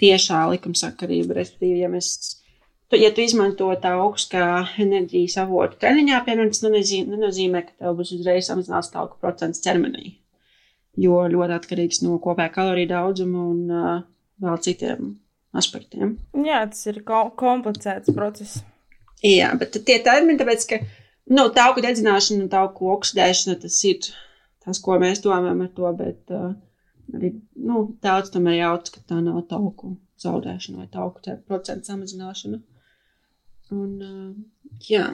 tiešā 0.00 0.44
likumsakarība. 0.54 1.36
Respektīvi, 1.40 1.82
ja 1.84 1.90
mēs 1.92 2.14
ja 2.98 3.10
tu 3.14 3.22
izmanto 3.24 3.68
tā 3.82 3.94
augstā 4.00 4.46
enerģijas 4.82 5.38
avotu 5.44 5.78
treniņā, 5.82 6.20
piemēram, 6.26 6.50
tas 6.52 6.64
nenozīmē, 6.64 7.14
nenozīmē, 7.14 7.62
ka 7.66 7.84
tev 7.84 7.98
būs 7.98 8.14
uzreiz 8.16 8.48
samazināts 8.50 8.92
tauku 8.94 9.18
procents 9.22 9.62
ķermenī. 9.64 10.16
Jo 11.00 11.24
ļoti 11.30 11.56
atkarīgs 11.56 12.02
no 12.04 12.18
kopējā 12.22 12.52
kaloriju 12.54 12.90
daudzuma 12.92 13.46
un 13.50 13.62
uh, 13.74 14.02
vēl 14.42 14.60
citiem 14.62 15.14
aspektiem. 15.54 16.16
Jā, 16.46 16.64
tas 16.70 16.84
ir 16.90 17.00
ko 17.06 17.24
komplicēts 17.38 18.14
process. 18.14 18.62
Jā, 19.24 19.52
bet 19.58 19.78
tie 19.86 19.98
termini, 20.04 20.38
tāpēc, 20.40 20.66
ka 20.70 20.80
nu, 21.32 21.48
tauku 21.56 21.82
dedzināšana 21.84 22.44
un 22.44 22.52
tauku 22.52 22.90
oksidēšana, 22.94 23.58
tas 23.62 23.80
ir 23.88 24.10
tas, 24.64 24.80
ko 24.82 24.98
mēs 25.00 25.22
domājam 25.24 25.64
ar 25.64 25.72
to, 25.76 25.90
bet 25.98 26.34
uh, 26.34 26.52
arī 27.14 27.34
nu, 27.56 27.86
daudz 28.04 28.32
tomēr 28.34 28.60
jauc, 28.60 28.90
ka 28.94 29.02
tā 29.08 29.20
nav 29.24 29.42
tauku 29.50 29.96
zaudēšana 30.24 30.84
vai 30.84 30.88
tauku 30.92 31.36
procentu 31.48 31.90
samazināšana. 31.90 32.60
Un, 33.72 33.92
uh, 34.04 34.34
jā. 34.84 35.06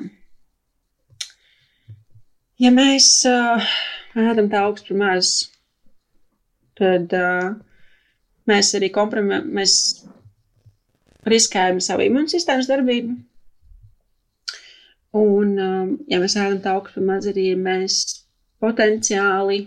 Ja 2.60 2.70
mēs 2.74 3.08
uh, 3.28 3.70
ēdam 4.18 4.50
tā 4.52 4.64
augstu 4.66 4.92
par 4.92 4.98
maz, 5.00 5.32
tad 6.76 7.12
uh, 7.16 7.52
mēs 8.50 8.74
arī 8.76 8.90
mēs 9.46 9.74
riskējam 11.30 11.80
savu 11.80 12.08
imūnsistēmas 12.08 12.68
darbību. 12.70 13.16
Un, 15.20 15.54
um, 15.58 15.94
ja 16.10 16.20
mēs 16.22 16.36
ēdam 16.38 16.60
tā 16.62 16.74
augstu 16.74 17.00
par 17.00 17.06
maz, 17.14 17.26
arī 17.30 17.54
mēs 17.58 18.02
potenciāli 18.62 19.64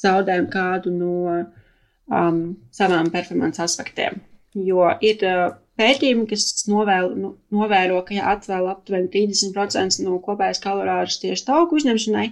zaudējam 0.00 0.46
kādu 0.52 0.92
no 0.94 1.14
um, 1.38 2.42
savām 2.74 3.10
performances 3.10 3.64
aspektiem. 3.64 4.20
Jo 4.54 4.90
ir 5.00 5.24
uh, 5.26 5.54
pētījumi, 5.80 6.28
kas 6.30 6.46
novēl, 6.70 7.10
nu, 7.18 7.32
novēro, 7.56 8.00
ka, 8.06 8.14
ja 8.16 8.30
atvēl 8.34 8.68
aptuveni 8.70 9.10
30% 9.12 10.04
no 10.04 10.20
kopējās 10.24 10.62
kalorāžas 10.62 11.20
tieši 11.24 11.46
tauku 11.48 11.80
uzņemšanai, 11.80 12.28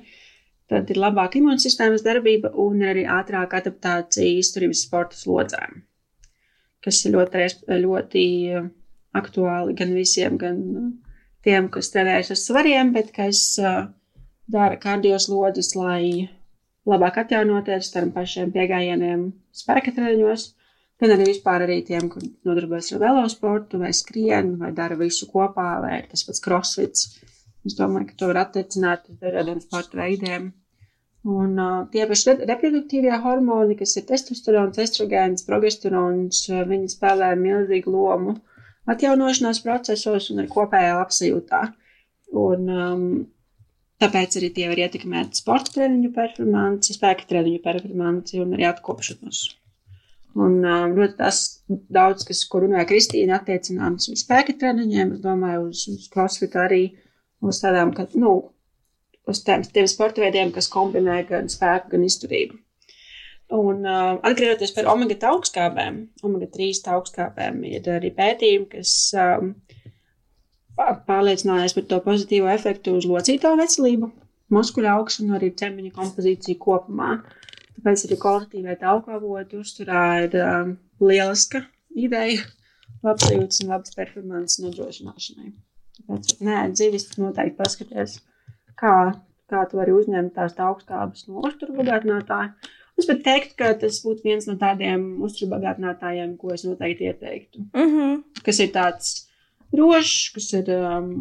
tad 0.68 0.92
ir 0.92 1.00
labāka 1.00 1.40
imūnsistēmas 1.40 2.04
darbība 2.06 2.52
un 2.60 2.84
arī 2.84 3.06
ātrāka 3.08 3.62
adaptācija 3.62 4.38
izturības 4.42 4.84
sporta 4.86 5.18
slodzēm, 5.18 5.82
kas 6.84 7.00
ir 7.08 7.16
ļoti, 7.16 7.46
ļoti 7.84 8.24
aktuāli 9.18 9.76
gan 9.78 9.94
visiem, 9.96 10.36
gan 10.40 10.58
tiem, 11.46 11.70
kas 11.72 11.92
trenējas 11.94 12.34
ar 12.34 12.40
svariem, 12.40 12.92
bet 12.92 13.12
kas 13.16 13.40
uh, 13.62 13.86
dara 14.52 14.76
kardioslodzes, 14.80 15.74
lai 15.78 16.28
labāk 16.88 17.22
atjaunoties 17.22 17.90
starp 17.90 18.14
pašiem 18.16 18.52
piegājieniem 18.54 19.28
spēka 19.56 19.92
treniņos, 19.96 20.50
gan 21.00 21.14
arī 21.14 21.28
vispār 21.32 21.64
arī 21.66 21.78
tiem, 21.86 22.08
kur 22.12 22.24
nodarbojas 22.46 22.92
ar 22.94 23.02
velosportu 23.04 23.80
vai 23.82 23.92
skrien 23.96 24.56
vai 24.60 24.72
dara 24.76 24.98
visu 24.98 25.28
kopā, 25.30 25.68
vai 25.84 26.00
tas 26.10 26.24
pats 26.26 26.42
crossfits. 26.44 27.06
Es 27.66 27.76
domāju, 27.78 28.08
ka 28.10 28.18
to 28.18 28.30
var 28.30 28.42
attiecināt 28.44 29.08
uz 29.10 29.18
dažādiem 29.22 29.60
sporta 29.64 30.00
veidiem. 30.00 30.52
Un 31.28 31.58
uh, 31.60 31.80
tie 31.92 32.06
paši 32.08 32.36
reproduktīvie 32.48 33.16
hormoni, 33.24 33.76
kas 33.76 33.96
ir 33.98 34.06
testosterons, 34.08 34.78
estrogēns, 34.80 35.44
progesterons, 35.48 36.44
viņi 36.70 36.92
spēlē 36.94 37.32
milzīgu 37.40 37.92
lomu 37.92 38.36
atjaunošanās 38.88 39.60
procesos 39.64 40.30
un 40.32 40.44
arī 40.44 40.52
kopējā 40.54 40.94
labsajūtā. 41.00 41.64
Un 42.38 42.70
um, 42.72 43.10
Tāpēc 43.98 44.36
arī 44.38 44.48
tie 44.54 44.66
var 44.70 44.78
ietekmēt 44.78 45.38
sporta 45.40 45.72
treniņu 45.74 46.12
performanci, 46.14 46.94
spēka 46.94 47.24
treniņu 47.32 47.62
performanci 47.64 48.38
un 48.38 48.52
arī 48.54 48.68
atkopšanos. 48.68 49.40
Un 50.38 50.60
um, 50.62 50.92
ļoti 50.94 51.16
tas 51.18 51.40
daudz, 51.68 52.22
kas, 52.28 52.44
ko 52.50 52.62
runāja 52.62 52.86
Kristīna, 52.90 53.40
attiecināms 53.40 54.10
uz 54.12 54.22
spēka 54.22 54.54
treniņiem, 54.60 55.16
es 55.16 55.24
domāju, 55.24 55.66
uz, 55.72 55.82
uz 55.90 56.06
crossfit 56.12 56.54
arī, 56.58 56.84
uz 57.42 57.58
tādām, 57.62 57.90
ka, 57.96 58.06
nu, 58.14 58.36
uz 59.28 59.42
tiem, 59.46 59.64
tiem 59.74 59.88
sporta 59.90 60.22
veidiem, 60.22 60.52
kas 60.54 60.70
kombinē 60.72 61.22
gan 61.28 61.50
spēku, 61.52 61.90
gan 61.94 62.06
izturību. 62.06 62.60
Un 63.58 63.80
uh, 63.88 64.18
atgriežoties 64.28 64.74
par 64.76 64.90
omega 64.92 65.16
augstskābēm, 65.30 66.02
omega 66.26 66.50
3 66.52 66.82
augstskābēm 66.94 67.62
ir 67.64 67.86
arī 67.94 68.10
pētījumi, 68.14 68.68
kas 68.74 68.92
um, 69.16 69.54
pārliecinājies 71.08 71.74
par 71.78 71.86
to 71.88 72.00
pozitīvo 72.04 72.50
efektu 72.52 72.98
uz 72.98 73.08
locīto 73.08 73.54
veselību, 73.58 74.10
muskuļu 74.54 74.90
augstu 74.92 75.24
un 75.24 75.38
arī 75.38 75.50
ķermeņa 75.56 75.94
kompozīciju 75.96 76.60
kopumā. 76.60 77.16
Tāpēc 77.78 78.04
arī 78.08 78.16
kvalitatīvai 78.18 78.76
tauku 78.80 79.12
avotu 79.14 79.60
uzturā 79.62 80.04
ir 80.24 80.32
um, 80.42 80.72
lieliska 80.98 81.62
ideja, 81.94 82.42
labs 83.06 83.28
jūtas 83.30 83.62
un 83.62 83.70
labs 83.70 83.94
performances 83.94 84.58
nodrošināšanai. 84.64 85.52
Tāpēc, 86.00 86.32
nē, 86.42 86.56
dzīves 86.74 87.06
noteikti 87.20 87.54
paskaties, 87.60 88.16
kā, 88.80 88.96
kā 89.50 89.62
tu 89.70 89.78
vari 89.78 89.94
uzņemt 89.94 90.34
tās 90.34 90.58
augstskābes 90.58 91.28
no 91.30 91.44
uzturu 91.46 91.78
bagātinātāja. 91.78 92.74
Es 92.98 93.06
pat 93.06 93.22
teiktu, 93.22 93.54
ka 93.60 93.70
tas 93.78 94.00
būtu 94.02 94.26
viens 94.26 94.48
no 94.50 94.56
tādiem 94.58 95.04
uzturu 95.22 95.52
bagātinātājiem, 95.52 96.34
ko 96.40 96.50
es 96.56 96.66
noteikti 96.66 97.06
ieteiktu. 97.06 97.62
Mm 97.76 97.92
-hmm. 97.92 98.22
Kas 98.42 98.58
ir 98.58 98.72
tāds 98.74 99.12
drošs, 99.70 100.32
kas 100.34 100.52
ir 100.58 100.72
um, 100.74 101.12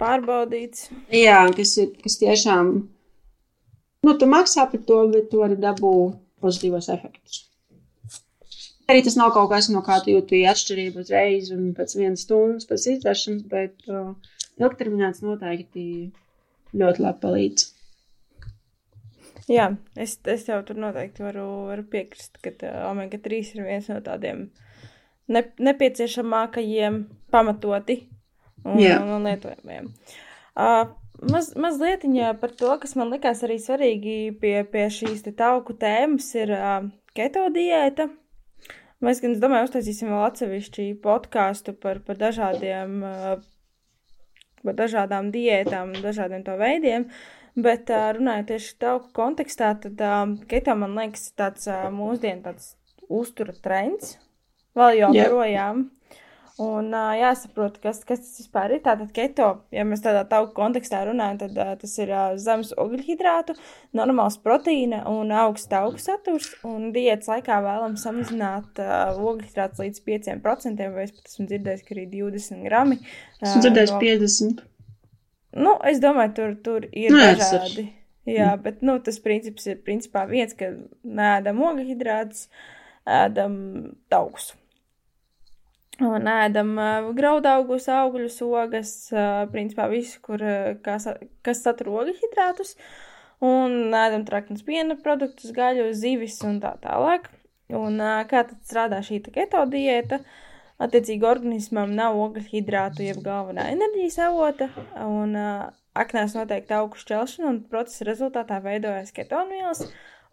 pārbaudīts. 0.00 0.90
Jā, 1.12 1.46
kas 1.56 1.76
ir 1.80 1.94
kas 2.02 2.18
tiešām. 2.20 2.74
Nu, 4.04 4.12
tu 4.20 4.28
maksā 4.28 4.66
par 4.70 4.84
to, 4.88 5.00
bet 5.12 5.30
tu 5.32 5.42
arī 5.46 5.56
dabū 5.60 5.94
pozitīvos 6.44 6.90
efektus. 6.92 7.44
Arī 8.90 9.00
tas 9.04 9.14
nav 9.16 9.30
kaut 9.32 9.48
kas, 9.52 9.70
no 9.72 9.80
kā 9.84 9.96
tu 10.04 10.12
jūti 10.12 10.42
atšķirību 10.50 11.00
uzreiz 11.00 11.48
un 11.54 11.70
pēc 11.76 11.94
vienas 11.96 12.26
stundas 12.26 12.68
pēc 12.68 12.88
izdzeršanas, 12.92 13.46
bet 13.48 13.86
uh, 13.88 14.10
ilgtermiņā 14.60 15.08
tas 15.14 15.24
noteikti 15.24 15.86
ļoti 16.76 17.04
labi 17.04 17.22
palīdz. 17.22 17.70
Jā, 19.48 19.70
es, 20.00 20.18
es 20.32 20.44
jau 20.48 20.58
tur 20.68 20.76
noteikti 20.80 21.24
varu, 21.24 21.46
varu 21.70 21.86
piekrist, 21.88 22.36
ka 22.44 22.52
uh, 22.52 22.76
omega 22.90 23.20
3 23.24 23.54
ir 23.56 23.64
viens 23.70 23.88
no 23.88 24.02
tādiem 24.04 24.44
ne, 25.32 25.44
nepieciešamākajiem 25.70 27.00
pamatoti 27.32 28.02
un, 28.64 28.76
un, 28.76 29.14
un 29.16 29.30
lietojamiem. 29.30 29.88
Uh, 30.54 30.92
maz, 31.22 31.52
mazliet 31.56 32.04
par 32.40 32.50
to, 32.50 32.74
kas 32.80 32.94
man 32.96 33.12
likās 33.12 33.42
arī 33.46 33.58
svarīgi 33.58 34.34
pie, 34.40 34.64
pie 34.64 34.88
šīs 34.90 35.24
tauku 35.36 35.76
tēmas, 35.78 36.34
ir 36.34 36.52
uh, 36.54 36.90
keto 37.14 37.46
diēta. 37.54 38.08
Mēs 39.04 39.20
gan, 39.20 39.34
es 39.34 39.42
domāju, 39.42 39.68
uztaisīsim 39.68 40.08
vēl 40.08 40.26
atsevišķi 40.28 40.86
podkāstu 41.04 41.74
par, 41.76 42.00
par 42.06 42.18
dažādiem, 42.20 43.00
uh, 43.04 43.34
par 44.64 44.78
dažādām 44.78 45.30
diētām, 45.34 45.92
dažādiem 46.04 46.44
to 46.46 46.56
veidiem. 46.60 47.08
Bet 47.54 47.90
uh, 47.92 48.08
runājot 48.16 48.48
tieši 48.50 48.72
tauku 48.82 49.12
kontekstā, 49.14 49.74
tad 49.82 50.00
uh, 50.02 50.24
keto 50.50 50.74
man 50.78 50.96
liekas 50.98 51.28
tāds 51.38 51.68
uh, 51.70 51.86
mūsdienu 51.94 52.42
tāds 52.48 52.72
uztura 53.12 53.54
trends, 53.62 54.16
vēl 54.74 55.04
joprojām. 55.04 55.84
Un 56.62 56.92
uh, 56.94 57.10
jāsaprot, 57.18 57.80
kas, 57.82 58.04
kas 58.06 58.20
tas 58.22 58.36
vispār 58.38 58.76
ir. 58.76 58.80
Tātad 58.84 59.08
keto, 59.16 59.48
ja 59.74 59.82
mēs 59.88 60.04
tādā 60.04 60.20
tauku 60.30 60.52
kontekstā 60.54 61.00
runājam, 61.08 61.40
tad 61.40 61.58
uh, 61.58 61.72
tas 61.80 61.94
ir 61.98 62.12
uh, 62.14 62.36
zemes 62.38 62.70
ogļhidrātu, 62.78 63.56
normāls 63.98 64.36
proteīna 64.44 65.00
un 65.10 65.34
augsts 65.34 65.72
tauku 65.72 65.98
saturs. 65.98 66.52
Un 66.62 66.92
diētas 66.94 67.32
laikā 67.32 67.58
vēlam 67.64 67.98
samazināt 67.98 68.78
uh, 68.78 69.18
ogļhidrātus 69.18 69.82
līdz 69.82 70.04
5%, 70.06 70.86
vai 70.94 71.08
es 71.08 71.16
pat 71.18 71.34
esmu 71.34 71.50
dzirdējis, 71.50 71.84
ka 71.88 71.98
arī 71.98 72.06
20 72.14 72.64
grami. 72.70 73.02
Uh, 73.02 73.48
esmu 73.48 73.66
dzirdējis 73.66 73.96
no... 73.96 74.00
50. 74.06 74.64
Nu, 75.66 75.76
es 75.90 76.02
domāju, 76.02 76.36
tur, 76.38 76.58
tur 76.62 76.90
ir 76.90 77.14
Nē, 77.14 77.32
dažādi. 77.34 77.90
Jā, 78.30 78.54
bet 78.62 78.78
nu, 78.86 79.00
tas 79.02 79.18
princips 79.26 79.66
ir 79.66 79.82
principā 79.82 80.22
viens, 80.30 80.54
ka 80.54 80.70
nēdam 81.02 81.66
ogļhidrātus, 81.66 82.46
ēdam 83.10 83.56
taukus. 84.12 84.54
Un 86.02 86.26
ēdam 86.26 86.72
graudaugus, 87.14 87.84
augļus, 87.92 88.40
ogas, 88.42 88.92
uh, 89.14 89.44
principā 89.52 89.86
visu, 89.92 90.18
kur, 90.24 90.42
kas, 90.82 91.06
kas 91.46 91.62
satur 91.62 91.92
ogļhidrātus. 92.00 92.74
Un 93.44 93.94
ēdam 93.94 94.24
traknes 94.26 94.64
piena 94.66 94.96
produktus, 94.98 95.52
gaļu, 95.54 95.92
zivis 95.94 96.40
un 96.46 96.58
tā 96.62 96.74
tālāk. 96.82 97.28
Un 97.74 98.02
kā 98.30 98.42
tad 98.48 98.58
strādā 98.66 99.00
šī 99.06 99.20
keto 99.34 99.62
diēta? 99.70 100.20
Attiecīgi 100.82 101.26
organismam 101.28 101.94
nav 101.94 102.18
ogļhidrātu, 102.18 103.04
jeb 103.06 103.22
galvenā 103.22 103.68
enerģijas 103.70 104.18
avota, 104.26 104.68
un 105.06 105.36
aknēs 105.38 106.34
noteikti 106.34 106.74
augstu 106.74 107.06
šķelšana, 107.06 107.52
un 107.52 107.60
procesa 107.70 108.08
rezultātā 108.10 108.58
veidojas 108.64 109.14
ketonvielas, 109.14 109.84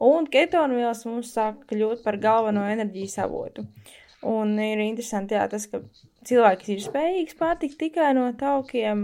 un 0.01 0.25
ketonvielas 0.33 1.05
mums 1.05 1.35
sāk 1.37 1.67
kļūt 1.69 2.01
par 2.05 2.17
galveno 2.21 2.65
enerģijas 2.73 3.19
avotu. 3.27 3.67
Uh, 3.67 4.00
Un 4.27 4.53
ir 4.61 4.81
interesanti, 4.83 5.33
jā, 5.33 5.47
tas, 5.49 5.65
ka 5.69 5.81
cilvēks 6.29 6.69
ir 6.69 6.81
spējīgs 6.83 7.37
pārtikt 7.39 7.79
tikai 7.79 8.11
no 8.13 8.27
taukiem, 8.37 8.99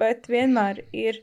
bet 0.00 0.26
vienmēr 0.30 0.82
ir 0.90 1.20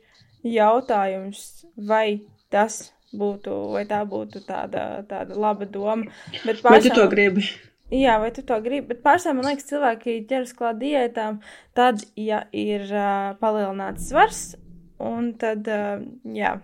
jautājums, 0.48 1.66
vai 1.76 2.24
tas 2.54 2.94
būtu, 3.14 3.58
vai 3.74 3.84
tā 3.90 4.02
būtu 4.08 4.44
tāda, 4.48 5.04
tāda 5.10 5.36
laba 5.36 5.68
doma. 5.70 6.08
Bet 6.46 6.64
pārsām, 6.64 6.72
vai 6.72 6.82
tu 6.86 6.96
to 6.96 7.08
gribi? 7.12 7.46
Jā, 7.94 8.18
vai 8.24 8.32
tu 8.34 8.42
to 8.48 8.58
gribi? 8.64 8.88
Bet 8.94 9.04
pārsvarā 9.04 9.38
man 9.38 9.52
liekas, 9.52 9.68
cilvēki 9.70 10.18
ķeras 10.30 10.56
klāt 10.58 10.80
diētām, 10.80 11.42
tad, 11.78 12.06
ja 12.18 12.46
ir 12.56 12.88
uh, 12.90 13.36
palielināts 13.44 14.10
svars, 14.10 14.44
un 15.04 15.34
tad, 15.40 15.68
uh, 15.68 16.02
jā, 16.34 16.56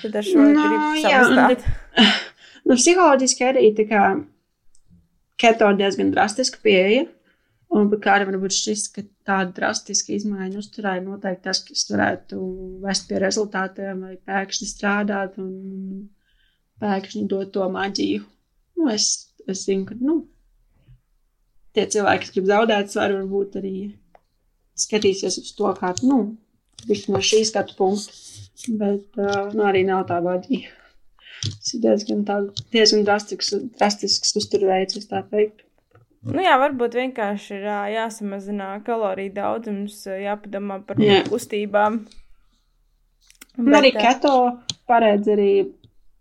tad 0.00 0.20
ar 0.22 0.26
šo 0.26 0.40
no, 0.40 0.50
gribu 0.56 1.04
samazināt. 1.04 1.70
Nu, 2.60 2.76
psiholoģiski 2.76 3.46
arī 3.46 3.70
tā 3.74 3.86
kā 3.88 4.02
keto 5.40 5.70
diezgan 5.78 6.12
drastiska 6.14 6.60
pieeja. 6.64 7.06
Un 7.70 7.86
kādam 8.02 8.32
varbūt 8.32 8.56
šķist, 8.56 8.88
ka 8.96 9.04
tāda 9.28 9.52
drastiska 9.54 10.10
izmaiņa 10.16 10.58
uzturā 10.58 10.96
ir 10.98 11.04
noteikti 11.04 11.44
tas, 11.44 11.60
kas 11.62 11.84
varētu 11.92 12.38
vest 12.82 13.06
pie 13.06 13.20
rezultātiem, 13.22 14.00
vai 14.08 14.16
pēkšņi 14.26 14.66
strādāt 14.66 15.38
un 15.38 16.08
pēkšņi 16.82 17.22
dot 17.30 17.52
to 17.54 17.68
maģiju. 17.70 18.24
Nu, 18.80 18.88
es, 18.90 19.06
es 19.46 19.62
zinu, 19.68 19.86
ka 19.86 19.94
nu, 20.00 20.16
tie 21.76 21.86
cilvēki, 21.94 22.24
kas 22.24 22.34
grib 22.34 22.50
zaudēt 22.50 22.90
svaru, 22.90 23.20
varbūt 23.20 23.60
arī 23.62 23.74
skatīsies 24.80 25.38
uz 25.44 25.54
to 25.54 25.70
kā 25.78 25.92
nu, 26.02 26.20
no 26.90 27.22
šī 27.30 27.44
skatu 27.46 27.78
punkta. 27.78 28.18
Bet 28.80 29.16
uh, 29.16 29.48
nu, 29.54 29.62
arī 29.64 29.86
nav 29.88 30.02
tā 30.10 30.18
maģija. 30.24 30.79
Tas 31.40 31.72
ir 31.76 31.82
diezgan, 31.84 32.24
tā, 32.28 32.36
diezgan 32.74 33.04
drastisks, 33.06 33.54
drastisks 33.78 34.36
uzturveids, 34.36 34.98
es 35.00 35.08
tā 35.08 35.22
teiktu. 35.30 35.64
Nu 36.28 36.42
jā, 36.44 36.58
varbūt 36.60 36.98
vienkārši 36.98 37.54
ir 37.56 37.68
jāsamazina 37.94 38.74
kaloriju 38.84 39.32
daudzums, 39.38 40.02
jāpadomā 40.04 40.82
par 40.84 41.00
jā. 41.00 41.22
kustībām. 41.30 42.02
Bet, 43.56 43.62
un 43.64 43.76
arī 43.78 43.94
keto 43.96 44.34
paredz 44.88 45.30
arī, 45.32 45.52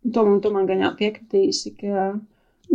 to 0.08 0.24
man, 0.24 0.40
to 0.44 0.54
man 0.56 0.70
gan 0.70 0.86
jāpiekritīsi, 0.86 1.74
ka, 1.82 2.08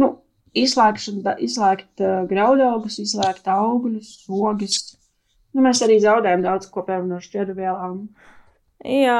nu, 0.00 0.10
izslēgšana, 0.54 1.38
izslēgt 1.46 2.04
uh, 2.04 2.20
graudaugus, 2.28 3.00
izslēgt 3.02 3.48
augļus, 3.50 4.12
ogas. 4.28 4.78
Nu, 5.54 5.64
mēs 5.64 5.80
arī 5.86 5.96
zaudējam 6.02 6.44
daudz 6.44 6.68
ko 6.68 6.84
piemēram 6.84 7.08
no 7.14 7.22
šķiedru 7.24 7.56
vielām. 7.56 7.98
Jā. 8.84 9.18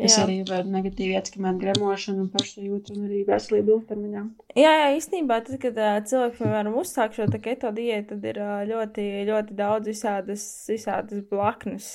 Tas 0.00 0.14
Jā. 0.16 0.22
arī 0.24 0.36
var 0.48 0.68
negatīvi 0.68 1.16
ietekmēt 1.18 1.58
gremošanu 1.60 2.22
un 2.24 2.28
pašsajūtu 2.32 2.94
un 2.94 3.06
arī 3.08 3.18
veselību 3.28 3.74
ilgtermiņā. 3.74 4.22
Jā, 4.56 4.70
jā, 4.80 4.86
īstenībā, 4.96 5.40
tad, 5.44 5.58
kad 5.60 5.80
uh, 5.80 5.98
cilvēks, 6.08 6.38
piemēram, 6.40 6.76
uzsāk 6.80 7.16
šo 7.16 7.26
keto 7.34 7.72
diētu, 7.76 8.14
tad 8.14 8.28
ir 8.30 8.40
uh, 8.40 8.54
ļoti, 8.70 9.06
ļoti 9.28 9.56
daudz 9.58 9.90
visādas, 9.92 10.44
visādas 10.72 11.20
blaknes, 11.28 11.90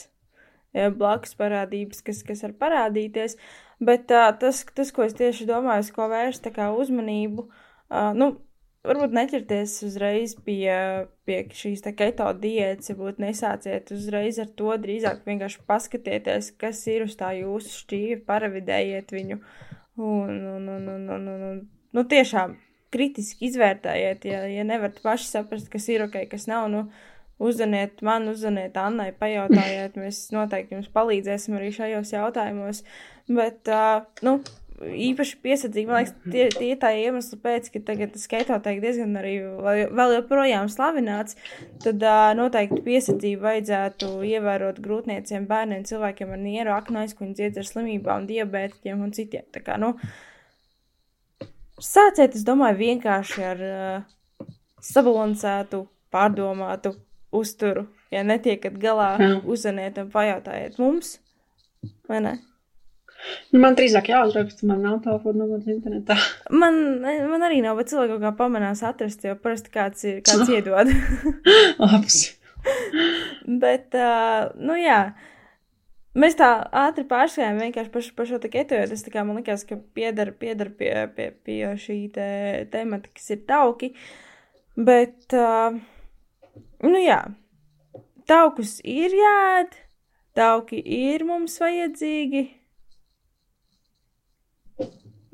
ja, 0.77 0.91
blakus 0.93 1.33
parādības, 1.39 2.03
kas, 2.05 2.21
kas 2.27 2.45
var 2.45 2.53
parādīties. 2.61 3.39
Bet 3.81 4.13
uh, 4.13 4.29
tas, 4.39 4.61
tas, 4.77 4.93
ko 4.93 5.07
es 5.07 5.17
tieši 5.17 5.49
domāju, 5.49 5.87
uz 5.87 5.93
ko 5.95 6.05
vērst 6.11 6.51
uzmanību, 6.53 7.47
uh, 7.49 8.11
nu, 8.13 8.35
varbūt 8.87 9.15
neķerties 9.15 9.75
uzreiz 9.87 10.35
pie, 10.45 10.71
pie 11.27 11.37
šīs 11.53 11.83
tā 11.85 11.93
keto 11.97 12.27
diētas, 12.41 12.91
ja 12.91 12.97
būtu 12.99 13.23
nesāciet 13.23 13.91
uzreiz 13.95 14.39
ar 14.41 14.51
to, 14.57 14.71
drīzāk 14.81 15.23
vienkārši 15.27 15.63
paskatieties, 15.69 16.51
kas 16.61 16.83
ir 16.91 17.07
uz 17.07 17.17
tā 17.19 17.31
jūsu 17.39 17.81
šķīvi, 17.81 18.19
paravidējiet 18.27 19.15
viņu 19.15 19.39
un, 19.39 20.37
un, 20.55 20.69
un, 20.69 20.87
un, 20.95 21.09
un, 21.17 21.27
un, 21.33 21.43
un 21.49 21.59
nu, 21.95 22.05
tiešām 22.11 22.57
kritiski 22.95 23.49
izvērtējiet, 23.49 24.25
ja, 24.29 24.45
ja 24.49 24.63
nevarat 24.67 25.01
paši 25.03 25.29
saprast, 25.29 25.69
kas 25.71 25.87
ir 25.91 26.05
ok, 26.05 26.21
kas 26.31 26.47
nav, 26.51 26.67
nu, 26.71 26.85
uzzvaniet 27.43 28.03
man, 28.05 28.29
uzzvaniet 28.31 28.77
Annai, 28.79 29.09
pajautājiet, 29.19 29.97
mēs 29.99 30.27
noteikti 30.35 30.77
jums 30.77 30.91
palīdzēsim 30.95 31.57
arī 31.57 31.71
šajos 31.75 32.13
jautājumos, 32.15 32.83
bet, 33.27 33.67
uh, 33.71 34.05
nu, 34.25 34.37
īpaši 34.81 35.37
piesardzīgi. 35.43 35.87
Man 35.87 36.01
liekas, 36.01 36.13
tie, 36.31 36.45
tie 36.51 36.71
tā 36.79 36.91
iemesli 36.99 37.39
pēc, 37.41 37.69
ka 37.73 37.81
tagad 37.87 38.15
tiek 38.17 38.81
diezgan 38.83 39.15
arī 39.19 39.35
vēl 39.95 40.15
joprojām 40.17 40.69
slavināts, 40.71 41.37
tad 41.83 42.03
uh, 42.03 42.33
noteikti 42.37 42.81
piesardzību 42.85 43.45
vajadzētu 43.45 44.11
ievērot 44.27 44.81
grūtnieciem, 44.83 45.47
bērniem, 45.49 45.85
cilvēkiem 45.87 46.33
ar 46.35 46.41
nieru, 46.41 46.73
aknu 46.75 47.03
aizkuņu 47.05 47.37
dziedzera 47.37 47.69
slimībām, 47.69 48.27
diabētiķiem 48.29 49.03
un 49.05 49.13
citiem. 49.15 49.45
Tā 49.55 49.63
kā, 49.65 49.79
nu, 49.81 49.93
sāciet, 51.79 52.35
es 52.35 52.45
domāju, 52.47 52.81
vienkārši 52.83 53.45
ar 53.51 53.65
uh, 53.69 54.49
sabalansētu, 54.83 55.85
pārdomātu 56.15 56.95
uzturu. 57.35 57.87
Ja 58.13 58.21
netiekat 58.23 58.77
galā, 58.79 59.15
uzzvaniet 59.43 59.97
un 59.99 60.11
pajautājiet 60.13 60.77
mums, 60.79 61.17
vai 62.07 62.21
ne? 62.23 62.35
Nu, 63.53 63.59
man 63.63 63.75
drīzāk 63.77 64.09
jāuzraksta, 64.11 64.67
man 64.69 64.81
nav 64.85 64.97
telefona 65.05 65.43
numurs 65.43 65.69
internetā. 65.71 66.17
Man, 66.61 66.75
man 67.01 67.45
arī 67.45 67.61
nav, 67.63 67.77
bet 67.79 67.89
cilvēki 67.91 68.15
kaut 68.15 68.23
kā 68.25 68.31
pamanās 68.37 68.83
atrast, 68.85 69.23
jo 69.25 69.35
parasti 69.41 69.71
kāds, 69.73 70.03
ir, 70.07 70.19
kāds 70.25 70.51
iedod. 70.55 70.91
Labs. 71.81 72.19
bet, 73.63 73.95
uh, 73.97 74.51
nu 74.57 74.75
jā, 74.77 74.99
mēs 76.17 76.37
tā 76.39 76.49
ātri 76.85 77.05
pārskājām 77.09 77.61
vienkārši 77.61 77.93
par, 77.93 78.09
par 78.19 78.29
šo 78.29 78.41
te 78.43 78.51
keto, 78.53 78.77
jo 78.77 78.89
tas 78.91 79.05
tā 79.05 79.13
kā 79.13 79.23
man 79.25 79.39
likās, 79.39 79.65
ka 79.69 79.79
piedara, 79.97 80.33
piedara 80.35 80.73
pie, 80.81 80.91
pie, 81.15 81.29
pie 81.47 81.61
šī 81.81 81.99
te 82.13 82.27
temata, 82.73 83.09
kas 83.15 83.31
ir 83.33 83.41
tauki. 83.49 83.93
Bet, 84.75 85.31
uh, 85.31 85.77
nu 86.83 87.01
jā, 87.01 87.21
taukus 88.29 88.77
ir 88.83 89.13
jāēd, 89.15 89.79
tauki 90.37 90.81
ir 90.83 91.25
mums 91.25 91.57
vajadzīgi. 91.63 92.45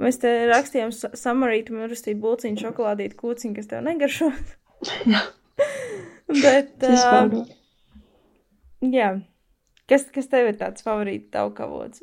Mēs 0.02 0.18
te 0.22 0.30
rakstījām 0.50 0.92
sa- 0.96 1.12
samarītu, 1.18 1.76
man 1.78 1.90
rakstīja 1.92 2.18
bulciņu, 2.24 2.58
šokolādītu 2.64 3.18
kūciņu, 3.20 3.56
kas 3.60 3.68
tev 3.70 3.84
negaršo. 3.86 4.32
Jā. 5.12 5.22
Bet, 6.32 6.82
uh, 6.88 7.44
jā, 8.82 9.10
kas, 9.92 10.08
kas 10.16 10.30
tev 10.32 10.48
ir 10.50 10.58
tāds 10.62 10.82
favorīts 10.86 11.30
tauka 11.36 11.68
avots? 11.68 12.02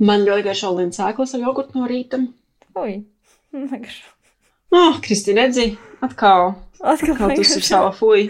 Man 0.00 0.24
ļoti 0.26 0.44
garšo 0.48 0.72
līnijas 0.76 0.98
sēklas 1.00 1.34
ar 1.36 1.42
jogurtu 1.46 1.78
no 1.80 1.88
rīta. 1.90 2.20
Ui, 2.80 2.98
negaršo. 3.56 4.16
Oh, 4.70 4.98
Kristīna, 5.02 5.46
redzi, 5.48 5.70
atkal. 6.04 6.52
Atkal 6.80 7.16
tas 7.16 7.30
ir 7.30 7.34
negaršo. 7.34 7.62
sava 7.66 7.90
fuj. 7.96 8.26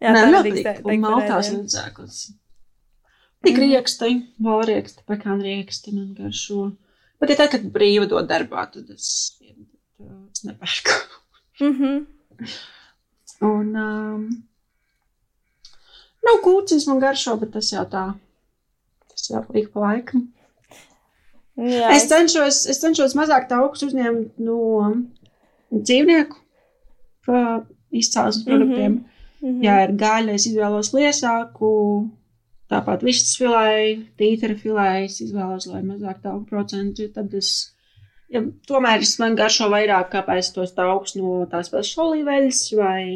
Jā, 0.00 0.10
Nē, 0.14 0.20
tā 0.24 0.28
nedrīkst 0.34 0.64
patīk. 0.66 0.82
te- 0.82 0.90
Un 0.94 1.02
maltās 1.06 1.48
līnijas 1.54 1.76
sēklas. 1.78 2.18
Tik 3.44 3.56
Mhm. 3.56 3.62
rieksti, 3.64 4.10
valrieksti, 4.44 5.02
pekāni 5.08 5.42
rieksti 5.48 5.92
man 5.94 6.14
garšo. 6.14 6.72
Bet 7.20 7.30
ja 7.30 7.36
tad, 7.36 7.50
kad 7.54 7.62
brīva 7.72 8.06
dod 8.08 8.28
darbā, 8.28 8.66
tad 8.72 8.90
es, 8.90 9.36
es 10.00 10.44
nepērku. 10.44 10.96
Mhm. 11.60 12.06
Un, 13.42 13.76
um, 13.76 14.26
nav 16.24 16.38
kūcis 16.44 16.86
man 16.88 17.00
garšo, 17.00 17.38
bet 17.40 17.52
tas 17.52 17.70
jau 17.72 17.84
tā. 17.88 18.04
Tas 19.08 19.30
jau 19.30 19.42
ik 19.56 19.72
pa 19.72 19.80
laikam. 19.80 20.28
Jā, 21.60 21.90
Es 21.92 22.06
cenšos, 22.08 22.66
es 22.70 22.78
cenšos 22.80 23.14
mazāk 23.14 23.48
taukus 23.48 23.82
uzņemt 23.84 24.38
no 24.38 25.04
dzīvnieku 25.72 26.36
pa- 27.26 27.66
izcelsmes 27.92 28.44
produktiem. 28.46 29.04
Mhm. 29.42 29.62
Ja 29.64 29.82
ir 29.84 29.92
gaļa, 29.96 30.34
es 30.34 30.46
izvēlos 30.46 30.92
liesāku, 30.96 32.10
tāpat 32.70 33.04
vistas 33.06 33.34
filē, 33.40 33.98
tītara 34.20 34.56
filē, 34.58 34.88
es 35.08 35.18
izvēlos, 35.24 35.68
lai 35.70 35.82
mazāk 35.86 36.22
tauku 36.24 36.46
procentu. 36.50 37.08
Tad 37.14 37.34
es, 37.38 37.52
ja, 38.32 38.42
tomēr 38.70 39.04
es 39.06 39.16
man 39.22 39.38
garšo 39.38 39.70
vairāk, 39.72 40.10
kāpēc 40.14 40.52
tos 40.56 40.74
taukus 40.76 41.16
no 41.18 41.40
tās 41.50 41.72
pašas 41.72 41.98
olīveļas 42.04 42.60
vai, 42.78 43.06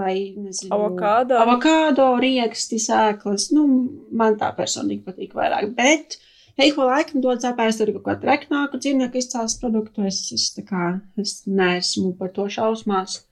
vai 0.00 0.14
nezinu, 0.36 0.72
Avokādo. 0.74 1.38
avokādo, 1.44 2.08
rieksti, 2.24 2.80
sēklas. 2.82 3.50
Nu, 3.54 3.68
man 4.10 4.40
tā 4.40 4.50
personīgi 4.58 5.06
patīk 5.06 5.38
vairāk. 5.38 5.70
Bet, 5.78 6.18
ja 6.58 6.66
ik 6.66 6.76
pa 6.78 6.90
laikam 6.90 7.22
dod 7.24 7.44
cepēst 7.44 7.84
arī 7.84 7.96
kaut 7.96 8.08
kādu 8.10 8.26
treknāku 8.26 8.82
dzīvnieku 8.82 9.22
izcelsmes 9.22 9.58
produktu, 9.62 10.06
es, 10.10 10.24
es 10.34 10.50
tā 10.56 10.66
kā, 10.66 10.92
es 11.20 11.40
neesmu 11.46 12.16
par 12.18 12.34
to 12.34 12.50
šausmās. 12.50 13.22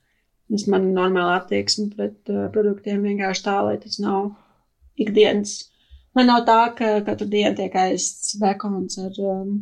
Es 0.55 0.69
man 0.71 0.93
normāli 0.95 1.41
attieksmi 1.41 1.89
pret 1.91 2.31
uh, 2.31 2.45
produktiem 2.55 3.01
vienkārši 3.03 3.43
tā, 3.49 3.57
lai 3.67 3.81
tas 3.83 3.97
nav 3.99 4.29
ikdienas. 5.01 5.57
Man 6.17 6.31
nav 6.31 6.45
tā, 6.49 6.61
ka 6.79 6.93
katru 7.07 7.29
dienu 7.29 7.55
tiek 7.59 7.75
aizsts 7.77 8.37
bekons 8.41 8.97
ar, 9.03 9.19
um, 9.21 9.57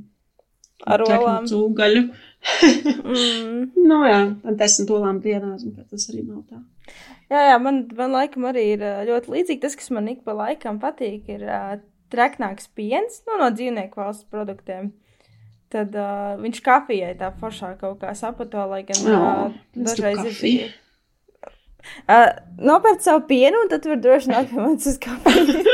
Ar 0.87 1.03
olām. 1.07 1.49
cūgaļu. 1.51 2.07
Mm. 2.45 3.70
nu 3.89 3.99
jā, 4.05 4.18
ar 4.45 4.57
desmit 4.61 4.91
olām 4.93 5.16
dienās, 5.24 5.62
un 5.64 5.72
ka 5.78 5.87
tas 5.89 6.03
arī 6.12 6.26
nav 6.26 6.43
tā. 6.45 6.59
Jā, 7.32 7.41
jā, 7.49 7.55
man, 7.62 7.78
man 7.97 8.12
laikam 8.12 8.45
arī 8.51 8.64
ir 8.74 8.85
ļoti 9.09 9.32
līdzīgi. 9.32 9.62
Tas, 9.62 9.76
kas 9.80 9.89
man 9.97 10.11
ik 10.12 10.20
pa 10.26 10.35
laikam 10.37 10.76
patīk, 10.82 11.30
ir 11.32 11.47
uh, 11.49 11.78
treknāks 12.12 12.68
piens 12.76 13.22
nu, 13.24 13.39
no 13.41 13.49
dzīvnieku 13.55 13.97
valsts 14.03 14.28
produktiem. 14.28 14.93
Tad 15.72 15.97
uh, 15.97 16.35
viņš 16.43 16.61
kafijai 16.66 17.14
tā 17.18 17.32
foršā 17.41 17.72
kaut 17.80 18.03
kā 18.05 18.12
sapato, 18.18 18.66
lai 18.70 18.82
gan 18.87 19.09
uh, 19.09 19.57
dažreiz 19.74 20.20
ir. 20.20 20.28
kafiju. 20.35 20.68
Uh, 22.05 22.28
nopērc 22.61 23.05
savu 23.05 23.24
pienu, 23.28 23.64
un 23.64 23.72
tad 23.72 23.87
var 23.89 24.01
droši 24.03 24.32
nākt 24.32 24.53
pie 24.53 24.61
manis 24.61 24.89
uz 24.91 24.99
kafiju. 25.03 25.64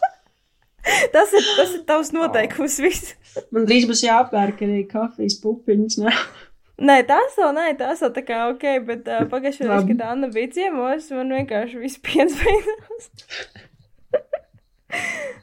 tas, 1.14 1.32
ir, 1.32 1.48
tas 1.56 1.74
ir 1.76 1.82
tavs 1.88 2.12
noteikums. 2.16 2.78
Viss. 2.84 3.14
Man 3.54 3.66
drīz 3.68 3.88
būs 3.90 4.04
jāpērk 4.06 4.64
arī 4.66 4.84
kafijas 4.90 5.40
pupiņas. 5.42 6.00
Ne? 6.04 6.14
Nē, 6.90 7.02
tās 7.08 7.34
vēl 7.36 7.50
nē, 7.52 7.66
tās 7.76 8.00
vēl 8.00 8.12
tā 8.16 8.22
kā 8.24 8.36
ok, 8.54 8.62
bet 8.88 9.08
uh, 9.12 9.26
pagājušajā 9.28 9.68
Labi. 9.68 9.92
kad 9.92 10.06
Anna 10.14 10.30
bija 10.32 10.48
ciemos, 10.54 11.10
man 11.12 11.34
vienkārši 11.36 11.82
viss 11.82 12.00
piens 12.00 12.38
beidzās. 12.40 13.10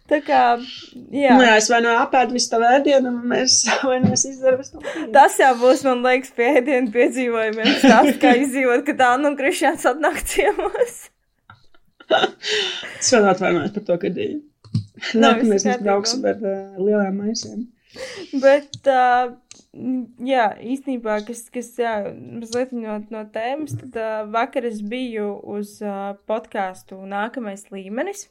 tā 0.09 0.19
kā, 0.25 0.41
jā. 1.13 1.35
Nu, 1.37 1.45
jā, 1.45 1.57
es 1.59 1.69
vai 1.71 1.81
nu 1.85 1.91
apēdu 1.93 2.37
visu 2.37 2.51
tavu 2.51 2.67
ēdienu, 2.69 3.13
mēs 3.31 3.59
vai 3.87 3.99
nu 4.03 4.13
es 4.15 4.25
izdaru 4.29 4.61
visu 4.61 4.77
tavu. 4.77 5.07
Tas 5.15 5.37
jau 5.41 5.53
būs, 5.61 5.83
man 5.87 6.03
liekas, 6.05 6.33
pēdienu 6.37 6.93
piedzīvojumiem. 6.95 7.71
Stāsts, 7.83 8.19
kā 8.23 8.33
izdzīvot, 8.43 8.85
kad 8.89 9.05
Anna 9.09 9.31
un 9.31 9.39
Krišjāns 9.39 9.87
atnāk 9.89 10.21
ciemos. 10.27 10.99
Es 12.07 13.09
vēl 13.11 13.31
atvainojos 13.33 13.73
par 13.75 13.87
to, 13.89 13.97
ka 13.99 14.11
nākamais 15.17 15.65
mēs 15.67 15.81
brauksim 15.83 16.23
ar 16.29 16.39
uh, 16.39 16.61
lielām 16.79 17.19
maisiem. 17.19 17.65
Bet, 18.39 18.79
uh, 18.87 19.33
jā, 19.74 20.45
īstenībā, 20.63 21.18
kas, 21.28 21.43
kas 21.53 21.70
jā, 21.80 21.93
mazliet 22.13 22.74
no, 22.76 22.97
no 23.13 23.24
tēmas, 23.34 23.76
tad 23.82 23.97
uh, 23.99 24.18
vakar 24.34 24.68
es 24.70 24.82
biju 24.82 25.30
uz 25.57 25.78
uh, 25.84 26.15
podkāstu 26.30 26.99
Nākamais 27.09 27.68
līmenis, 27.74 28.28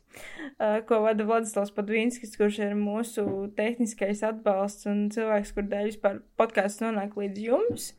uh, 0.57 0.81
ko 0.89 1.03
vada 1.05 1.27
Vladislavs 1.29 1.75
Padvīnskis, 1.77 2.37
kurš 2.41 2.61
ir 2.69 2.77
mūsu 2.79 3.27
tehniskais 3.59 4.25
atbalsts 4.27 4.89
un 4.91 5.07
cilvēks, 5.15 5.55
kur 5.57 5.69
dēļ 5.71 5.91
vispār 5.93 6.21
podkāsts 6.41 6.85
nonāk 6.85 7.17
līdz 7.21 7.43
jums. 7.47 7.91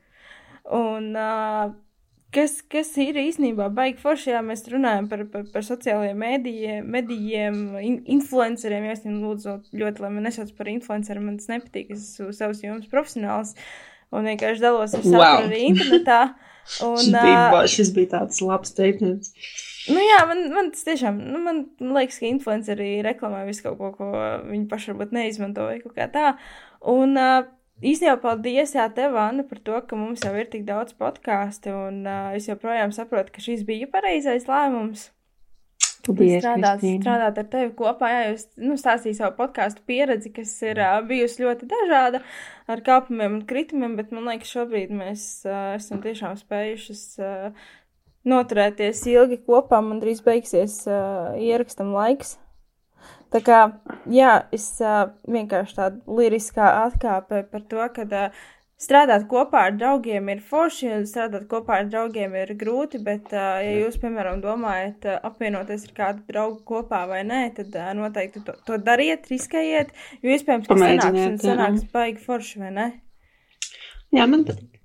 Un, 0.67 1.13
uh, 1.15 1.75
kas, 2.37 2.57
kas 2.69 2.91
ir 3.01 3.17
īstenībā 3.21 3.67
baigi 3.73 4.01
forši, 4.01 4.31
ja 4.35 4.41
mēs 4.45 4.65
runājam 4.71 5.09
par, 5.11 5.23
par, 5.33 5.45
par 5.53 5.65
sociālajiem 5.65 6.19
mēdījiem, 6.21 6.89
medijiem, 6.97 7.61
in, 7.81 7.99
influenceriem. 8.17 8.89
Es 8.93 9.05
viņu 9.05 9.21
lūdzu 9.23 9.55
ļoti, 9.77 10.03
lai 10.03 10.11
man 10.13 10.27
nesauc 10.29 10.53
par 10.57 10.69
influenceru, 10.71 11.23
man 11.25 11.39
tas 11.41 11.49
nepatīk, 11.51 11.93
es 11.95 12.13
esmu 12.13 12.33
savs 12.37 12.61
joms 12.65 12.89
profesionāls. 12.91 13.55
un 14.15 14.29
vienkārši 14.29 14.63
dalos 14.63 14.93
ar 14.95 15.03
saturu 15.03 15.23
wow. 15.23 15.47
arī 15.47 15.63
internetā. 15.71 16.21
Un, 16.83 16.97
šis, 16.99 17.13
bija, 17.15 17.59
šis 17.71 17.89
bija 17.95 18.09
tāds 18.11 18.41
labs 18.43 18.73
teikums. 18.75 19.29
Nu 19.87 20.01
jā, 20.03 20.17
man, 20.27 20.41
man 20.51 20.71
tas 20.73 20.83
tiešām, 20.83 21.15
nu, 21.31 21.39
man 21.45 21.61
liekas, 21.95 22.17
ka 22.19 22.27
influenceri 22.27 22.89
reklamē 23.05 23.45
visu 23.47 23.63
kaut 23.69 23.77
ko, 23.79 23.91
ko 23.95 24.09
viņi 24.49 24.65
paši 24.67 24.91
varbūt 24.91 25.13
neizmanto 25.15 25.63
vai 25.69 25.77
kaut 25.79 25.95
kā 25.95 26.09
tā. 26.11 26.33
Un 26.91 27.15
uh, 27.15 27.47
īstenībā 27.81 28.17
paldies, 28.23 28.73
jā, 28.77 28.87
tev, 28.93 29.17
Anna, 29.21 29.45
par 29.47 29.61
to, 29.65 29.81
ka 29.89 29.99
mums 29.99 30.23
jau 30.25 30.33
ir 30.37 30.49
tik 30.51 30.65
daudz 30.67 30.95
podkāstu, 30.97 31.73
un 31.89 32.01
uh, 32.07 32.33
es 32.37 32.49
joprojām 32.49 32.93
saprotu, 32.95 33.35
ka 33.35 33.43
šis 33.43 33.63
bija 33.67 33.89
pareizais 33.91 34.49
lēmums. 34.49 35.11
Paldies, 36.07 36.39
strādāt, 36.39 36.79
Kristīna. 36.79 37.01
strādāt 37.03 37.39
ar 37.41 37.47
tevi 37.51 37.73
kopā, 37.75 38.09
jā, 38.13 38.21
jūs 38.31 38.45
nu, 38.63 38.77
stāstījāt 38.79 39.19
savu 39.19 39.35
podkāstu 39.41 39.83
pieredzi, 39.89 40.31
kas 40.35 40.53
ir 40.63 40.79
uh, 40.79 41.01
bijusi 41.07 41.43
ļoti 41.43 41.67
dažāda 41.67 42.21
ar 42.71 42.83
kāpumiem 42.85 43.41
un 43.41 43.43
kritumiem, 43.49 43.97
bet 43.99 44.13
man 44.15 44.29
liekas, 44.31 44.53
šobrīd 44.55 44.93
mēs 44.95 45.27
uh, 45.47 45.75
esam 45.75 45.99
tiešām 46.05 46.37
spējušas 46.39 47.03
uh, 47.19 47.67
noturēties 48.27 49.03
ilgi 49.11 49.41
kopā. 49.43 49.81
Man 49.83 49.99
drīz 50.03 50.23
beigsies 50.25 50.81
uh, 50.87 51.35
ierakstam 51.43 51.91
laiks. 51.95 52.37
Tā 53.33 53.41
kā, 53.43 53.63
jā, 54.11 54.33
es 54.55 54.69
uh, 54.79 55.09
vienkārši 55.27 55.75
tādu 55.75 56.19
liriskā 56.19 56.67
atkāpe 56.85 57.41
par 57.51 57.65
to, 57.67 57.81
ka 57.95 58.05
uh, 58.07 58.37
strādāt 58.79 59.25
kopā 59.27 59.65
ar 59.67 59.75
draugiem 59.75 60.29
ir 60.31 60.43
forši, 60.47 60.91
un 60.99 61.07
strādāt 61.09 61.47
kopā 61.51 61.81
ar 61.81 61.89
draugiem 61.91 62.37
ir 62.39 62.53
grūti, 62.59 63.01
bet, 63.03 63.33
uh, 63.35 63.57
ja 63.65 63.73
jūs, 63.81 63.97
piemēram, 64.03 64.39
domājat 64.45 65.09
uh, 65.09 65.19
apvienoties 65.27 65.89
ar 65.89 65.97
kādu 65.99 66.23
draugu 66.29 66.61
kopā 66.71 67.03
vai 67.09 67.25
nē, 67.27 67.41
tad 67.57 67.75
uh, 67.75 67.91
noteikti 67.97 68.45
to, 68.47 68.55
to 68.69 68.79
dariet, 68.79 69.27
riskējiet, 69.33 69.91
jo 70.21 70.37
iespējams, 70.37 70.69
ka 70.69 70.79
sanāks, 70.79 71.43
sanāks 71.43 71.85
baigi 71.91 72.23
forši, 72.23 72.63
vai 72.63 72.73
ne? 72.79 72.89
Jā, 74.15 74.23
man 74.23 74.47
patīk. 74.47 74.76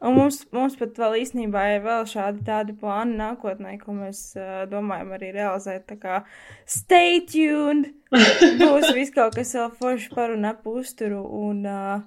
Un 0.00 0.16
mums, 0.16 0.40
mums 0.54 0.76
pat 0.80 0.96
vēl 1.00 1.18
īstenībā 1.20 1.64
ir 1.74 1.82
vēl 1.84 2.06
šādi 2.08 2.44
tādi 2.46 2.74
plāni 2.80 3.18
nākotnē, 3.18 3.74
ko 3.82 3.94
mēs 3.96 4.22
uh, 4.38 4.62
domājam 4.70 5.12
arī 5.16 5.32
realizēt. 5.36 5.86
Tā 5.90 5.98
kā 6.00 6.20
stay 6.68 7.20
tuned! 7.28 7.90
Būs 8.10 8.88
viss 8.96 9.14
kaut 9.14 9.36
kas 9.36 9.52
vēl 9.56 9.68
forši 9.80 10.14
par 10.14 10.32
un 10.34 10.48
ap 10.48 10.66
uzturu 10.68 11.20
un 11.42 11.66
uh, 11.68 12.00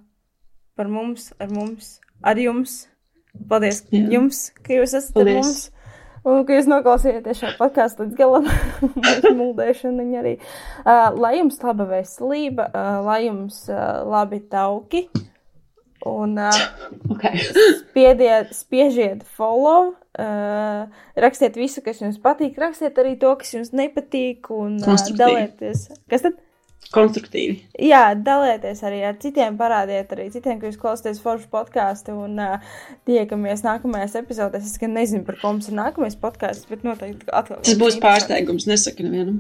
par 0.78 0.90
mums, 0.90 1.32
ar 1.42 1.54
mums, 1.54 1.98
ar 2.26 2.42
jums. 2.42 2.84
Paldies 3.50 3.82
Jā. 3.90 4.04
jums, 4.14 4.48
ka 4.62 4.76
jūs 4.78 4.94
esat 4.94 5.16
Paldies. 5.16 5.38
ar 5.38 5.48
mums. 5.48 5.64
Un, 6.24 6.46
ka 6.48 6.56
jūs 6.56 6.70
noklausījāties 6.72 7.42
šo 7.42 7.50
podkāstu 7.58 8.06
līdz 8.06 8.16
galam, 8.16 8.46
mūžēšana 9.42 10.06
arī. 10.22 10.38
Uh, 10.86 11.10
lai 11.20 11.34
jums 11.42 11.60
laba 11.66 11.88
veselība, 11.90 12.70
uh, 12.72 13.02
lai 13.04 13.26
jums 13.26 13.58
uh, 13.68 14.06
labi 14.08 14.40
tauki, 14.48 15.04
Un 16.04 16.36
uh, 16.36 16.52
okay. 17.14 17.40
spiediet, 17.80 18.50
spiežiet 18.52 19.22
follow, 19.38 19.94
uh, 20.20 20.90
rakstiet 21.16 21.56
visu, 21.56 21.84
kas 21.86 22.02
jums 22.04 22.18
patīk, 22.24 22.58
rakstiet 22.60 22.98
arī 23.00 23.14
to, 23.22 23.32
kas 23.40 23.54
jums 23.56 23.72
nepatīk, 23.72 24.50
un 24.52 24.82
uh, 24.84 25.06
dalieties. 25.16 25.88
Kas 26.12 26.26
tad? 26.26 26.42
Konstruktīvi. 26.94 27.56
Jā, 27.88 28.02
dalieties 28.20 28.84
arī 28.86 29.00
ar 29.08 29.16
citiem, 29.22 29.56
parādiet 29.58 30.12
arī 30.14 30.28
citiem, 30.34 30.60
ka 30.60 30.68
jūs 30.68 30.78
klausāties 30.82 31.24
foršu 31.24 31.48
podkāstu 31.54 32.18
un 32.26 32.36
uh, 32.44 32.76
tiekamies 33.08 33.64
nākamajās 33.64 34.20
epizodēs. 34.20 34.68
Es 34.68 34.82
gan 34.82 34.94
nezinu, 34.98 35.24
par 35.26 35.40
ko 35.40 35.56
mums 35.56 35.72
ir 35.72 35.80
nākamais 35.80 36.20
podkāsts, 36.20 36.68
bet 36.70 36.84
noteikti 36.86 37.32
atkal. 37.32 37.64
Tas 37.64 37.80
būs 37.80 37.98
pārsteigums, 38.04 38.68
nesaka 38.70 39.08
nevienam. 39.08 39.40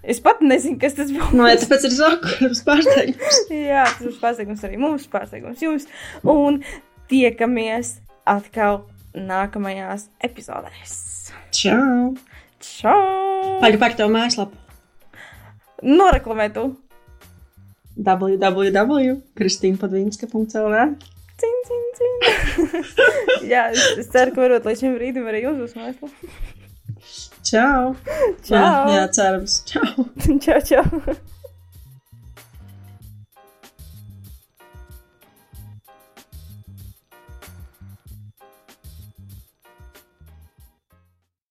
Es 0.00 0.20
pat 0.24 0.40
nezinu, 0.40 0.78
kas 0.80 0.94
tas 0.96 1.10
būs. 1.12 1.34
No, 1.36 1.44
nu, 1.44 1.56
tāpēc 1.60 1.82
ir 1.88 1.92
zakums 1.92 2.62
pārsteigums. 2.64 3.40
Jā, 3.52 3.84
tas 3.84 4.06
būs 4.06 4.20
pārsteigums 4.22 4.64
arī 4.64 4.80
mums, 4.80 5.04
pārsteigums 5.12 5.60
jums. 5.64 5.84
Un 6.24 6.62
tiekamies 7.12 7.98
atkal 8.28 8.86
nākamajās 9.12 10.08
epizodēs. 10.24 10.94
Čau! 11.56 12.14
Čau! 12.64 13.60
Paļu 13.60 13.78
par 13.80 13.92
tev 13.98 14.08
mājaslapu. 14.14 14.56
Noreklamē 15.84 16.48
tu! 16.54 16.64
www.kristīnpadvīnska.lv 18.00 20.76
Cin, 21.40 21.56
cin, 21.66 21.82
cin! 21.96 22.12
Jā, 23.52 23.62
es, 23.72 23.80
es 24.00 24.08
ceru, 24.12 24.30
ka 24.36 24.40
varot 24.44 24.64
līdz 24.68 24.80
šim 24.84 24.92
brīdim 24.96 25.24
arī 25.28 25.38
jūs 25.46 25.56
būs 25.60 25.74
mājaslapa. 25.76 26.16
Čau! 27.50 27.96
Čau! 28.46 28.54
Jā, 28.54 28.70
jā 28.94 29.04
cerams. 29.16 29.60
Čau! 29.66 30.06
čau, 30.44 30.60
čau! 30.62 31.18